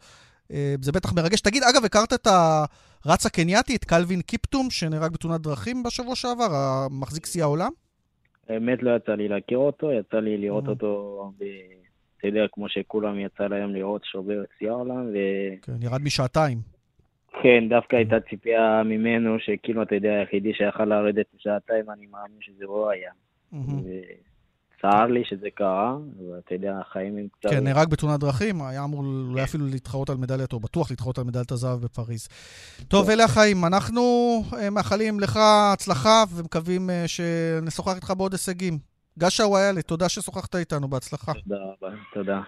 אה, 0.53 0.75
זה 0.81 0.93
בטח 0.93 1.13
מרגש. 1.13 1.41
תגיד, 1.41 1.63
אגב, 1.63 1.85
הכרת 1.85 2.13
את 2.13 2.27
הרץ 2.27 3.27
הקנייתי, 3.27 3.77
את 3.77 3.85
קלווין 3.85 4.21
קיפטום, 4.21 4.71
שנהרג 4.71 5.13
בתאונת 5.13 5.41
דרכים 5.41 5.83
בשבוע 5.83 6.17
שעבר, 6.17 6.55
המחזיק 6.55 7.27
שיא 7.27 7.43
העולם? 7.43 7.71
האמת 8.49 8.83
לא 8.83 8.97
יצא 8.97 9.13
לי 9.13 9.29
להכיר 9.29 9.59
אותו, 9.59 9.93
יצא 9.93 10.17
לי 10.17 10.39
לראות 10.39 10.69
אותו, 10.69 11.33
ב... 11.39 11.45
אתה 12.19 12.29
יודע, 12.29 12.45
כמו 12.53 12.69
שכולם 12.69 13.19
יצא 13.19 13.47
להם 13.47 13.75
לראות 13.75 14.05
שובר 14.05 14.43
את 14.43 14.49
שיא 14.59 14.71
העולם, 14.71 15.07
ו... 15.13 15.17
כן, 15.63 15.73
ירד 15.83 16.03
משעתיים. 16.03 16.59
כן, 17.43 17.69
דווקא 17.69 17.97
הייתה 17.97 18.17
ציפייה 18.31 18.83
ממנו, 18.85 19.37
שכאילו, 19.39 19.83
אתה 19.83 19.95
יודע, 19.95 20.13
היחידי 20.13 20.55
שיכל 20.55 20.85
לרדת 20.85 21.27
בשעתיים, 21.35 21.91
אני 21.91 22.07
מאמין 22.07 22.39
שזה 22.41 22.65
הוא 22.65 22.89
היה. 22.89 23.13
צער 24.83 25.07
לי 25.07 25.23
שזה 25.25 25.47
קרה, 25.55 25.97
אבל 26.19 26.39
אתה 26.39 26.55
יודע, 26.55 26.79
החיים 26.81 27.17
הם 27.17 27.27
קצת... 27.39 27.51
כן, 27.51 27.65
נהרג 27.65 27.89
בתאונת 27.89 28.21
דרכים, 28.21 28.63
היה 28.63 28.85
אמור 28.85 29.05
אולי 29.05 29.45
אפילו 29.45 29.67
להתחרות 29.67 30.11
על 30.11 30.17
מדליית, 30.17 30.53
או 30.53 30.61
בטוח 30.61 30.91
להתחרות 30.91 31.19
על 31.19 31.25
מדליית 31.25 31.53
הזהב 31.53 31.81
בפריז. 31.81 32.29
טוב, 32.89 33.11
אלה 33.11 33.25
החיים. 33.25 33.65
אנחנו 33.65 34.03
אה, 34.59 34.71
מאחלים 34.71 35.21
לך 35.21 35.39
הצלחה, 35.43 36.25
ומקווים 36.35 36.91
אה, 36.91 37.05
שנשוחח 37.07 37.95
איתך 37.97 38.13
בעוד 38.17 38.33
הישגים. 38.33 38.79
גשה 39.19 39.47
וואיאלה, 39.47 39.83
תודה 39.83 40.09
ששוחחת 40.09 40.57
איתנו, 40.57 40.89
בהצלחה. 40.89 41.33
תודה 41.33 41.57
רבה, 41.57 41.97
תודה. 42.15 42.41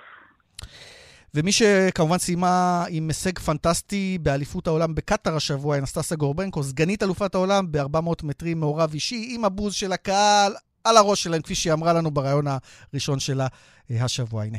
ומי 1.35 1.53
שכמובן 1.53 2.19
סיימה 2.19 2.85
עם 2.89 3.09
הישג 3.09 3.39
פנטסטי 3.39 4.19
באליפות 4.23 4.67
העולם 4.67 4.95
בקטאר 4.95 5.37
השבוע, 5.37 5.79
אנסטסיה 5.79 6.17
גורבנקו, 6.17 6.63
סגנית 6.63 7.03
אלופת 7.03 7.35
העולם 7.35 7.73
ב-400 7.73 8.23
מטרים 8.23 8.61
מעורב 8.61 8.91
אישי, 8.95 9.29
עם 9.35 9.45
הבוז 9.45 9.75
של 9.75 9.93
הקהל 9.93 10.53
על 10.85 10.97
הראש 10.97 11.23
שלהם, 11.23 11.43
כפי 11.43 11.55
שהיא 11.55 11.73
אמרה 11.73 11.93
לנו 11.93 12.11
בריאיון 12.11 12.45
הראשון 12.93 13.21
שלה 13.21 13.47
אה, 13.91 14.05
השבוע. 14.05 14.43
הנה. 14.43 14.59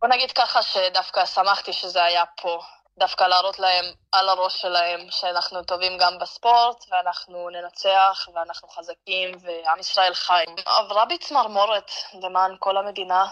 בוא 0.00 0.08
נגיד 0.08 0.32
ככה 0.32 0.62
שדווקא 0.62 1.26
שמחתי 1.26 1.72
שזה 1.72 2.04
היה 2.04 2.22
פה. 2.42 2.58
דווקא 2.98 3.24
להראות 3.24 3.58
להם 3.58 3.84
על 4.12 4.28
הראש 4.28 4.60
שלהם 4.60 5.00
שאנחנו 5.10 5.62
טובים 5.62 5.98
גם 5.98 6.18
בספורט, 6.20 6.84
ואנחנו 6.90 7.48
ננצח, 7.50 8.28
ואנחנו 8.34 8.68
חזקים, 8.68 9.30
ועם 9.40 9.80
ישראל 9.80 10.14
חי. 10.14 10.44
עברה 10.66 11.04
בי 11.04 11.18
צמרמורת 11.18 11.90
למען 12.22 12.56
כל 12.58 12.76
המדינה, 12.76 13.26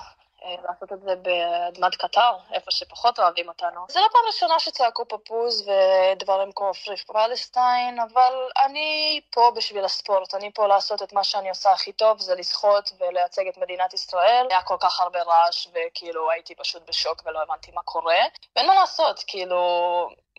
לעשות 0.68 0.92
את 0.92 1.00
זה 1.00 1.16
באדמת 1.16 1.94
קטר, 1.94 2.32
איפה 2.52 2.70
שפחות 2.70 3.18
אוהבים 3.18 3.48
אותנו. 3.48 3.80
זה 3.88 4.00
לא 4.00 4.06
פעם 4.12 4.22
ראשונה 4.26 4.60
שצעקו 4.60 5.08
פפוז 5.08 5.68
ודברים 5.68 6.52
כמו 6.52 6.74
פרי 6.74 6.96
פלסטיין, 6.96 8.00
אבל 8.00 8.34
אני 8.64 9.20
פה 9.30 9.52
בשביל 9.56 9.84
הספורט, 9.84 10.34
אני 10.34 10.52
פה 10.52 10.66
לעשות 10.66 11.02
את 11.02 11.12
מה 11.12 11.24
שאני 11.24 11.48
עושה 11.48 11.72
הכי 11.72 11.92
טוב, 11.92 12.20
זה 12.20 12.34
לשחות 12.34 12.92
ולייצג 13.00 13.48
את 13.48 13.58
מדינת 13.58 13.94
ישראל. 13.94 14.46
היה 14.50 14.62
כל 14.62 14.76
כך 14.80 15.00
הרבה 15.00 15.22
רעש, 15.22 15.68
וכאילו 15.74 16.30
הייתי 16.30 16.54
פשוט 16.54 16.88
בשוק 16.88 17.22
ולא 17.26 17.42
הבנתי 17.42 17.70
מה 17.74 17.82
קורה. 17.82 18.20
ואין 18.56 18.66
מה 18.66 18.74
לעשות, 18.74 19.24
כאילו, 19.26 19.60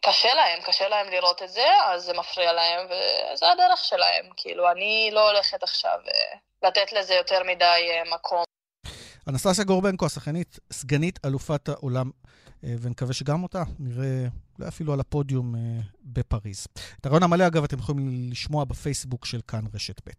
קשה 0.02 0.34
להם, 0.34 0.62
קשה 0.62 0.88
להם 0.88 1.10
לראות 1.10 1.42
את 1.44 1.50
זה, 1.50 1.68
אז 1.84 2.04
זה 2.04 2.14
מפריע 2.14 2.54
להם, 2.54 2.88
וזה 2.90 3.52
הדרך 3.52 3.86
שלהם. 3.86 4.30
כאילו, 4.38 4.72
אני 4.72 5.10
לא 5.12 5.30
הולכת 5.30 5.64
עכשיו 5.64 6.00
אה, 6.08 6.38
לתת 6.64 6.94
לזה 6.94 7.16
יותר 7.16 7.44
מדי 7.44 7.90
אה, 7.92 8.16
מקום. 8.16 8.44
אנסטסיה 9.28 9.64
גורבנקו, 9.64 10.06
השחקנית, 10.06 10.60
סגנית 10.72 11.20
אלופת 11.26 11.70
העולם, 11.70 12.12
אה, 12.64 12.76
ונקווה 12.82 13.14
שגם 13.14 13.44
אותה 13.44 13.64
נראה 13.80 14.28
אולי 14.60 14.68
אפילו 14.68 14.94
על 14.94 15.00
הפודיום 15.00 15.56
בפריז. 16.04 16.68
את 17.02 17.06
הרעיון 17.06 17.24
המלא, 17.24 17.48
אגב, 17.48 17.64
אתם 17.64 17.80
יכולים 17.80 18.30
לשמוע 18.32 18.66
בפייסבוק 18.66 19.26
של 19.26 19.40
כאן 19.48 19.64
רשת 19.74 20.02
ב'. 20.08 20.12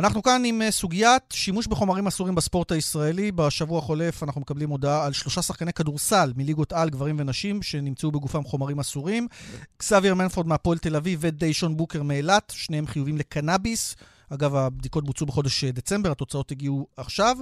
אנחנו 0.00 0.22
כאן 0.22 0.42
עם 0.44 0.62
אה, 0.62 0.70
סוגיית 0.70 1.22
שימוש 1.32 1.66
בחומרים 1.66 2.06
אסורים 2.06 2.34
בספורט 2.34 2.72
הישראלי. 2.72 3.32
בשבוע 3.32 3.78
החולף 3.78 4.22
אנחנו 4.22 4.40
מקבלים 4.40 4.70
הודעה 4.70 5.06
על 5.06 5.12
שלושה 5.12 5.42
שחקני 5.42 5.72
כדורסל 5.72 6.32
מליגות 6.36 6.72
על, 6.72 6.90
גברים 6.90 7.16
ונשים, 7.18 7.62
שנמצאו 7.62 8.12
בגופם 8.12 8.44
חומרים 8.44 8.80
אסורים. 8.80 9.28
קסאביר 9.76 10.14
מנפורד 10.14 10.46
מהפועל 10.46 10.78
תל 10.78 10.96
אביב 10.96 11.18
ודיישון 11.22 11.76
בוקר 11.76 12.02
מאילת, 12.02 12.52
שניהם 12.56 12.86
חיובים 12.86 13.18
לקנאביס. 13.18 13.96
אגב, 14.34 14.54
הבדיקות 14.54 15.04
בוצעו 15.04 15.26
בחודש 15.26 15.64
אה, 15.64 15.72
דצמבר, 15.72 16.10
התוצאות 16.10 16.50
הגיעו 16.50 16.86
עכשיו. 16.96 17.36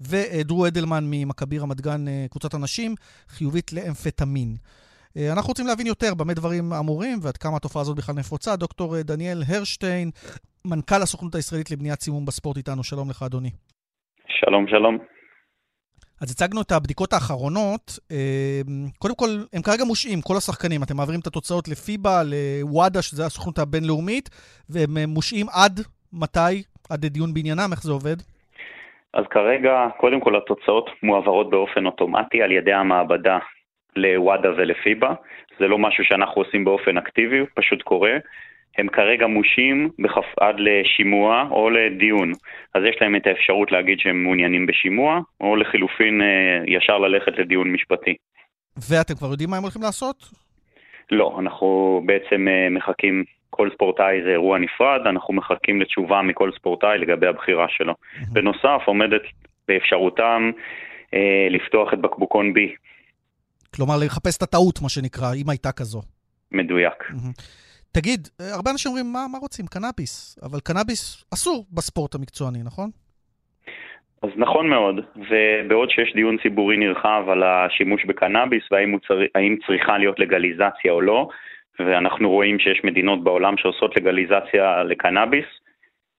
ודרו 0.00 0.66
אדלמן 0.66 1.04
ממכבי 1.06 1.58
רמת 1.58 1.80
גן, 1.80 2.08
אה, 2.08 2.26
קבוצת 2.30 2.54
הנשים, 2.54 2.94
חיובית 3.28 3.72
לאמפטמין. 3.72 4.56
אנחנו 5.32 5.48
רוצים 5.48 5.66
להבין 5.66 5.86
יותר 5.86 6.14
במה 6.14 6.34
דברים 6.34 6.72
אמורים 6.72 7.18
ועד 7.22 7.36
כמה 7.36 7.56
התופעה 7.56 7.82
הזאת 7.82 7.96
בכלל 7.96 8.14
נפוצה. 8.14 8.56
דוקטור 8.56 9.02
דניאל 9.02 9.42
הרשטיין, 9.48 10.10
מנכ"ל 10.64 11.02
הסוכנות 11.02 11.34
הישראלית 11.34 11.70
לבניית 11.70 12.00
סימום 12.00 12.26
בספורט 12.26 12.56
איתנו. 12.56 12.84
שלום 12.84 13.10
לך, 13.10 13.22
אדוני. 13.22 13.50
שלום, 14.28 14.66
שלום. 14.68 14.98
אז 16.20 16.30
הצגנו 16.30 16.60
את 16.62 16.72
הבדיקות 16.72 17.12
האחרונות. 17.12 17.98
אה, 18.10 18.60
קודם 18.98 19.14
כל, 19.14 19.28
הם 19.52 19.62
כרגע 19.62 19.84
מושעים, 19.84 20.20
כל 20.20 20.36
השחקנים. 20.36 20.82
אתם 20.82 20.96
מעבירים 20.96 21.20
את 21.20 21.26
התוצאות 21.26 21.68
לפיבה, 21.68 22.22
לוואדה, 22.22 23.02
שזה 23.02 23.26
הסוכנות 23.26 23.58
הבינלאומית, 23.58 24.30
והם 24.68 24.98
אה, 24.98 25.06
מושעים 25.06 25.46
עד 25.48 25.80
מתי? 26.12 26.62
עד 26.90 27.06
דיון 27.06 27.34
בעניינם? 27.34 27.68
איך 27.72 27.82
זה 27.82 27.92
עובד? 27.92 28.16
אז 29.14 29.24
כרגע, 29.30 29.88
קודם 29.96 30.20
כל 30.20 30.36
התוצאות 30.36 30.90
מועברות 31.02 31.50
באופן 31.50 31.86
אוטומטי 31.86 32.42
על 32.42 32.52
ידי 32.52 32.72
המעבדה 32.72 33.38
לוואדה 33.96 34.48
ולפיבה. 34.56 35.14
זה 35.58 35.68
לא 35.68 35.78
משהו 35.78 36.04
שאנחנו 36.04 36.42
עושים 36.42 36.64
באופן 36.64 36.96
אקטיבי, 36.96 37.40
פשוט 37.54 37.82
קורה. 37.82 38.12
הם 38.78 38.88
כרגע 38.88 39.26
מושים 39.26 39.90
בחפ... 39.98 40.38
עד 40.40 40.54
לשימוע 40.58 41.46
או 41.50 41.70
לדיון. 41.70 42.32
אז 42.74 42.82
יש 42.84 42.96
להם 43.00 43.16
את 43.16 43.26
האפשרות 43.26 43.72
להגיד 43.72 43.98
שהם 43.98 44.22
מעוניינים 44.22 44.66
בשימוע, 44.66 45.20
או 45.40 45.56
לחילופין 45.56 46.22
אה, 46.22 46.62
ישר 46.66 46.98
ללכת 46.98 47.38
לדיון 47.38 47.72
משפטי. 47.72 48.14
ואתם 48.90 49.14
כבר 49.14 49.30
יודעים 49.30 49.50
מה 49.50 49.56
הם 49.56 49.62
הולכים 49.62 49.82
לעשות? 49.82 50.16
לא, 51.10 51.36
אנחנו 51.38 52.00
בעצם 52.06 52.48
אה, 52.48 52.70
מחכים, 52.70 53.24
כל 53.50 53.68
ספורטאי 53.74 54.22
זה 54.24 54.30
אירוע 54.30 54.58
נפרד, 54.58 55.00
אנחנו 55.06 55.34
מחכים 55.34 55.80
לתשובה 55.80 56.22
מכל 56.22 56.50
ספורטאי 56.58 56.98
לגבי 56.98 57.26
הבחירה 57.26 57.66
שלו. 57.68 57.94
בנוסף, 58.32 58.80
עומדת 58.86 59.22
באפשרותם 59.68 60.50
אה, 61.14 61.46
לפתוח 61.50 61.94
את 61.94 61.98
בקבוקון 61.98 62.52
B. 62.56 62.58
כלומר, 63.76 63.94
לחפש 64.04 64.36
את 64.36 64.42
הטעות, 64.42 64.82
מה 64.82 64.88
שנקרא, 64.88 65.26
אם 65.34 65.50
הייתה 65.50 65.72
כזו. 65.72 66.00
מדויק. 66.52 67.04
תגיד, 67.92 68.28
הרבה 68.54 68.70
אנשים 68.70 68.88
אומרים, 68.88 69.12
מה, 69.12 69.26
מה 69.32 69.38
רוצים? 69.38 69.66
קנאביס. 69.66 70.38
אבל 70.42 70.60
קנאביס 70.60 71.24
אסור 71.34 71.66
בספורט 71.72 72.14
המקצועני, 72.14 72.58
נכון? 72.64 72.90
אז 74.22 74.30
נכון 74.36 74.68
מאוד, 74.68 74.94
ובעוד 75.16 75.90
שיש 75.90 76.12
דיון 76.14 76.36
ציבורי 76.42 76.76
נרחב 76.76 77.24
על 77.28 77.42
השימוש 77.42 78.04
בקנאביס 78.04 78.62
והאם 78.70 78.98
צר... 79.08 79.18
צריכה 79.66 79.98
להיות 79.98 80.18
לגליזציה 80.18 80.92
או 80.92 81.00
לא, 81.00 81.28
ואנחנו 81.86 82.30
רואים 82.30 82.58
שיש 82.58 82.80
מדינות 82.84 83.24
בעולם 83.24 83.56
שעושות 83.56 83.96
לגליזציה 83.96 84.82
לקנאביס, 84.84 85.46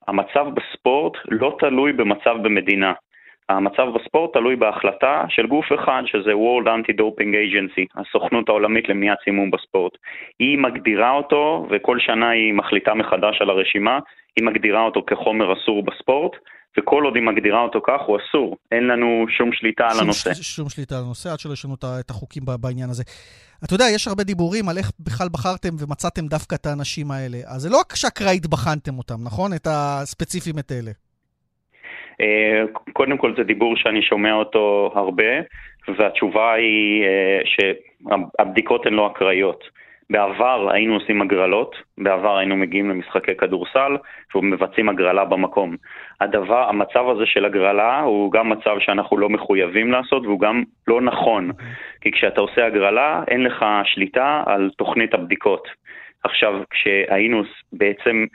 המצב 0.08 0.48
בספורט 0.54 1.14
לא 1.28 1.56
תלוי 1.60 1.94
במצב 1.94 2.36
במדינה. 2.42 2.94
המצב 3.52 3.86
בספורט 3.96 4.34
תלוי 4.34 4.56
בהחלטה 4.56 5.24
של 5.30 5.48
גוף 5.48 5.66
אחד, 5.76 6.02
שזה 6.06 6.32
World 6.32 6.68
Anti-Doping 6.68 7.32
Agency, 7.44 8.02
הסוכנות 8.02 8.50
העולמית 8.50 8.90
למניעת 8.90 9.18
סימום 9.24 9.52
בספורט. 9.52 9.94
היא 10.40 10.58
מגדירה 10.58 11.12
אותו, 11.12 11.68
וכל 11.72 11.98
שנה 12.00 12.30
היא 12.30 12.54
מחליטה 12.54 12.94
מחדש 12.94 13.42
על 13.42 13.50
הרשימה, 13.50 14.00
היא 14.36 14.46
מגדירה 14.46 14.82
אותו 14.82 15.04
כחומר 15.08 15.54
אסור 15.54 15.84
בספורט, 15.84 16.32
וכל 16.78 17.04
עוד 17.04 17.16
היא 17.16 17.24
מגדירה 17.24 17.62
אותו 17.62 17.82
כך, 17.88 18.02
הוא 18.08 18.18
אסור. 18.18 18.58
אין 18.72 18.88
לנו 18.88 19.26
שום 19.38 19.54
שליטה 19.54 19.88
שום, 19.90 19.98
על 19.98 20.04
הנושא. 20.04 20.34
ש, 20.34 20.56
שום 20.56 20.70
שליטה 20.70 20.98
על 20.98 21.04
הנושא, 21.04 21.32
עד 21.32 21.40
שלא 21.40 21.54
ישנו 21.54 21.76
את 22.00 22.10
החוקים 22.10 22.44
בעניין 22.60 22.90
הזה. 22.90 23.04
אתה 23.66 23.74
יודע, 23.74 23.86
יש 23.96 24.08
הרבה 24.08 24.24
דיבורים 24.24 24.70
על 24.70 24.78
איך 24.78 24.92
בכלל 25.00 25.28
בחרתם 25.32 25.70
ומצאתם 25.80 26.28
דווקא 26.28 26.56
את 26.56 26.66
האנשים 26.66 27.12
האלה. 27.12 27.38
אז 27.46 27.62
זה 27.62 27.70
לא 27.70 27.80
רק 27.80 27.96
שאקראית 27.96 28.48
בחנתם 28.48 28.98
אותם, 28.98 29.24
נכון? 29.24 29.54
את 29.54 29.68
הספציפיים 29.70 30.60
את 30.60 30.72
אלה. 30.72 30.92
אה, 32.22 32.64
קודם 32.94 33.18
כל 33.18 33.34
זה 33.38 33.44
דיבור 33.44 33.76
שאני 33.76 34.02
שומע 34.02 34.34
אותו 34.34 34.92
הרבה, 34.96 35.34
והתשובה 35.98 36.54
היא 36.54 37.04
אה, 37.04 37.42
שהבדיקות 37.46 38.86
הן 38.86 38.94
לא 38.94 39.08
אקראיות. 39.08 39.82
בעבר 40.12 40.70
היינו 40.72 40.94
עושים 40.94 41.22
הגרלות, 41.22 41.76
בעבר 41.98 42.38
היינו 42.38 42.56
מגיעים 42.56 42.90
למשחקי 42.90 43.36
כדורסל 43.36 43.98
ומבצעים 44.36 44.90
הגרלה 44.90 45.26
במקום. 45.26 45.76
הדבר, 46.22 46.70
המצב 46.70 47.10
הזה 47.10 47.26
של 47.26 47.46
הגרלה 47.46 48.00
הוא 48.00 48.32
גם 48.32 48.50
מצב 48.50 48.76
שאנחנו 48.80 49.18
לא 49.18 49.30
מחויבים 49.30 49.92
לעשות 49.92 50.26
והוא 50.26 50.40
גם 50.40 50.64
לא 50.88 51.02
נכון. 51.02 51.52
כי 52.02 52.12
כשאתה 52.12 52.42
עושה 52.42 52.66
הגרלה 52.66 53.24
אין 53.28 53.44
לך 53.44 53.66
שליטה 53.84 54.44
על 54.46 54.70
תוכנית 54.78 55.14
הבדיקות. 55.14 55.68
עכשיו, 56.24 56.62
כשהיינו 56.70 57.44
בעצם 57.74 58.26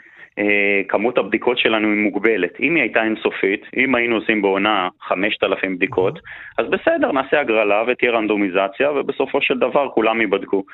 כמות 0.89 1.19
הבדיקות 1.19 1.59
שלנו 1.59 1.89
היא 1.89 2.03
מוגבלת. 2.03 2.51
אם 2.61 2.75
היא 2.75 2.83
הייתה 2.83 3.03
אינסופית, 3.03 3.61
אם 3.77 3.95
היינו 3.95 4.17
עושים 4.17 4.43
בעונה 4.43 4.89
5,000 5.09 5.77
בדיקות, 5.77 6.19
אז 6.59 6.67
בסדר, 6.71 7.13
נעשה 7.13 7.41
הגרלה 7.41 7.83
ותהיה 7.89 8.13
רנדומיזציה, 8.13 8.93
ובסופו 8.93 9.39
של 9.43 9.59
דבר 9.59 9.89
כולם 9.95 10.21
ייבדקו. 10.21 10.65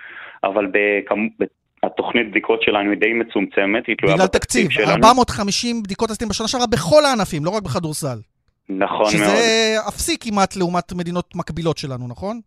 אבל 0.45 0.67
בכמ... 0.73 1.27
התוכנית 1.83 2.31
בדיקות 2.31 2.63
שלנו 2.63 2.91
היא 2.91 3.01
די 3.01 3.13
מצומצמת, 3.13 3.87
היא 3.87 3.97
תלויה 3.99 4.17
בתקציב 4.17 4.71
שלנו. 4.71 4.87
בגלל 4.87 4.99
תקציב, 4.99 5.05
450 5.05 5.83
בדיקות 5.83 6.11
עשיתם 6.11 6.29
בשנה 6.29 6.49
שעברה 6.49 6.67
בכל 6.67 7.05
הענפים, 7.05 7.45
לא 7.45 7.51
רק 7.51 7.63
בכדורסל. 7.63 8.19
נכון 8.69 9.11
שזה 9.11 9.25
מאוד. 9.25 9.37
שזה 9.37 9.77
אפסי 9.89 10.17
כמעט 10.21 10.57
לעומת 10.57 10.93
מדינות 10.93 11.37
מקבילות 11.37 11.79
שלנו, 11.79 12.09
נכון? 12.09 12.41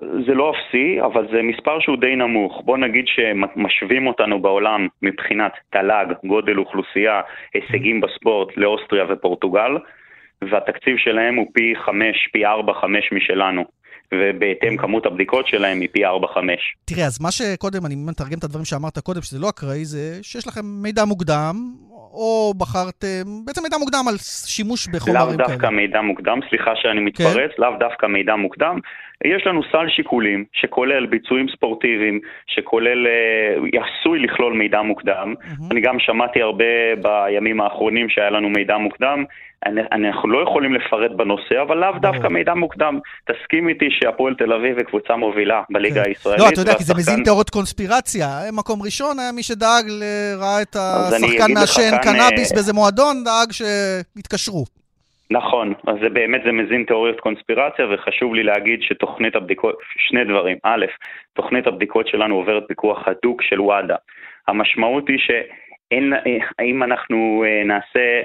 זה 0.00 0.34
לא 0.34 0.52
אפסי, 0.52 1.02
אבל 1.02 1.26
זה 1.32 1.42
מספר 1.42 1.80
שהוא 1.80 1.96
די 1.96 2.16
נמוך. 2.16 2.62
בוא 2.64 2.78
נגיד 2.78 3.04
שמשווים 3.06 4.06
אותנו 4.06 4.42
בעולם 4.42 4.88
מבחינת 5.02 5.52
תל"ג, 5.70 6.06
גודל 6.24 6.58
אוכלוסייה, 6.58 7.20
הישגים 7.54 8.00
בספורט 8.00 8.56
לאוסטריה 8.56 9.04
ופורטוגל, 9.08 9.72
והתקציב 10.50 10.96
שלהם 10.98 11.34
הוא 11.34 11.46
פי 11.52 11.74
חמש, 11.84 12.28
פי 12.32 12.46
ארבע, 12.46 12.72
חמש 12.80 13.12
משלנו. 13.12 13.64
ובהתאם 14.14 14.76
כמות 14.76 15.06
הבדיקות 15.06 15.46
שלהם 15.46 15.80
היא 15.80 15.88
פי 15.92 16.06
4-5. 16.06 16.08
תראה, 16.84 17.06
אז 17.06 17.22
מה 17.22 17.30
שקודם, 17.30 17.86
אני 17.86 17.94
מתרגם 17.94 18.38
את 18.38 18.44
הדברים 18.44 18.64
שאמרת 18.64 18.98
קודם, 18.98 19.22
שזה 19.22 19.38
לא 19.40 19.48
אקראי, 19.48 19.84
זה 19.84 20.22
שיש 20.22 20.46
לכם 20.46 20.60
מידע 20.64 21.04
מוקדם, 21.04 21.54
או 21.90 22.54
בחרתם, 22.58 23.24
בעצם 23.44 23.62
מידע 23.62 23.76
מוקדם 23.78 24.04
על 24.08 24.14
שימוש 24.46 24.88
בחומרים 24.88 25.36
כאלה. 25.36 25.36
לאו 25.36 25.48
דווקא 25.48 25.66
מידע 25.66 26.00
מוקדם, 26.00 26.38
סליחה 26.48 26.70
שאני 26.76 27.00
מתפרץ, 27.00 27.50
כן. 27.56 27.62
לאו 27.62 27.70
דווקא 27.80 28.06
מידע 28.06 28.36
מוקדם. 28.36 28.78
יש 29.24 29.46
לנו 29.46 29.60
סל 29.72 29.88
שיקולים 29.88 30.44
שכולל 30.52 31.06
ביצועים 31.06 31.46
ספורטיביים, 31.56 32.20
שכולל, 32.46 33.06
אה, 33.06 33.80
עשוי 33.82 34.18
לכלול 34.18 34.52
מידע 34.52 34.82
מוקדם. 34.82 35.34
Mm-hmm. 35.38 35.70
אני 35.70 35.80
גם 35.80 35.98
שמעתי 35.98 36.42
הרבה 36.42 36.64
בימים 37.02 37.60
האחרונים 37.60 38.08
שהיה 38.08 38.30
לנו 38.30 38.50
מידע 38.50 38.76
מוקדם. 38.76 39.24
אנחנו 39.92 40.28
לא 40.28 40.42
יכולים 40.42 40.74
לפרט 40.74 41.10
בנושא, 41.16 41.62
אבל 41.62 41.76
לאו 41.76 41.98
דווקא 42.00 42.28
מידע 42.28 42.54
מוקדם. 42.54 42.98
תסכים 43.24 43.68
איתי 43.68 43.88
שהפועל 43.90 44.34
תל 44.34 44.52
אביב 44.52 44.76
היא 44.76 44.86
קבוצה 44.86 45.16
מובילה 45.16 45.62
בליגה 45.70 46.02
כן. 46.02 46.08
הישראלית. 46.10 46.40
לא, 46.40 46.48
אתה 46.48 46.60
יודע, 46.60 46.74
כי 46.74 46.84
זה 46.84 46.94
מזין 46.94 47.24
תיאוריות 47.24 47.50
קונספירציה. 47.50 48.28
מקום 48.52 48.82
ראשון 48.82 49.18
היה 49.18 49.32
מי 49.32 49.42
שדאג, 49.42 49.84
ראה 50.38 50.62
את 50.62 50.76
השחקן 50.76 51.52
מעשן 51.54 51.90
קנאביס 52.02 52.50
אה, 52.50 52.54
באיזה 52.54 52.72
מועדון, 52.72 53.24
דאג 53.24 53.52
שיתקשרו. 53.52 54.64
נכון, 55.30 55.74
אז 55.86 55.96
זה 56.02 56.08
באמת, 56.08 56.40
זה 56.44 56.52
מזין 56.52 56.84
תיאוריות 56.84 57.20
קונספירציה, 57.20 57.86
וחשוב 57.90 58.34
לי 58.34 58.42
להגיד 58.42 58.82
שתוכנית 58.82 59.36
הבדיקות, 59.36 59.78
שני 59.96 60.24
דברים. 60.24 60.56
א', 60.62 60.86
תוכנית 61.32 61.66
הבדיקות 61.66 62.08
שלנו 62.08 62.34
עוברת 62.34 62.62
פיקוח 62.68 63.08
הדוק 63.08 63.42
של 63.42 63.60
וואדה. 63.60 63.96
המשמעות 64.48 65.08
היא 65.08 65.18
ש... 65.18 65.30
אין, 65.90 66.12
האם 66.58 66.82
אנחנו 66.82 67.44
נעשה 67.64 68.20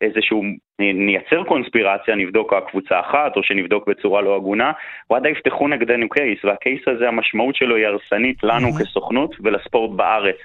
איזשהו, 0.00 0.42
נייצר 0.78 1.44
קונספירציה, 1.44 2.14
נבדוק 2.14 2.52
הקבוצה 2.52 3.00
אחת, 3.00 3.36
או 3.36 3.42
שנבדוק 3.42 3.88
בצורה 3.88 4.22
לא 4.22 4.36
הגונה, 4.36 4.72
וואדה 5.10 5.28
יפתחו 5.28 5.68
נגדנו 5.68 6.08
קייס, 6.08 6.44
והקייס 6.44 6.80
הזה, 6.86 7.08
המשמעות 7.08 7.56
שלו 7.56 7.76
היא 7.76 7.86
הרסנית 7.86 8.36
לנו. 8.42 8.68
כסוכנות 8.80 9.36
ולספורט 9.40 9.96
בארץ. 9.96 10.36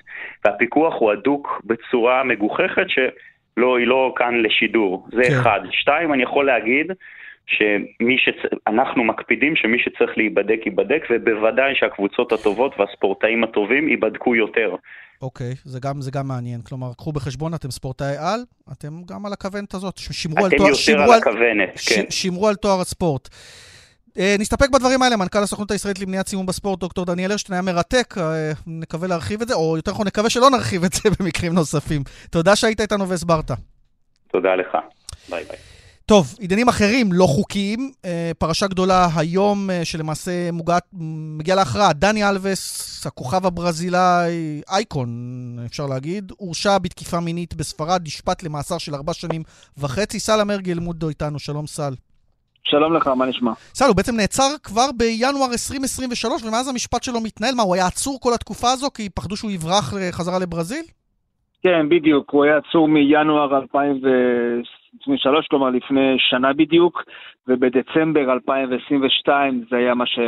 והפיקוח 0.46 0.96
הוא 1.00 1.12
הדוק 1.12 1.62
בצורה 1.66 2.24
מגוחכת, 2.24 2.90
ש... 2.90 3.00
לא, 3.58 3.78
היא 3.78 3.88
לא 3.88 4.14
כאן 4.16 4.34
לשידור, 4.42 5.08
זה 5.12 5.24
כן. 5.24 5.40
אחד. 5.40 5.60
שתיים, 5.72 6.14
אני 6.14 6.24
יכול 6.24 6.46
להגיד 6.46 6.92
שמי 7.48 8.18
שאנחנו 8.18 9.04
מקפידים 9.04 9.56
שמי 9.56 9.78
שצריך 9.80 10.18
להיבדק 10.18 10.60
ייבדק, 10.66 11.04
ובוודאי 11.10 11.76
שהקבוצות 11.76 12.32
הטובות 12.32 12.80
והספורטאים 12.80 13.44
הטובים 13.44 13.90
ייבדקו 13.90 14.36
יותר. 14.36 14.76
אוקיי, 15.22 15.54
זה 15.64 15.80
גם, 15.80 16.02
זה 16.02 16.12
גם 16.12 16.28
מעניין. 16.28 16.62
כלומר, 16.62 16.94
קחו 16.98 17.12
בחשבון, 17.12 17.54
אתם 17.54 17.72
ספורטאי 17.72 18.16
על, 18.18 18.40
אתם 18.72 18.88
גם 19.06 19.26
על 19.26 19.34
הכוונת 19.34 19.74
הזאת. 19.74 19.98
שמרו 19.98 20.46
על 20.46 20.52
תואר... 20.58 20.70
אתם 20.70 20.92
יותר 20.92 21.04
על 21.04 21.20
הכוונת, 21.20 21.80
כן. 21.90 22.04
שמרו 22.10 22.48
על 22.48 22.56
תואר 22.56 22.82
הספורט. 22.82 23.30
אה, 24.20 24.36
נסתפק 24.40 24.70
בדברים 24.70 25.02
האלה, 25.02 25.16
מנכ"ל 25.16 25.44
הסוכנות 25.44 25.72
הישראלית 25.72 26.00
למניעת 26.00 26.28
סימון 26.28 26.46
בספורט, 26.46 26.80
דוקטור 26.80 27.06
דניאל 27.06 27.32
הרשטיין, 27.32 27.54
היה 27.54 27.62
מרתק, 27.62 28.16
אה, 28.18 28.52
נקווה 28.68 29.08
להרחיב 29.08 29.42
את 29.42 29.48
זה, 29.48 29.54
או 29.54 29.78
יותר 29.78 29.92
נכון, 29.92 30.08
נקווה 30.08 30.30
שלא 30.30 30.50
נרחיב 30.50 30.84
את 30.84 30.94
זה 30.94 31.02
במקרים 31.20 31.54
נוספים. 31.54 32.04
תודה 32.30 32.56
שהיית 32.56 32.82
איתנו 32.82 33.10
והסברת. 33.10 33.52
תודה 34.32 34.56
לך. 34.56 34.78
ביי 35.30 35.44
ביי. 35.44 35.58
טוב, 36.06 36.36
עניינים 36.40 36.70
אחרים 36.70 37.14
לא 37.14 37.26
חוקיים, 37.26 37.92
אה, 38.06 38.32
פרשה 38.38 38.68
גדולה 38.68 39.08
היום 39.16 39.70
שלמעשה 39.84 40.52
מוגעת, 40.52 40.84
מגיע 41.38 41.56
להכרעה. 41.56 41.94
דני 41.94 42.30
אלווס, 42.30 43.08
הכוכב 43.08 43.46
הברזילאי, 43.46 44.62
אייקון, 44.70 45.10
אפשר 45.66 45.86
להגיד, 45.86 46.32
הורשע 46.38 46.78
בתקיפה 46.78 47.20
מינית 47.20 47.54
בספרד, 47.54 48.02
נשפט 48.06 48.44
למאסר 48.44 48.78
של 48.78 48.96
ארבע 48.96 49.14
שנים 49.14 49.44
וחצי. 49.78 50.20
סל 50.20 50.42
אמרגי 50.42 50.72
אלמודו 50.72 51.10
איתנו, 51.10 51.40
שלום 51.40 51.68
סל. 51.68 51.94
שלום 52.64 52.94
לך, 52.94 53.08
מה 53.08 53.26
נשמע? 53.26 53.52
סל, 53.74 53.86
הוא 53.86 53.96
בעצם 53.96 54.16
נעצר 54.16 54.50
כבר 54.64 54.90
בינואר 54.98 55.52
2023, 55.52 56.44
ומאז 56.44 56.68
המשפט 56.68 57.04
שלו 57.04 57.22
מתנהל. 57.22 57.56
מה, 57.56 57.64
הוא 57.64 57.76
היה 57.76 57.88
עצור 57.88 58.20
כל 58.22 58.34
התקופה 58.34 58.68
הזו 58.72 58.88
כי 58.94 59.10
פחדו 59.10 59.36
שהוא 59.36 59.52
יברח 59.52 59.94
חזרה 60.12 60.40
לברזיל? 60.40 60.86
כן, 61.64 61.90
בדיוק. 61.90 62.32
הוא 62.32 62.44
היה 62.44 62.58
עצור 62.58 62.88
מינואר 62.88 63.58
2023, 63.58 65.48
כלומר 65.50 65.70
לפני 65.70 66.16
שנה 66.18 66.54
בדיוק, 66.54 67.04
ובדצמבר 67.48 68.34
2022 68.34 69.66
זה 69.70 69.78
היה 69.78 69.94
מה 69.94 70.06
ש... 70.06 70.20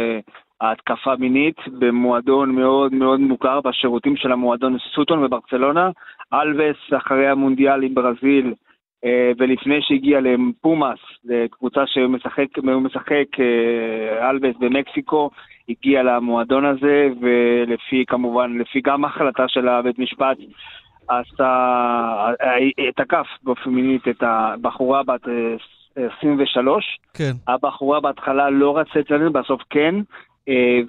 ההתקפה 0.62 1.16
מינית 1.16 1.56
במועדון 1.80 2.56
מאוד 2.56 2.94
מאוד 2.94 3.20
מוכר 3.20 3.62
בשירותים 3.62 4.16
של 4.18 4.32
המועדון 4.32 4.78
סוטון 4.96 5.24
בברצלונה. 5.24 5.90
אלווס, 6.34 6.78
אחרי 6.98 7.28
המונדיאל 7.28 7.84
עם 7.84 7.94
ברזיל, 7.94 8.46
אה, 8.48 8.54
ולפני 9.38 9.82
שהגיע 9.82 10.20
לפומאס, 10.22 11.00
לקבוצה 11.26 11.82
שמשחק 11.86 12.58
משחק 12.58 13.40
אה, 13.40 14.30
אלבס 14.30 14.56
במקסיקו, 14.60 15.30
הגיע 15.70 16.04
למועדון 16.04 16.66
הזה, 16.66 17.08
ולפי, 17.22 18.04
כמובן, 18.08 18.58
לפי 18.58 18.82
גם 18.82 19.06
החלטה 19.06 19.48
של 19.48 19.68
הבית 19.68 20.00
משפט, 20.00 20.38
עשה, 21.08 21.50
אה, 22.42 22.92
תקף 22.96 23.28
באופן 23.44 23.70
מינית 23.70 24.08
את 24.08 24.24
הבחורה 24.24 25.04
בת 25.04 25.28
23. 25.96 27.00
כן. 27.14 27.32
הבחורה 27.48 28.00
בהתחלה 28.00 28.50
לא 28.50 28.78
רצה 28.78 29.00
אצלנו, 29.00 29.34
בסוף 29.34 29.62
כן, 29.70 29.96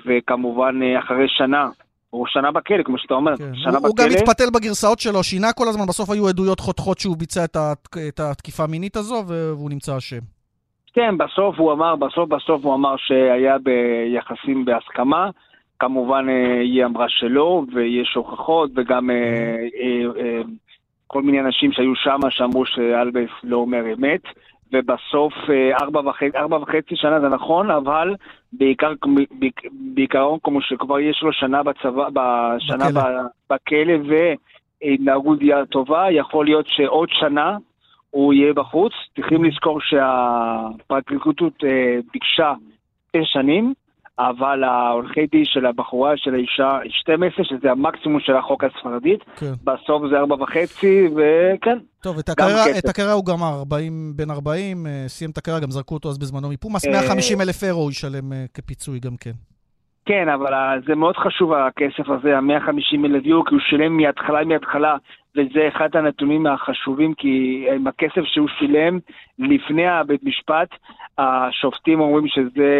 וכמובן 0.06 0.80
אחרי 0.98 1.28
שנה 1.28 1.68
הוא 2.12 2.26
שנה 2.26 2.52
בכלא, 2.52 2.82
כמו 2.82 2.98
שאתה 2.98 3.14
אומר. 3.14 3.36
כן. 3.36 3.54
שנה 3.54 3.70
הוא, 3.70 3.78
בכלא. 3.78 3.88
הוא 3.88 3.96
גם 3.96 4.06
התפתל 4.10 4.50
בגרסאות 4.54 4.98
שלו, 4.98 5.22
שינה 5.22 5.52
כל 5.52 5.68
הזמן, 5.68 5.86
בסוף 5.86 6.10
היו 6.10 6.28
עדויות 6.28 6.60
חותכות 6.60 6.98
שהוא 6.98 7.16
ביצע 7.16 7.44
את, 7.44 7.56
את 8.08 8.20
התקיפה 8.20 8.64
המינית 8.64 8.96
הזו, 8.96 9.24
והוא 9.26 9.70
נמצא 9.70 9.98
אשם. 9.98 10.20
כן, 10.92 11.18
בסוף 11.18 11.58
הוא 11.58 11.72
אמר, 11.72 11.96
בסוף 11.96 12.28
בסוף 12.28 12.64
הוא 12.64 12.74
אמר 12.74 12.94
שהיה 12.96 13.56
ביחסים 13.58 14.64
בהסכמה. 14.64 15.30
כמובן 15.78 16.26
אה, 16.28 16.60
היא 16.60 16.84
אמרה 16.84 17.06
שלא, 17.08 17.62
ויש 17.74 18.14
הוכחות, 18.14 18.70
וגם 18.76 19.10
אה, 19.10 19.16
אה, 20.20 20.42
כל 21.06 21.22
מיני 21.22 21.40
אנשים 21.40 21.72
שהיו 21.72 21.94
שם 21.94 22.18
שאמרו 22.30 22.66
שאלבס 22.66 23.30
לא 23.42 23.56
אומר 23.56 23.82
אמת. 23.94 24.22
ובסוף 24.72 25.32
אה, 25.50 25.76
ארבע 25.80 26.00
וחצי, 26.00 26.36
ארבע 26.36 26.56
וחצי 26.56 26.96
שנה 26.96 27.20
זה 27.20 27.28
נכון, 27.28 27.70
אבל 27.70 28.14
בעיקר, 28.52 28.92
בעיקרון 29.94 30.38
כמו 30.42 30.62
שכבר 30.62 31.00
יש 31.00 31.22
לו 31.22 31.32
שנה 31.32 31.62
בצבא, 31.62 32.08
בשנה 32.12 32.84
בכלא 33.50 33.94
והתנהגות 34.82 35.38
טובה, 35.70 36.10
יכול 36.10 36.44
להיות 36.44 36.66
שעוד 36.68 37.08
שנה 37.12 37.56
הוא 38.10 38.34
יהיה 38.34 38.52
בחוץ. 38.52 38.92
צריכים 39.16 39.44
לזכור 39.44 39.80
שהפרקליטות 39.80 41.64
אה, 41.64 41.98
ביקשה 42.12 42.52
שש 43.16 43.32
שנים, 43.32 43.74
אבל 44.18 44.64
העורכי 44.64 45.26
דין 45.26 45.44
של 45.44 45.66
הבחורה, 45.66 46.12
של 46.16 46.34
האישה, 46.34 46.78
12, 46.88 47.44
שזה 47.44 47.70
המקסימום 47.70 48.20
של 48.20 48.36
החוק 48.36 48.64
הספרדית, 48.64 49.20
כן. 49.36 49.52
בסוף 49.64 50.02
זה 50.10 50.20
4.5, 50.20 50.84
וכן. 51.16 51.78
טוב, 52.02 52.18
את 52.18 52.28
הקריירה, 52.28 52.64
את 52.78 52.88
הקריירה 52.88 53.12
הוא 53.12 53.26
גמר, 53.26 53.58
40, 53.58 54.12
בן 54.16 54.30
40, 54.30 54.86
אה, 54.86 55.04
סיים 55.06 55.30
את 55.30 55.38
הקריירה, 55.38 55.60
גם 55.60 55.70
זרקו 55.70 55.94
אותו 55.94 56.08
אז 56.08 56.18
בזמנו 56.18 56.48
מפומאס, 56.48 56.86
150 56.86 57.38
אה, 57.38 57.44
אלף 57.44 57.64
אירו 57.64 57.80
הוא 57.80 57.90
ישלם 57.90 58.32
אה, 58.32 58.44
כפיצוי 58.54 59.00
גם 59.00 59.16
כן. 59.20 59.32
כן, 60.04 60.28
אבל 60.28 60.52
זה 60.86 60.94
מאוד 60.94 61.16
חשוב 61.16 61.52
הכסף 61.52 62.08
הזה, 62.10 62.36
ה-150 62.36 63.06
אלף 63.06 63.26
יורו, 63.26 63.44
כי 63.44 63.54
הוא 63.54 63.60
שילם 63.60 63.96
מההתחלה, 63.96 64.44
מההתחלה, 64.44 64.96
וזה 65.36 65.68
אחד 65.68 65.96
הנתונים 65.96 66.46
החשובים, 66.46 67.14
כי 67.14 67.66
עם 67.74 67.86
הכסף 67.86 68.22
שהוא 68.24 68.48
שילם 68.58 68.98
לפני 69.38 69.86
הבית 69.86 70.24
משפט, 70.24 70.68
השופטים 71.18 72.00
אומרים 72.00 72.28
שזה 72.28 72.70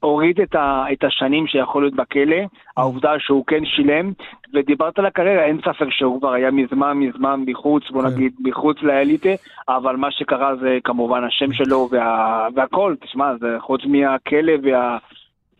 הוריד 0.00 0.40
את, 0.40 0.54
ה, 0.54 0.84
את 0.92 1.04
השנים 1.04 1.46
שיכול 1.46 1.82
להיות 1.82 1.94
בכלא, 1.94 2.36
העובדה 2.76 3.12
שהוא 3.18 3.46
כן 3.46 3.64
שילם, 3.64 4.12
ודיברת 4.54 4.98
על 4.98 5.06
הקריירה, 5.06 5.44
אין 5.44 5.58
ספק 5.60 5.86
שהוא 5.90 6.20
כבר 6.20 6.32
היה 6.32 6.50
מזמן 6.50 6.92
מזמן 6.92 7.44
מחוץ, 7.46 7.90
בוא 7.90 8.02
כן. 8.02 8.08
נגיד, 8.08 8.32
מחוץ 8.40 8.82
לאליטה, 8.82 9.28
אבל 9.68 9.96
מה 9.96 10.10
שקרה 10.10 10.56
זה 10.56 10.78
כמובן 10.84 11.24
השם 11.24 11.52
שלו 11.52 11.88
וה, 11.90 12.48
והכל, 12.54 12.94
תשמע, 13.00 13.36
זה 13.40 13.56
חוץ 13.60 13.80
מהכלא 13.84 14.52
וה... 14.62 14.98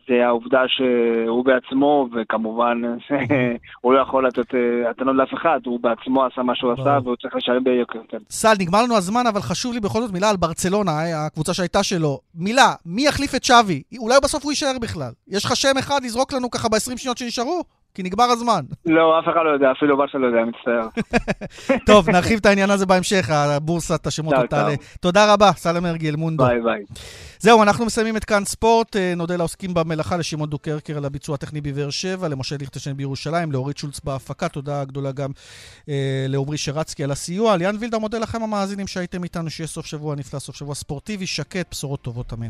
זה 0.09 0.27
העובדה 0.27 0.63
שהוא 0.69 1.45
בעצמו, 1.45 2.09
וכמובן 2.13 2.83
הוא 3.83 3.95
לא 3.95 4.01
יכול 4.01 4.27
לתת 4.27 4.55
התנות 4.91 5.17
לאף 5.17 5.35
אחד, 5.35 5.61
הוא 5.67 5.81
בעצמו 5.81 6.25
עשה 6.25 6.43
מה 6.43 6.55
שהוא 6.55 6.73
עשה 6.73 6.99
והוא 7.05 7.17
צריך 7.17 7.37
לשלם 7.37 7.65
ביוקר. 7.65 7.99
כן. 8.09 8.19
סל, 8.31 8.55
נגמר 8.59 8.83
לנו 8.83 8.97
הזמן, 8.97 9.27
אבל 9.27 9.41
חשוב 9.41 9.75
לי 9.75 9.81
בכל 9.81 10.01
זאת 10.01 10.13
מילה 10.13 10.31
על 10.31 10.37
ברצלונה, 10.37 10.91
אה, 10.91 11.27
הקבוצה 11.27 11.55
שהייתה 11.55 11.83
שלו. 11.83 12.19
מילה, 12.35 12.73
מי 12.87 13.07
יחליף 13.07 13.35
את 13.35 13.45
שווי? 13.45 13.83
אולי 13.99 14.17
בסוף 14.23 14.43
הוא 14.43 14.53
יישאר 14.53 14.79
בכלל. 14.81 15.13
יש 15.29 15.45
לך 15.45 15.57
שם 15.57 15.79
אחד 15.79 16.05
לזרוק 16.05 16.33
לנו 16.33 16.51
ככה 16.51 16.69
ב-20 16.69 16.97
שניות 16.97 17.19
שנשארו? 17.19 17.63
כי 17.95 18.03
נגמר 18.03 18.25
הזמן. 18.25 18.61
לא, 18.87 19.19
אף 19.19 19.25
אחד 19.25 19.41
לא 19.45 19.51
יודע, 19.51 19.73
אפילו 19.73 19.97
באשה 19.97 20.19
לא 20.19 20.27
יודע, 20.27 20.39
מצטער. 20.45 20.89
טוב, 21.87 22.11
נרחיב 22.11 22.39
את 22.39 22.47
העניין 22.47 22.71
הזה 22.71 22.87
בהמשך, 22.87 23.31
הבורסת 23.31 24.07
השמות 24.07 24.35
עוד 24.35 24.47
תעלה. 24.47 24.75
תודה 25.01 25.33
רבה, 25.33 25.53
סלם 25.53 25.87
ארגיל 25.87 26.17
מונדו. 26.17 26.45
ביי 26.45 26.61
ביי. 26.61 26.83
זהו, 27.39 27.63
אנחנו 27.63 27.87
מסיימים 27.87 28.17
את 28.17 28.25
כאן 28.25 28.45
ספורט. 28.45 28.97
אה, 28.97 29.13
נודה 29.17 29.37
לעוסקים 29.37 29.75
במלאכה, 29.75 30.17
לשמעון 30.17 30.51
דוקרקר 30.51 30.97
על 30.97 31.05
הביצוע 31.05 31.35
הטכני 31.35 31.61
בבאר 31.61 31.91
שבע, 31.91 32.29
למשה 32.29 32.57
ליכטשטיין 32.61 32.97
בירושלים, 32.97 33.53
לאורית 33.53 33.79
שולץ 33.79 34.01
בהפקה. 34.01 34.49
תודה 34.49 34.85
גדולה 34.85 35.13
גם 35.13 35.31
אה, 35.89 36.27
לעמרי 36.29 36.57
שרצקי 36.57 37.05
על 37.05 37.11
הסיוע. 37.11 37.57
ליאן 37.57 37.77
וילדה, 37.81 37.99
מודה 37.99 38.19
לכם 38.19 38.43
המאזינים 38.43 38.87
שהייתם 38.87 39.25
איתנו, 39.25 39.51
שיהיה 39.51 39.69
סוף 39.69 39.87
שבוע 39.87 40.15
נפלא, 40.15 40.41
סוף 40.41 40.57
שבוע 40.57 40.75
ספורטיבי, 40.75 41.27
שקט, 41.27 41.67
בשורות 41.71 42.03
טובות, 42.03 42.33
אמן. 42.33 42.49